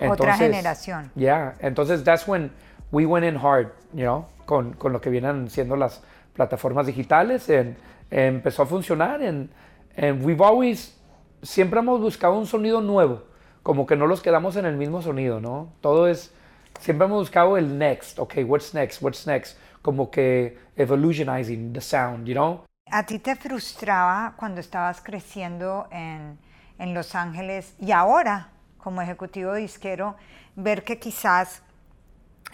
Otra 0.07 0.35
generación. 0.37 1.11
Yeah, 1.15 1.55
entonces 1.59 2.03
that's 2.03 2.25
when 2.27 2.51
we 2.91 3.05
went 3.05 3.25
in 3.25 3.35
hard, 3.37 3.67
you 3.93 4.03
know, 4.03 4.25
con, 4.45 4.73
con 4.73 4.93
lo 4.93 5.01
que 5.01 5.09
vienen 5.09 5.49
siendo 5.49 5.75
las 5.75 6.01
plataformas 6.33 6.87
digitales. 6.87 7.49
en- 7.49 7.75
empezó 8.11 8.63
a 8.63 8.65
funcionar 8.65 9.21
and, 9.21 9.49
and 9.97 10.25
we've 10.25 10.43
always, 10.43 10.97
siempre 11.43 11.79
hemos 11.79 11.99
buscado 12.01 12.37
un 12.39 12.45
sonido 12.47 12.81
nuevo, 12.81 13.23
como 13.61 13.85
que 13.85 13.95
no 13.95 14.07
los 14.07 14.21
quedamos 14.21 14.55
en 14.55 14.65
el 14.65 14.75
mismo 14.77 15.01
sonido, 15.01 15.39
¿no? 15.39 15.69
Todo 15.81 16.07
es, 16.07 16.33
siempre 16.79 17.05
hemos 17.05 17.19
buscado 17.19 17.57
el 17.57 17.77
next, 17.77 18.19
okay, 18.19 18.43
what's 18.43 18.73
next, 18.73 19.01
what's 19.01 19.25
next, 19.25 19.57
como 19.81 20.09
que 20.09 20.57
evolutionizing 20.75 21.73
the 21.73 21.81
sound, 21.81 22.27
you 22.27 22.33
know? 22.33 22.63
¿A 22.91 23.05
ti 23.05 23.19
te 23.19 23.35
frustraba 23.35 24.33
cuando 24.35 24.61
estabas 24.61 25.01
creciendo 25.01 25.87
en, 25.91 26.39
en 26.79 26.93
Los 26.93 27.13
Ángeles 27.15 27.75
y 27.79 27.91
ahora 27.91 28.49
como 28.77 29.01
ejecutivo 29.01 29.53
disquero 29.53 30.15
ver 30.55 30.83
que 30.83 30.97
quizás 30.97 31.61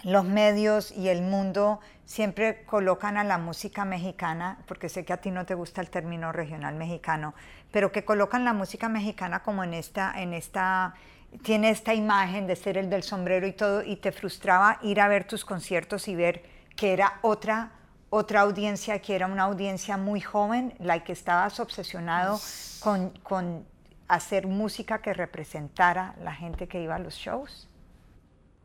los 0.02 0.24
medios 0.24 0.92
y 0.92 1.08
el 1.08 1.22
mundo 1.22 1.80
siempre 2.04 2.64
colocan 2.64 3.16
a 3.16 3.24
la 3.24 3.38
música 3.38 3.84
mexicana, 3.84 4.58
porque 4.66 4.88
sé 4.88 5.04
que 5.04 5.12
a 5.12 5.16
ti 5.16 5.30
no 5.30 5.46
te 5.46 5.54
gusta 5.54 5.80
el 5.80 5.90
término 5.90 6.32
regional 6.32 6.74
mexicano, 6.74 7.34
pero 7.72 7.90
que 7.90 8.04
colocan 8.04 8.44
la 8.44 8.52
música 8.52 8.88
mexicana 8.88 9.42
como 9.42 9.64
en 9.64 9.74
esta, 9.74 10.12
en 10.20 10.32
esta, 10.34 10.94
tiene 11.42 11.70
esta 11.70 11.94
imagen 11.94 12.46
de 12.46 12.56
ser 12.56 12.78
el 12.78 12.90
del 12.90 13.02
sombrero 13.02 13.46
y 13.46 13.52
todo, 13.52 13.82
y 13.82 13.96
te 13.96 14.12
frustraba 14.12 14.78
ir 14.82 15.00
a 15.00 15.08
ver 15.08 15.26
tus 15.26 15.44
conciertos 15.44 16.08
y 16.08 16.14
ver 16.14 16.42
que 16.76 16.92
era 16.92 17.18
otra, 17.22 17.72
otra 18.10 18.40
audiencia, 18.40 19.00
que 19.00 19.14
era 19.14 19.26
una 19.26 19.44
audiencia 19.44 19.96
muy 19.96 20.20
joven, 20.20 20.74
la 20.78 21.02
que 21.04 21.12
estabas 21.12 21.58
obsesionado 21.60 22.38
con, 22.80 23.10
con 23.22 23.64
hacer 24.08 24.46
música 24.46 25.00
que 25.00 25.12
representara 25.14 26.14
la 26.22 26.32
gente 26.32 26.68
que 26.68 26.82
iba 26.82 26.94
a 26.94 26.98
los 26.98 27.14
shows. 27.14 27.68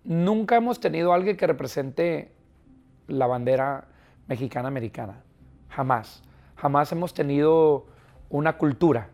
Nunca 0.04 0.56
hemos 0.56 0.80
tenido 0.80 1.14
alguien 1.14 1.38
que 1.38 1.48
represente 1.48 2.32
la 3.08 3.28
bandera 3.28 3.86
mexicana-americana. 4.28 5.22
Jamás. 5.70 6.24
Jamás 6.56 6.92
hemos 6.92 7.14
tenido 7.14 7.86
una 8.30 8.58
cultura 8.58 9.10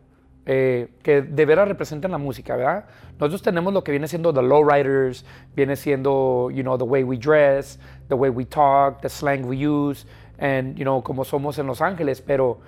eh, 0.49 0.87
que 1.03 1.21
de 1.21 1.45
veras 1.45 1.67
represente 1.67 2.07
la 2.07 2.17
música, 2.17 2.55
¿verdad? 2.55 2.85
Nosotros 3.19 3.41
tenemos 3.41 3.73
lo 3.73 3.83
que 3.83 3.91
viene 3.91 4.07
siendo 4.07 4.33
the 4.33 4.41
lowriders, 4.41 5.25
viene 5.53 5.75
siendo, 5.75 6.49
you 6.51 6.63
know, 6.63 6.77
the 6.77 6.85
way 6.85 7.03
we 7.03 7.17
dress, 7.17 7.77
the 8.07 8.15
way 8.15 8.29
we 8.29 8.45
talk, 8.45 9.01
the 9.01 9.09
slang 9.09 9.45
we 9.45 9.57
use, 9.57 10.07
and, 10.39 10.77
you 10.77 10.85
know, 10.85 11.03
como 11.03 11.25
somos 11.25 11.59
en 11.59 11.67
Los 11.67 11.81
Ángeles, 11.81 12.21
pero 12.21 12.59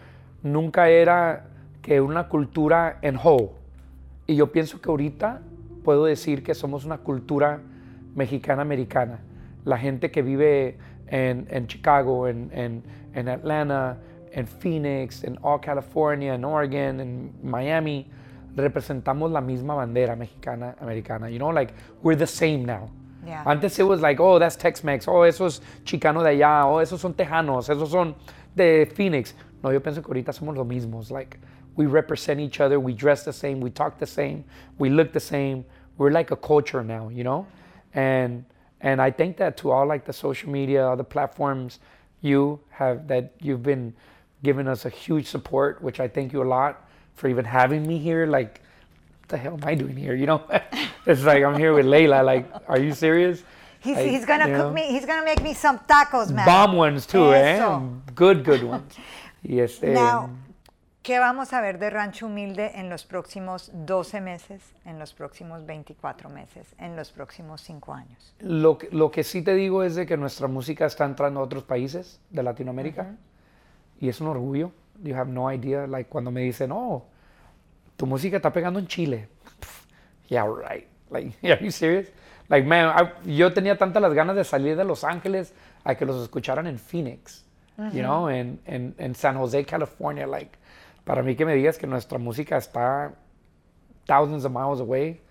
nunca 0.44 0.90
era 0.90 1.46
que 1.82 2.02
una 2.02 2.28
cultura 2.28 2.98
en 3.02 3.16
whole. 3.16 3.52
Y 4.28 4.36
yo 4.36 4.52
pienso 4.52 4.82
que 4.82 4.90
ahorita 4.90 5.40
puedo 5.86 6.04
decir 6.04 6.44
que 6.44 6.56
somos 6.56 6.84
una 6.84 6.98
cultura 6.98 7.62
mexicana-americana. 8.14 9.20
La 9.64 9.78
gente 9.78 10.12
que 10.12 10.22
vive 10.22 10.78
en, 11.08 11.48
en 11.50 11.68
Chicago, 11.68 12.28
en, 12.28 12.50
en, 12.54 12.84
en, 13.14 13.30
Atlanta, 13.30 14.00
en 14.34 14.46
Phoenix, 14.46 15.24
en 15.24 15.38
all 15.44 15.60
California, 15.60 16.34
en 16.34 16.44
Oregon, 16.44 17.00
en 17.00 17.34
Miami, 17.42 18.08
representamos 18.56 19.32
la 19.32 19.42
misma 19.42 19.76
bandera 19.76 20.16
mexicana-americana. 20.16 21.30
You 21.30 21.40
know, 21.40 21.50
like, 21.50 21.74
we're 22.04 22.16
the 22.16 22.28
same 22.28 22.66
now. 22.66 22.90
Yeah. 23.26 23.44
Antes 23.46 23.80
it 23.80 23.84
was 23.84 24.02
like, 24.02 24.20
oh, 24.20 24.40
that's 24.40 24.56
Tex-Mex, 24.56 25.08
oh, 25.08 25.24
eso 25.24 25.46
es 25.46 25.62
chicano 25.84 26.24
de 26.24 26.30
allá, 26.30 26.66
oh, 26.66 26.78
esos 26.78 27.00
son 27.00 27.14
tejanos, 27.14 27.70
esos 27.70 27.90
son 27.90 28.16
de 28.56 28.86
Phoenix. 28.86 29.34
No, 29.62 29.72
yo 29.72 29.80
pienso 29.80 30.02
que 30.02 30.08
ahorita 30.08 30.34
somos 30.34 30.56
lo 30.56 30.64
mismo. 30.64 31.02
It's 31.02 31.12
like, 31.12 31.38
we 31.76 31.86
represent 31.86 32.40
each 32.40 32.60
other, 32.60 32.80
we 32.80 32.94
dress 32.94 33.24
the 33.24 33.34
same, 33.34 33.60
we 33.60 33.70
talk 33.70 34.00
the 34.00 34.06
same, 34.06 34.44
we 34.78 34.90
look 34.90 35.12
the 35.14 35.20
same. 35.20 35.66
We're 35.98 36.12
like 36.12 36.32
a 36.32 36.36
culture 36.36 36.84
now, 36.84 37.10
you 37.10 37.24
know? 37.24 37.46
And 37.94 38.46
and 38.82 39.02
I 39.02 39.12
think 39.12 39.38
that 39.38 39.58
to 39.58 39.72
all 39.72 39.86
like 39.86 40.06
the 40.06 40.14
social 40.14 40.50
media, 40.50 40.88
all 40.88 40.96
the 40.96 41.04
platforms, 41.04 41.80
you 42.22 42.60
have 42.70 43.08
that 43.08 43.34
you've 43.42 43.64
been 43.64 43.94
giving 44.44 44.68
us 44.68 44.86
a 44.86 44.90
huge 44.90 45.28
support, 45.28 45.82
which 45.82 46.00
I 46.00 46.08
thank 46.08 46.34
you 46.34 46.42
a 46.42 46.50
lot 46.50 46.88
for 47.16 47.28
even 47.28 47.46
having 47.46 47.86
me 47.86 47.98
here. 47.98 48.26
Like, 48.26 48.62
what 49.22 49.30
the 49.30 49.38
hell 49.38 49.54
am 49.54 49.64
I 49.64 49.76
doing 49.76 49.96
here? 49.96 50.16
You 50.16 50.26
know, 50.26 50.44
it's 51.06 51.24
like 51.24 51.44
I'm 51.44 51.58
here 51.58 51.74
with 51.74 51.86
Layla. 51.86 52.24
Like, 52.24 52.50
are 52.68 52.80
you 52.80 52.94
serious? 52.94 53.44
He's, 53.82 53.96
Like, 53.96 54.10
he's 54.10 54.26
gonna 54.26 54.46
cook 54.46 54.58
know? 54.58 54.72
me, 54.74 54.88
he's 54.92 55.06
gonna 55.06 55.24
make 55.24 55.42
me 55.42 55.54
some 55.54 55.80
tacos, 55.80 56.32
man. 56.32 56.46
Bomb 56.46 56.76
ones 56.76 57.06
too, 57.06 57.34
eh? 57.34 57.56
Eso. 57.56 58.02
Good, 58.14 58.44
good 58.44 58.64
ones. 58.64 58.94
Y 59.42 59.62
este, 59.62 59.94
Now, 59.94 60.32
¿qué 61.02 61.18
vamos 61.18 61.54
a 61.54 61.62
ver 61.62 61.80
de 61.80 61.90
Rancho 61.90 62.26
Humilde 62.26 62.74
en 62.76 62.90
los 62.90 63.06
próximos 63.06 63.72
12 63.74 64.20
meses, 64.20 64.62
en 64.84 65.00
los 65.00 65.14
próximos 65.14 65.66
24 65.66 66.30
meses, 66.30 66.76
en 66.78 66.98
los 66.98 67.14
próximos 67.14 67.62
5 67.62 67.94
años? 67.94 68.36
Lo 68.40 68.78
lo 68.92 69.12
que 69.12 69.24
sí 69.24 69.42
te 69.42 69.54
digo 69.54 69.82
es 69.82 69.96
de 69.96 70.06
que 70.06 70.18
nuestra 70.18 70.50
música 70.50 70.86
está 70.88 71.06
entrando 71.06 71.40
a 71.40 71.44
otros 71.44 71.64
países 71.64 72.20
de 72.32 72.44
Latinoamérica 72.44 73.16
y 74.00 74.10
es 74.10 74.20
un 74.22 74.28
orgullo. 74.28 74.72
You 75.04 75.16
have 75.16 75.32
no 75.32 75.52
idea, 75.52 75.88
like 75.88 76.10
cuando 76.10 76.32
me 76.32 76.42
dicen, 76.42 76.72
oh, 76.72 77.06
tu 77.96 78.06
música 78.06 78.38
está 78.38 78.52
pegando 78.52 78.80
en 78.80 78.88
Chile. 78.88 79.28
Pff, 79.60 79.86
yeah, 80.30 80.46
right. 80.46 80.88
Like, 81.10 81.34
are 81.44 81.64
you 81.64 81.72
serious? 81.72 82.08
Like, 82.50 82.68
man, 82.68 82.90
I- 83.26 83.36
yo 83.38 83.54
tenía 83.54 83.78
tantas 83.78 84.02
las 84.02 84.14
ganas 84.14 84.36
de 84.36 84.44
salir 84.44 84.76
de 84.76 84.84
Los 84.84 85.04
Ángeles 85.04 85.54
a 85.84 85.96
que 85.96 86.06
los 86.06 86.22
escucharan 86.22 86.68
en 86.68 86.78
Phoenix, 86.80 87.46
you 87.94 88.02
know, 88.02 88.28
en, 88.30 88.60
en, 88.66 88.94
en 88.98 89.16
San 89.16 89.38
Jose, 89.38 89.64
California. 89.66 90.28
Like, 90.28 90.58
para 91.06 91.24
mí 91.24 91.36
que 91.36 91.46
me 91.46 91.56
digas 91.56 91.78
que 91.78 91.88
nuestra 91.88 92.18
música 92.20 92.58
está 92.58 93.14
thousands 94.06 94.44
of 94.46 94.52
miles 94.52 94.80
away, 94.82 95.22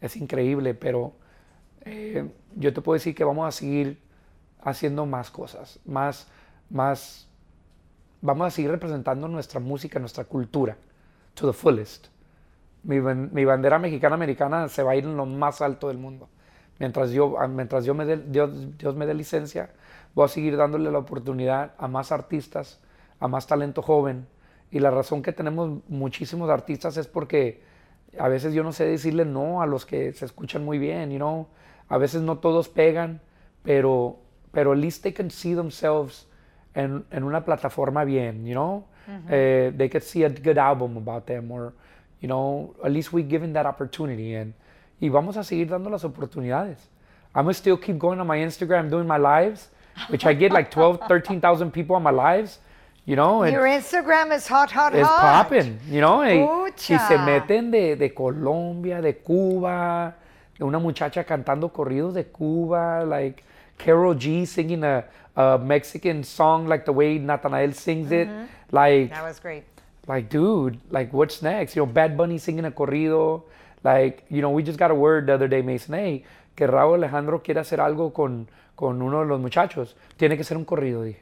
es 0.00 0.16
increíble, 0.16 0.74
pero 0.74 1.12
eh, 1.84 2.28
yo 2.54 2.72
te 2.72 2.80
puedo 2.80 2.94
decir 2.94 3.14
que 3.14 3.24
vamos 3.24 3.48
a 3.48 3.50
seguir 3.50 3.98
haciendo 4.62 5.06
más 5.06 5.30
cosas, 5.30 5.78
más, 5.84 6.28
más, 6.70 7.26
vamos 8.26 8.48
a 8.48 8.50
seguir 8.50 8.70
representando 8.70 9.28
nuestra 9.28 9.60
música, 9.60 9.98
nuestra 9.98 10.24
cultura, 10.24 10.76
to 11.34 11.46
the 11.46 11.52
fullest. 11.52 12.08
Mi, 12.82 12.98
ban- 13.00 13.30
mi 13.32 13.44
bandera 13.44 13.78
mexicana-americana 13.78 14.68
se 14.68 14.82
va 14.82 14.92
a 14.92 14.96
ir 14.96 15.04
en 15.04 15.16
lo 15.16 15.26
más 15.26 15.62
alto 15.62 15.88
del 15.88 15.98
mundo. 15.98 16.28
Mientras 16.78 17.10
yo, 17.10 17.38
ah, 17.40 17.48
mientras 17.48 17.84
yo 17.84 17.94
me 17.94 18.04
Dios, 18.16 18.76
Dios 18.76 18.94
me 18.94 19.06
dé 19.06 19.14
licencia, 19.14 19.70
voy 20.14 20.26
a 20.26 20.28
seguir 20.28 20.56
dándole 20.56 20.90
la 20.90 20.98
oportunidad 20.98 21.72
a 21.78 21.88
más 21.88 22.12
artistas, 22.12 22.80
a 23.18 23.28
más 23.28 23.46
talento 23.46 23.80
joven. 23.80 24.26
Y 24.70 24.80
la 24.80 24.90
razón 24.90 25.22
que 25.22 25.32
tenemos 25.32 25.80
muchísimos 25.88 26.50
artistas 26.50 26.96
es 26.96 27.06
porque 27.06 27.62
a 28.18 28.28
veces 28.28 28.52
yo 28.54 28.62
no 28.62 28.72
sé 28.72 28.84
decirle 28.84 29.24
no 29.24 29.62
a 29.62 29.66
los 29.66 29.86
que 29.86 30.12
se 30.12 30.24
escuchan 30.24 30.64
muy 30.64 30.78
bien, 30.78 31.10
you 31.10 31.16
know. 31.16 31.46
A 31.88 31.98
veces 31.98 32.22
no 32.22 32.38
todos 32.38 32.68
pegan, 32.68 33.20
pero, 33.62 34.18
pero 34.52 34.72
at 34.72 34.78
least 34.78 35.02
they 35.02 35.12
can 35.12 35.30
see 35.30 35.54
themselves 35.54 36.26
en, 36.76 37.04
en 37.10 37.24
una 37.24 37.40
plataforma 37.44 38.04
bien, 38.04 38.46
you 38.46 38.54
know. 38.54 38.84
Eh, 39.30 39.72
they 39.76 39.88
could 39.88 40.02
see 40.02 40.24
a 40.24 40.28
good 40.28 40.58
album 40.58 40.96
about 40.96 41.26
them 41.26 41.50
or, 41.52 41.72
you 42.20 42.26
know, 42.28 42.74
at 42.84 42.90
least 42.92 43.12
we 43.12 43.22
given 43.22 43.52
that 43.52 43.64
opportunity 43.66 44.34
and 44.34 44.52
y 45.00 45.08
vamos 45.08 45.36
a 45.36 45.44
seguir 45.44 45.68
dando 45.68 45.90
las 45.90 46.04
oportunidades. 46.04 46.78
I'm 47.34 47.44
gonna 47.44 47.54
still 47.54 47.76
keep 47.76 47.98
going 47.98 48.18
on 48.20 48.26
my 48.26 48.38
Instagram 48.38 48.88
doing 48.90 49.06
my 49.06 49.16
lives, 49.18 49.68
which 50.08 50.24
I 50.26 50.32
get 50.34 50.52
like 50.52 50.70
12, 50.70 51.00
13,000 51.06 51.70
people 51.72 51.94
on 51.96 52.02
my 52.02 52.10
lives, 52.10 52.58
you 53.04 53.14
know. 53.14 53.42
and- 53.44 53.52
Your 53.52 53.66
Instagram 53.66 54.32
is 54.34 54.48
hot, 54.48 54.70
hot, 54.72 54.92
hot. 54.94 55.20
popping, 55.44 55.78
you 55.88 56.00
know, 56.00 56.22
y, 56.24 56.40
y 56.68 56.98
se 56.98 57.16
meten 57.18 57.70
de, 57.70 57.94
de 57.96 58.12
Colombia, 58.12 59.00
de 59.00 59.18
Cuba, 59.18 60.14
de 60.58 60.64
una 60.64 60.78
muchacha 60.80 61.22
cantando 61.24 61.68
corridos 61.72 62.14
de 62.14 62.24
Cuba, 62.24 63.04
like 63.04 63.44
Carol 63.76 64.16
G 64.16 64.46
singing 64.46 64.82
a, 64.82 65.04
a 65.36 65.58
Mexican 65.58 66.24
song 66.24 66.66
like 66.66 66.84
the 66.84 66.92
way 66.92 67.18
Nathanael 67.18 67.72
sings 67.72 68.10
it, 68.10 68.28
like, 68.72 69.10
That 69.10 69.22
was 69.22 69.38
great. 69.38 69.64
like 70.08 70.28
dude, 70.28 70.78
like 70.90 71.12
what's 71.12 71.42
next? 71.42 71.76
You 71.76 71.82
know, 71.82 71.86
Bad 71.92 72.16
Bunny 72.16 72.38
singing 72.38 72.64
a 72.64 72.70
corrido, 72.70 73.42
like, 73.84 74.24
you 74.30 74.40
know, 74.40 74.50
we 74.50 74.62
just 74.62 74.78
got 74.78 74.90
a 74.90 74.94
word 74.94 75.26
the 75.26 75.34
other 75.34 75.48
day, 75.48 75.62
Mason, 75.62 75.94
hey, 75.94 76.24
que 76.56 76.66
Raúl 76.66 76.94
Alejandro 77.04 77.40
quiere 77.42 77.60
hacer 77.60 77.78
algo 77.80 78.12
con, 78.12 78.48
con 78.74 79.00
uno 79.02 79.20
de 79.20 79.26
los 79.26 79.40
muchachos, 79.40 79.94
tiene 80.16 80.36
que 80.36 80.44
ser 80.44 80.56
un 80.56 80.64
corrido, 80.64 81.02
dije. 81.04 81.20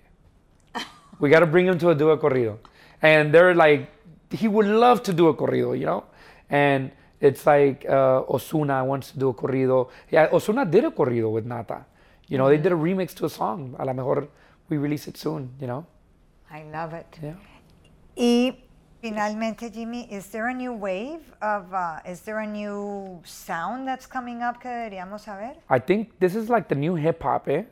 We 1.20 1.28
got 1.30 1.40
to 1.40 1.46
bring 1.46 1.66
him 1.66 1.78
to 1.78 1.90
a 1.90 1.94
do 1.94 2.10
a 2.10 2.18
corrido. 2.18 2.58
And 3.02 3.32
they're 3.32 3.54
like, 3.54 3.88
he 4.30 4.48
would 4.48 4.66
love 4.66 5.02
to 5.04 5.12
do 5.12 5.28
a 5.28 5.34
corrido, 5.34 5.78
you 5.78 5.86
know? 5.86 6.04
And 6.50 6.90
it's 7.20 7.46
like 7.46 7.84
uh, 7.88 8.22
Osuna 8.28 8.84
wants 8.84 9.12
to 9.12 9.18
do 9.18 9.28
a 9.28 9.34
corrido. 9.34 9.88
Yeah, 10.10 10.28
Osuna 10.32 10.64
did 10.64 10.84
a 10.84 10.90
corrido 10.90 11.30
with 11.30 11.46
Nata. 11.46 11.84
You 12.28 12.38
know, 12.38 12.48
they 12.48 12.56
did 12.56 12.72
a 12.72 12.76
remix 12.76 13.14
to 13.16 13.26
a 13.26 13.30
song. 13.30 13.76
A 13.78 13.84
lo 13.84 13.92
mejor 13.92 14.28
we 14.68 14.78
release 14.78 15.06
it 15.08 15.16
soon, 15.16 15.50
you 15.60 15.66
know? 15.66 15.86
I 16.50 16.64
love 16.72 16.94
it. 16.94 17.18
Yeah. 17.22 17.34
Y 18.16 18.56
finalmente, 19.02 19.70
Jimmy, 19.72 20.08
is 20.10 20.28
there 20.28 20.48
a 20.48 20.54
new 20.54 20.72
wave 20.72 21.20
of, 21.42 21.72
uh, 21.74 21.98
is 22.06 22.20
there 22.22 22.38
a 22.38 22.46
new 22.46 23.20
sound 23.24 23.86
that's 23.86 24.06
coming 24.06 24.42
up 24.42 24.60
que 24.60 24.70
deberíamos 24.70 25.20
saber? 25.20 25.54
I 25.68 25.78
think 25.78 26.18
this 26.20 26.34
is 26.34 26.48
like 26.48 26.68
the 26.68 26.74
new 26.74 26.94
hip 26.94 27.22
hop, 27.22 27.48
eh? 27.48 27.64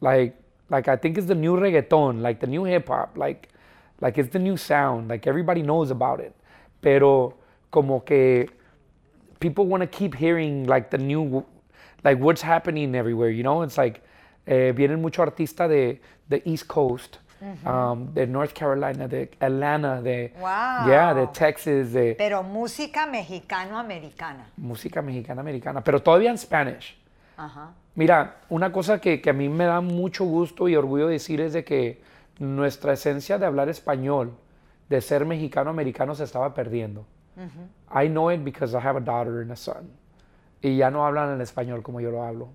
Like, 0.00 0.34
like 0.70 0.88
I 0.88 0.96
think 0.96 1.18
it's 1.18 1.26
the 1.26 1.34
new 1.34 1.56
reggaeton, 1.56 2.22
like 2.22 2.40
the 2.40 2.46
new 2.46 2.64
hip 2.64 2.88
hop, 2.88 3.18
like, 3.18 3.48
like 4.00 4.16
it's 4.16 4.32
the 4.32 4.38
new 4.38 4.56
sound. 4.56 5.08
Like 5.08 5.26
everybody 5.26 5.62
knows 5.62 5.90
about 5.90 6.20
it, 6.20 6.34
pero 6.80 7.34
como 7.70 8.00
que 8.00 8.48
people 9.40 9.66
want 9.66 9.82
to 9.82 9.86
keep 9.86 10.14
hearing 10.14 10.66
like 10.66 10.90
the 10.90 10.98
new, 10.98 11.44
like 12.04 12.20
what's 12.20 12.42
happening 12.42 12.94
everywhere. 12.94 13.30
You 13.30 13.42
know, 13.42 13.62
it's 13.62 13.76
like 13.76 14.02
eh, 14.46 14.72
vienen 14.74 15.00
mucho 15.00 15.22
artista 15.22 15.68
de 15.68 16.00
the 16.28 16.42
East 16.44 16.66
Coast, 16.66 17.18
um, 17.64 18.12
de 18.14 18.26
North 18.26 18.52
Carolina, 18.52 19.08
de 19.08 19.30
Atlanta, 19.40 20.00
de 20.02 20.32
yeah, 20.86 21.14
de. 21.14 21.26
Texas, 21.28 21.92
de 21.92 22.14
Pero 22.16 22.42
música 22.42 23.06
mexicano-americana. 23.06 24.46
música 24.56 25.02
mexicana 25.02 25.40
americana, 25.40 25.82
pero 25.82 26.00
todavía 26.02 26.30
en 26.30 26.38
Spanish. 26.38 26.96
Ajá. 27.36 27.70
Mira, 27.94 28.36
una 28.48 28.70
cosa 28.70 29.00
que, 29.00 29.20
que 29.20 29.30
a 29.30 29.32
mí 29.32 29.48
me 29.48 29.64
da 29.64 29.80
mucho 29.80 30.24
gusto 30.24 30.68
y 30.68 30.76
orgullo 30.76 31.08
decir 31.08 31.40
es 31.40 31.52
de 31.52 31.64
que 31.64 32.00
nuestra 32.38 32.92
esencia 32.92 33.38
de 33.38 33.46
hablar 33.46 33.68
español, 33.68 34.32
de 34.88 35.00
ser 35.00 35.24
mexicano-americano, 35.24 36.14
se 36.14 36.24
estaba 36.24 36.54
perdiendo. 36.54 37.04
I 37.92 38.06
know 38.08 38.30
it 38.30 38.44
because 38.44 38.76
I 38.76 38.80
have 38.80 38.96
a 38.96 39.00
daughter 39.00 39.40
and 39.40 39.50
a 39.50 39.56
son. 39.56 39.90
Y 40.62 40.76
ya 40.76 40.90
no 40.90 41.06
hablan 41.06 41.34
el 41.34 41.40
español 41.40 41.82
como 41.82 42.00
yo 42.00 42.10
lo 42.10 42.22
hablo. 42.22 42.48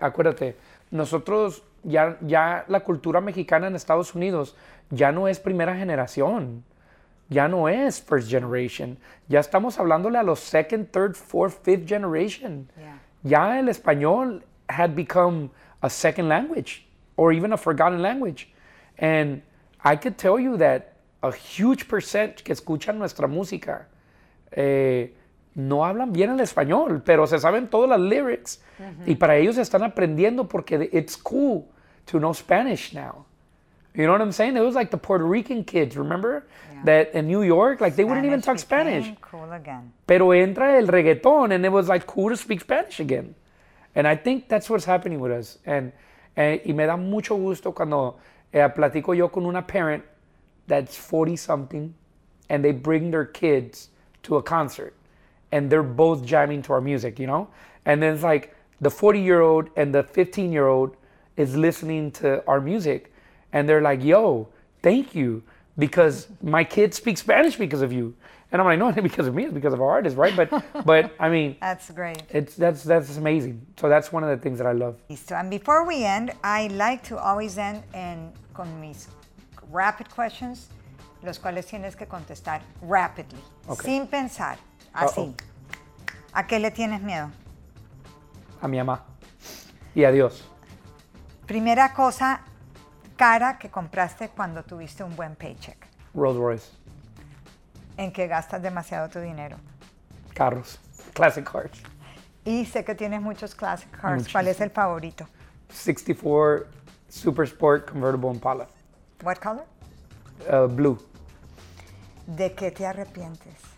Acuérdate, 0.00 0.56
nosotros 0.90 1.62
ya, 1.82 2.16
ya 2.20 2.64
la 2.68 2.80
cultura 2.80 3.20
mexicana 3.20 3.66
en 3.66 3.76
Estados 3.76 4.14
Unidos 4.14 4.56
ya 4.90 5.12
no 5.12 5.28
es 5.28 5.40
primera 5.40 5.76
generación, 5.76 6.64
ya 7.28 7.48
no 7.48 7.68
es 7.68 8.00
first 8.00 8.28
generation, 8.30 8.98
ya 9.28 9.40
estamos 9.40 9.78
hablándole 9.78 10.18
a 10.18 10.22
los 10.22 10.40
second, 10.40 10.90
third, 10.90 11.14
fourth, 11.14 11.62
fifth 11.62 11.88
generation. 11.88 12.68
Yeah. 12.76 12.98
Ya 13.22 13.58
el 13.58 13.68
español 13.68 14.42
had 14.68 14.94
become 14.94 15.50
a 15.82 15.90
second 15.90 16.28
language 16.28 16.86
or 17.16 17.32
even 17.32 17.52
a 17.52 17.56
forgotten 17.56 18.02
language. 18.02 18.48
And 18.98 19.42
I 19.82 19.96
could 19.96 20.16
tell 20.16 20.38
you 20.38 20.56
that 20.58 20.94
a 21.22 21.32
huge 21.32 21.88
percent 21.88 22.42
que 22.44 22.52
escuchan 22.52 22.98
nuestra 22.98 23.26
música 23.26 23.86
eh, 24.52 25.08
no 25.54 25.84
hablan 25.84 26.12
bien 26.12 26.30
el 26.30 26.40
español, 26.40 27.02
pero 27.04 27.26
se 27.26 27.38
saben 27.38 27.68
todas 27.68 27.88
las 27.88 28.00
lyrics 28.00 28.60
y 29.06 29.14
para 29.14 29.36
ellos 29.36 29.56
están 29.56 29.82
aprendiendo 29.82 30.48
porque 30.48 30.88
it's 30.92 31.16
cool 31.16 31.64
to 32.06 32.18
know 32.18 32.32
Spanish 32.32 32.92
now. 32.92 33.24
You 33.94 34.06
know 34.06 34.12
what 34.12 34.20
I'm 34.20 34.32
saying? 34.32 34.56
It 34.56 34.62
was 34.62 34.74
like 34.74 34.90
the 34.90 34.98
Puerto 34.98 35.24
Rican 35.24 35.62
kids, 35.62 35.96
remember? 35.96 36.44
That 36.84 37.14
in 37.14 37.28
New 37.28 37.42
York, 37.42 37.80
like 37.80 37.94
they 37.94 38.04
wouldn't 38.04 38.26
even 38.26 38.42
talk 38.42 38.58
Spanish. 38.58 39.10
Cool 39.20 39.52
again. 39.52 39.92
Pero 40.06 40.34
entra 40.34 40.76
el 40.76 40.88
reggaeton 40.88 41.54
and 41.54 41.64
it 41.64 41.70
was 41.70 41.88
like 41.88 42.06
cool 42.06 42.28
to 42.30 42.36
speak 42.36 42.60
Spanish 42.60 42.98
again. 42.98 43.34
And 43.94 44.08
I 44.08 44.16
think 44.16 44.48
that's 44.48 44.68
what's 44.68 44.84
happening 44.84 45.20
with 45.20 45.30
us. 45.30 45.58
And, 45.64 45.92
eh, 46.36 46.58
y 46.66 46.72
me 46.72 46.84
da 46.84 46.96
mucho 46.96 47.36
gusto 47.36 47.72
cuando 47.72 48.18
eh, 48.52 48.68
platico 48.68 49.16
yo 49.16 49.28
con 49.28 49.46
una 49.46 49.62
parent 49.62 50.02
that's 50.66 50.96
40 50.96 51.36
something 51.36 51.94
and 52.50 52.64
they 52.64 52.72
bring 52.72 53.10
their 53.10 53.24
kids 53.24 53.90
to 54.24 54.36
a 54.36 54.42
concert 54.42 54.94
and 55.54 55.70
they're 55.70 55.84
both 56.04 56.24
jamming 56.24 56.62
to 56.62 56.72
our 56.72 56.80
music, 56.80 57.18
you 57.20 57.26
know? 57.28 57.46
And 57.86 58.02
then 58.02 58.12
it's 58.14 58.24
like 58.24 58.54
the 58.80 58.90
40 58.90 59.20
year 59.20 59.40
old 59.40 59.70
and 59.76 59.94
the 59.94 60.02
15 60.02 60.50
year 60.52 60.66
old 60.66 60.96
is 61.36 61.54
listening 61.56 62.10
to 62.12 62.42
our 62.48 62.60
music 62.60 63.12
and 63.52 63.68
they're 63.68 63.80
like, 63.80 64.02
yo, 64.02 64.48
thank 64.82 65.14
you 65.14 65.42
because 65.78 66.26
my 66.42 66.64
kid 66.64 66.92
speaks 66.92 67.20
Spanish 67.20 67.56
because 67.56 67.82
of 67.82 67.92
you. 67.92 68.14
And 68.50 68.60
I'm 68.60 68.66
like, 68.66 68.78
no, 68.78 68.90
not 68.96 69.02
because 69.02 69.26
of 69.28 69.34
me, 69.34 69.44
it's 69.44 69.54
because 69.54 69.72
of 69.74 69.80
our 69.80 69.90
artists, 69.90 70.16
right? 70.18 70.34
But, 70.36 70.48
but 70.84 71.12
I 71.20 71.28
mean, 71.28 71.56
That's 71.60 71.90
great. 71.90 72.22
it's 72.30 72.56
that's 72.56 72.82
that's 72.82 73.16
amazing. 73.16 73.60
So 73.80 73.88
that's 73.88 74.12
one 74.12 74.24
of 74.24 74.30
the 74.30 74.42
things 74.42 74.58
that 74.58 74.66
I 74.66 74.72
love. 74.72 74.96
And 75.30 75.50
before 75.50 75.86
we 75.86 76.04
end, 76.04 76.32
I 76.42 76.66
like 76.68 77.02
to 77.10 77.16
always 77.18 77.58
end 77.58 77.82
en, 77.94 78.32
con 78.54 78.68
mis 78.80 79.08
rapid 79.72 80.08
questions, 80.10 80.68
los 81.22 81.38
cuales 81.38 81.66
tienes 81.66 81.96
que 81.96 82.06
contestar 82.06 82.60
rapidly, 82.82 83.40
Ok. 83.68 83.82
sin 83.82 84.06
pensar, 84.06 84.56
así. 84.94 85.20
Uh-oh. 85.20 85.34
¿A 86.32 86.46
qué 86.46 86.58
le 86.58 86.70
tienes 86.70 87.02
miedo? 87.02 87.30
A 88.60 88.68
mi 88.68 88.78
mamá. 88.78 89.04
Y 89.94 90.04
adiós. 90.04 90.48
Primera 91.46 91.92
cosa 91.92 92.40
cara 93.16 93.58
que 93.58 93.70
compraste 93.70 94.30
cuando 94.30 94.62
tuviste 94.62 95.04
un 95.04 95.14
buen 95.14 95.36
paycheck. 95.36 95.86
Rolls 96.14 96.38
Royce. 96.38 96.70
En 97.96 98.12
que 98.12 98.26
gastas 98.26 98.62
demasiado 98.62 99.08
tu 99.08 99.20
dinero. 99.20 99.56
Carros. 100.34 100.80
Classic 101.12 101.44
cars. 101.48 101.80
Y 102.44 102.64
sé 102.66 102.84
que 102.84 102.94
tienes 102.94 103.20
muchos 103.20 103.54
classic 103.54 103.90
cars. 103.90 104.28
¿Cuál 104.30 104.48
es 104.48 104.60
el 104.60 104.70
favorito? 104.70 105.26
64 105.68 106.66
Super 107.08 107.44
Sport 107.46 107.90
convertible 107.90 108.30
Impala. 108.30 108.66
What 109.22 109.36
color? 109.36 109.64
Uh, 110.50 110.66
blue. 110.66 110.98
¿De 112.26 112.52
qué 112.54 112.70
te 112.70 112.86
arrepientes? 112.86 113.73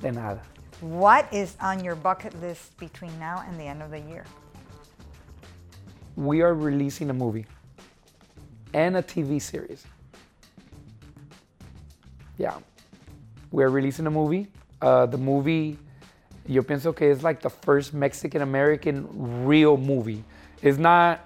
De 0.00 0.12
nada. 0.12 0.40
What 0.80 1.26
is 1.32 1.56
on 1.60 1.82
your 1.82 1.96
bucket 1.96 2.40
list 2.40 2.76
between 2.78 3.18
now 3.18 3.44
and 3.46 3.58
the 3.58 3.64
end 3.64 3.82
of 3.82 3.90
the 3.90 3.98
year? 3.98 4.24
We 6.16 6.42
are 6.42 6.54
releasing 6.54 7.10
a 7.10 7.14
movie 7.14 7.46
and 8.72 8.96
a 8.96 9.02
TV 9.02 9.40
series. 9.40 9.84
Yeah. 12.36 12.54
We're 13.50 13.70
releasing 13.70 14.06
a 14.06 14.10
movie. 14.10 14.46
Uh, 14.80 15.06
the 15.06 15.18
movie, 15.18 15.78
yo 16.46 16.62
pienso 16.62 16.94
que 16.94 17.10
es 17.10 17.22
like 17.22 17.40
the 17.40 17.50
first 17.50 17.92
Mexican 17.92 18.42
American 18.42 19.08
real 19.44 19.76
movie. 19.76 20.22
It's 20.62 20.78
not 20.78 21.20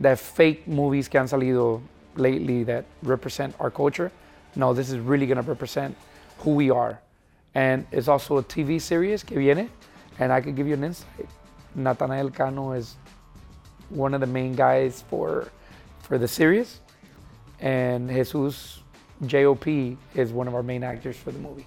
that 0.00 0.18
fake 0.18 0.66
movies 0.68 1.08
que 1.08 1.18
han 1.18 1.28
salido 1.28 1.80
lately 2.16 2.64
that 2.64 2.84
represent 3.02 3.54
our 3.60 3.70
culture. 3.70 4.10
No, 4.56 4.74
this 4.74 4.90
is 4.90 4.98
really 4.98 5.26
going 5.26 5.42
to 5.42 5.48
represent 5.48 5.96
who 6.38 6.50
we 6.54 6.70
are. 6.70 7.00
And 7.54 7.86
it's 7.90 8.08
also 8.08 8.38
a 8.38 8.42
TV 8.42 8.80
series 8.80 9.22
que 9.22 9.38
viene, 9.38 9.70
and 10.18 10.32
I 10.32 10.40
could 10.40 10.54
give 10.54 10.66
you 10.66 10.74
an 10.74 10.84
insight. 10.84 11.28
Natanael 11.76 12.32
Cano 12.32 12.72
is 12.72 12.96
one 13.88 14.14
of 14.14 14.20
the 14.20 14.26
main 14.26 14.54
guys 14.54 15.04
for 15.08 15.48
for 16.02 16.18
the 16.18 16.28
series, 16.28 16.80
and 17.60 18.08
Jesus 18.08 18.80
JOP 19.26 19.66
is 20.14 20.32
one 20.32 20.48
of 20.48 20.54
our 20.54 20.62
main 20.62 20.82
actors 20.82 21.16
for 21.16 21.30
the 21.30 21.38
movie. 21.38 21.66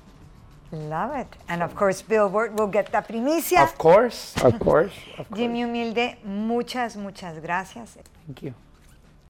Love 0.71 1.15
it. 1.15 1.27
And 1.47 1.61
of 1.61 1.75
course, 1.75 2.01
Billboard 2.01 2.57
will 2.57 2.67
get 2.67 2.91
the 2.91 2.97
primicia. 2.97 3.61
Of 3.61 3.77
course, 3.77 4.35
of 4.43 4.59
course, 4.59 4.91
of 5.19 5.29
course. 5.29 5.37
Jimmy 5.37 5.61
Humilde, 5.61 6.17
muchas, 6.25 6.97
muchas 6.97 7.39
gracias. 7.39 7.97
Thank 8.25 8.41
you. 8.41 8.53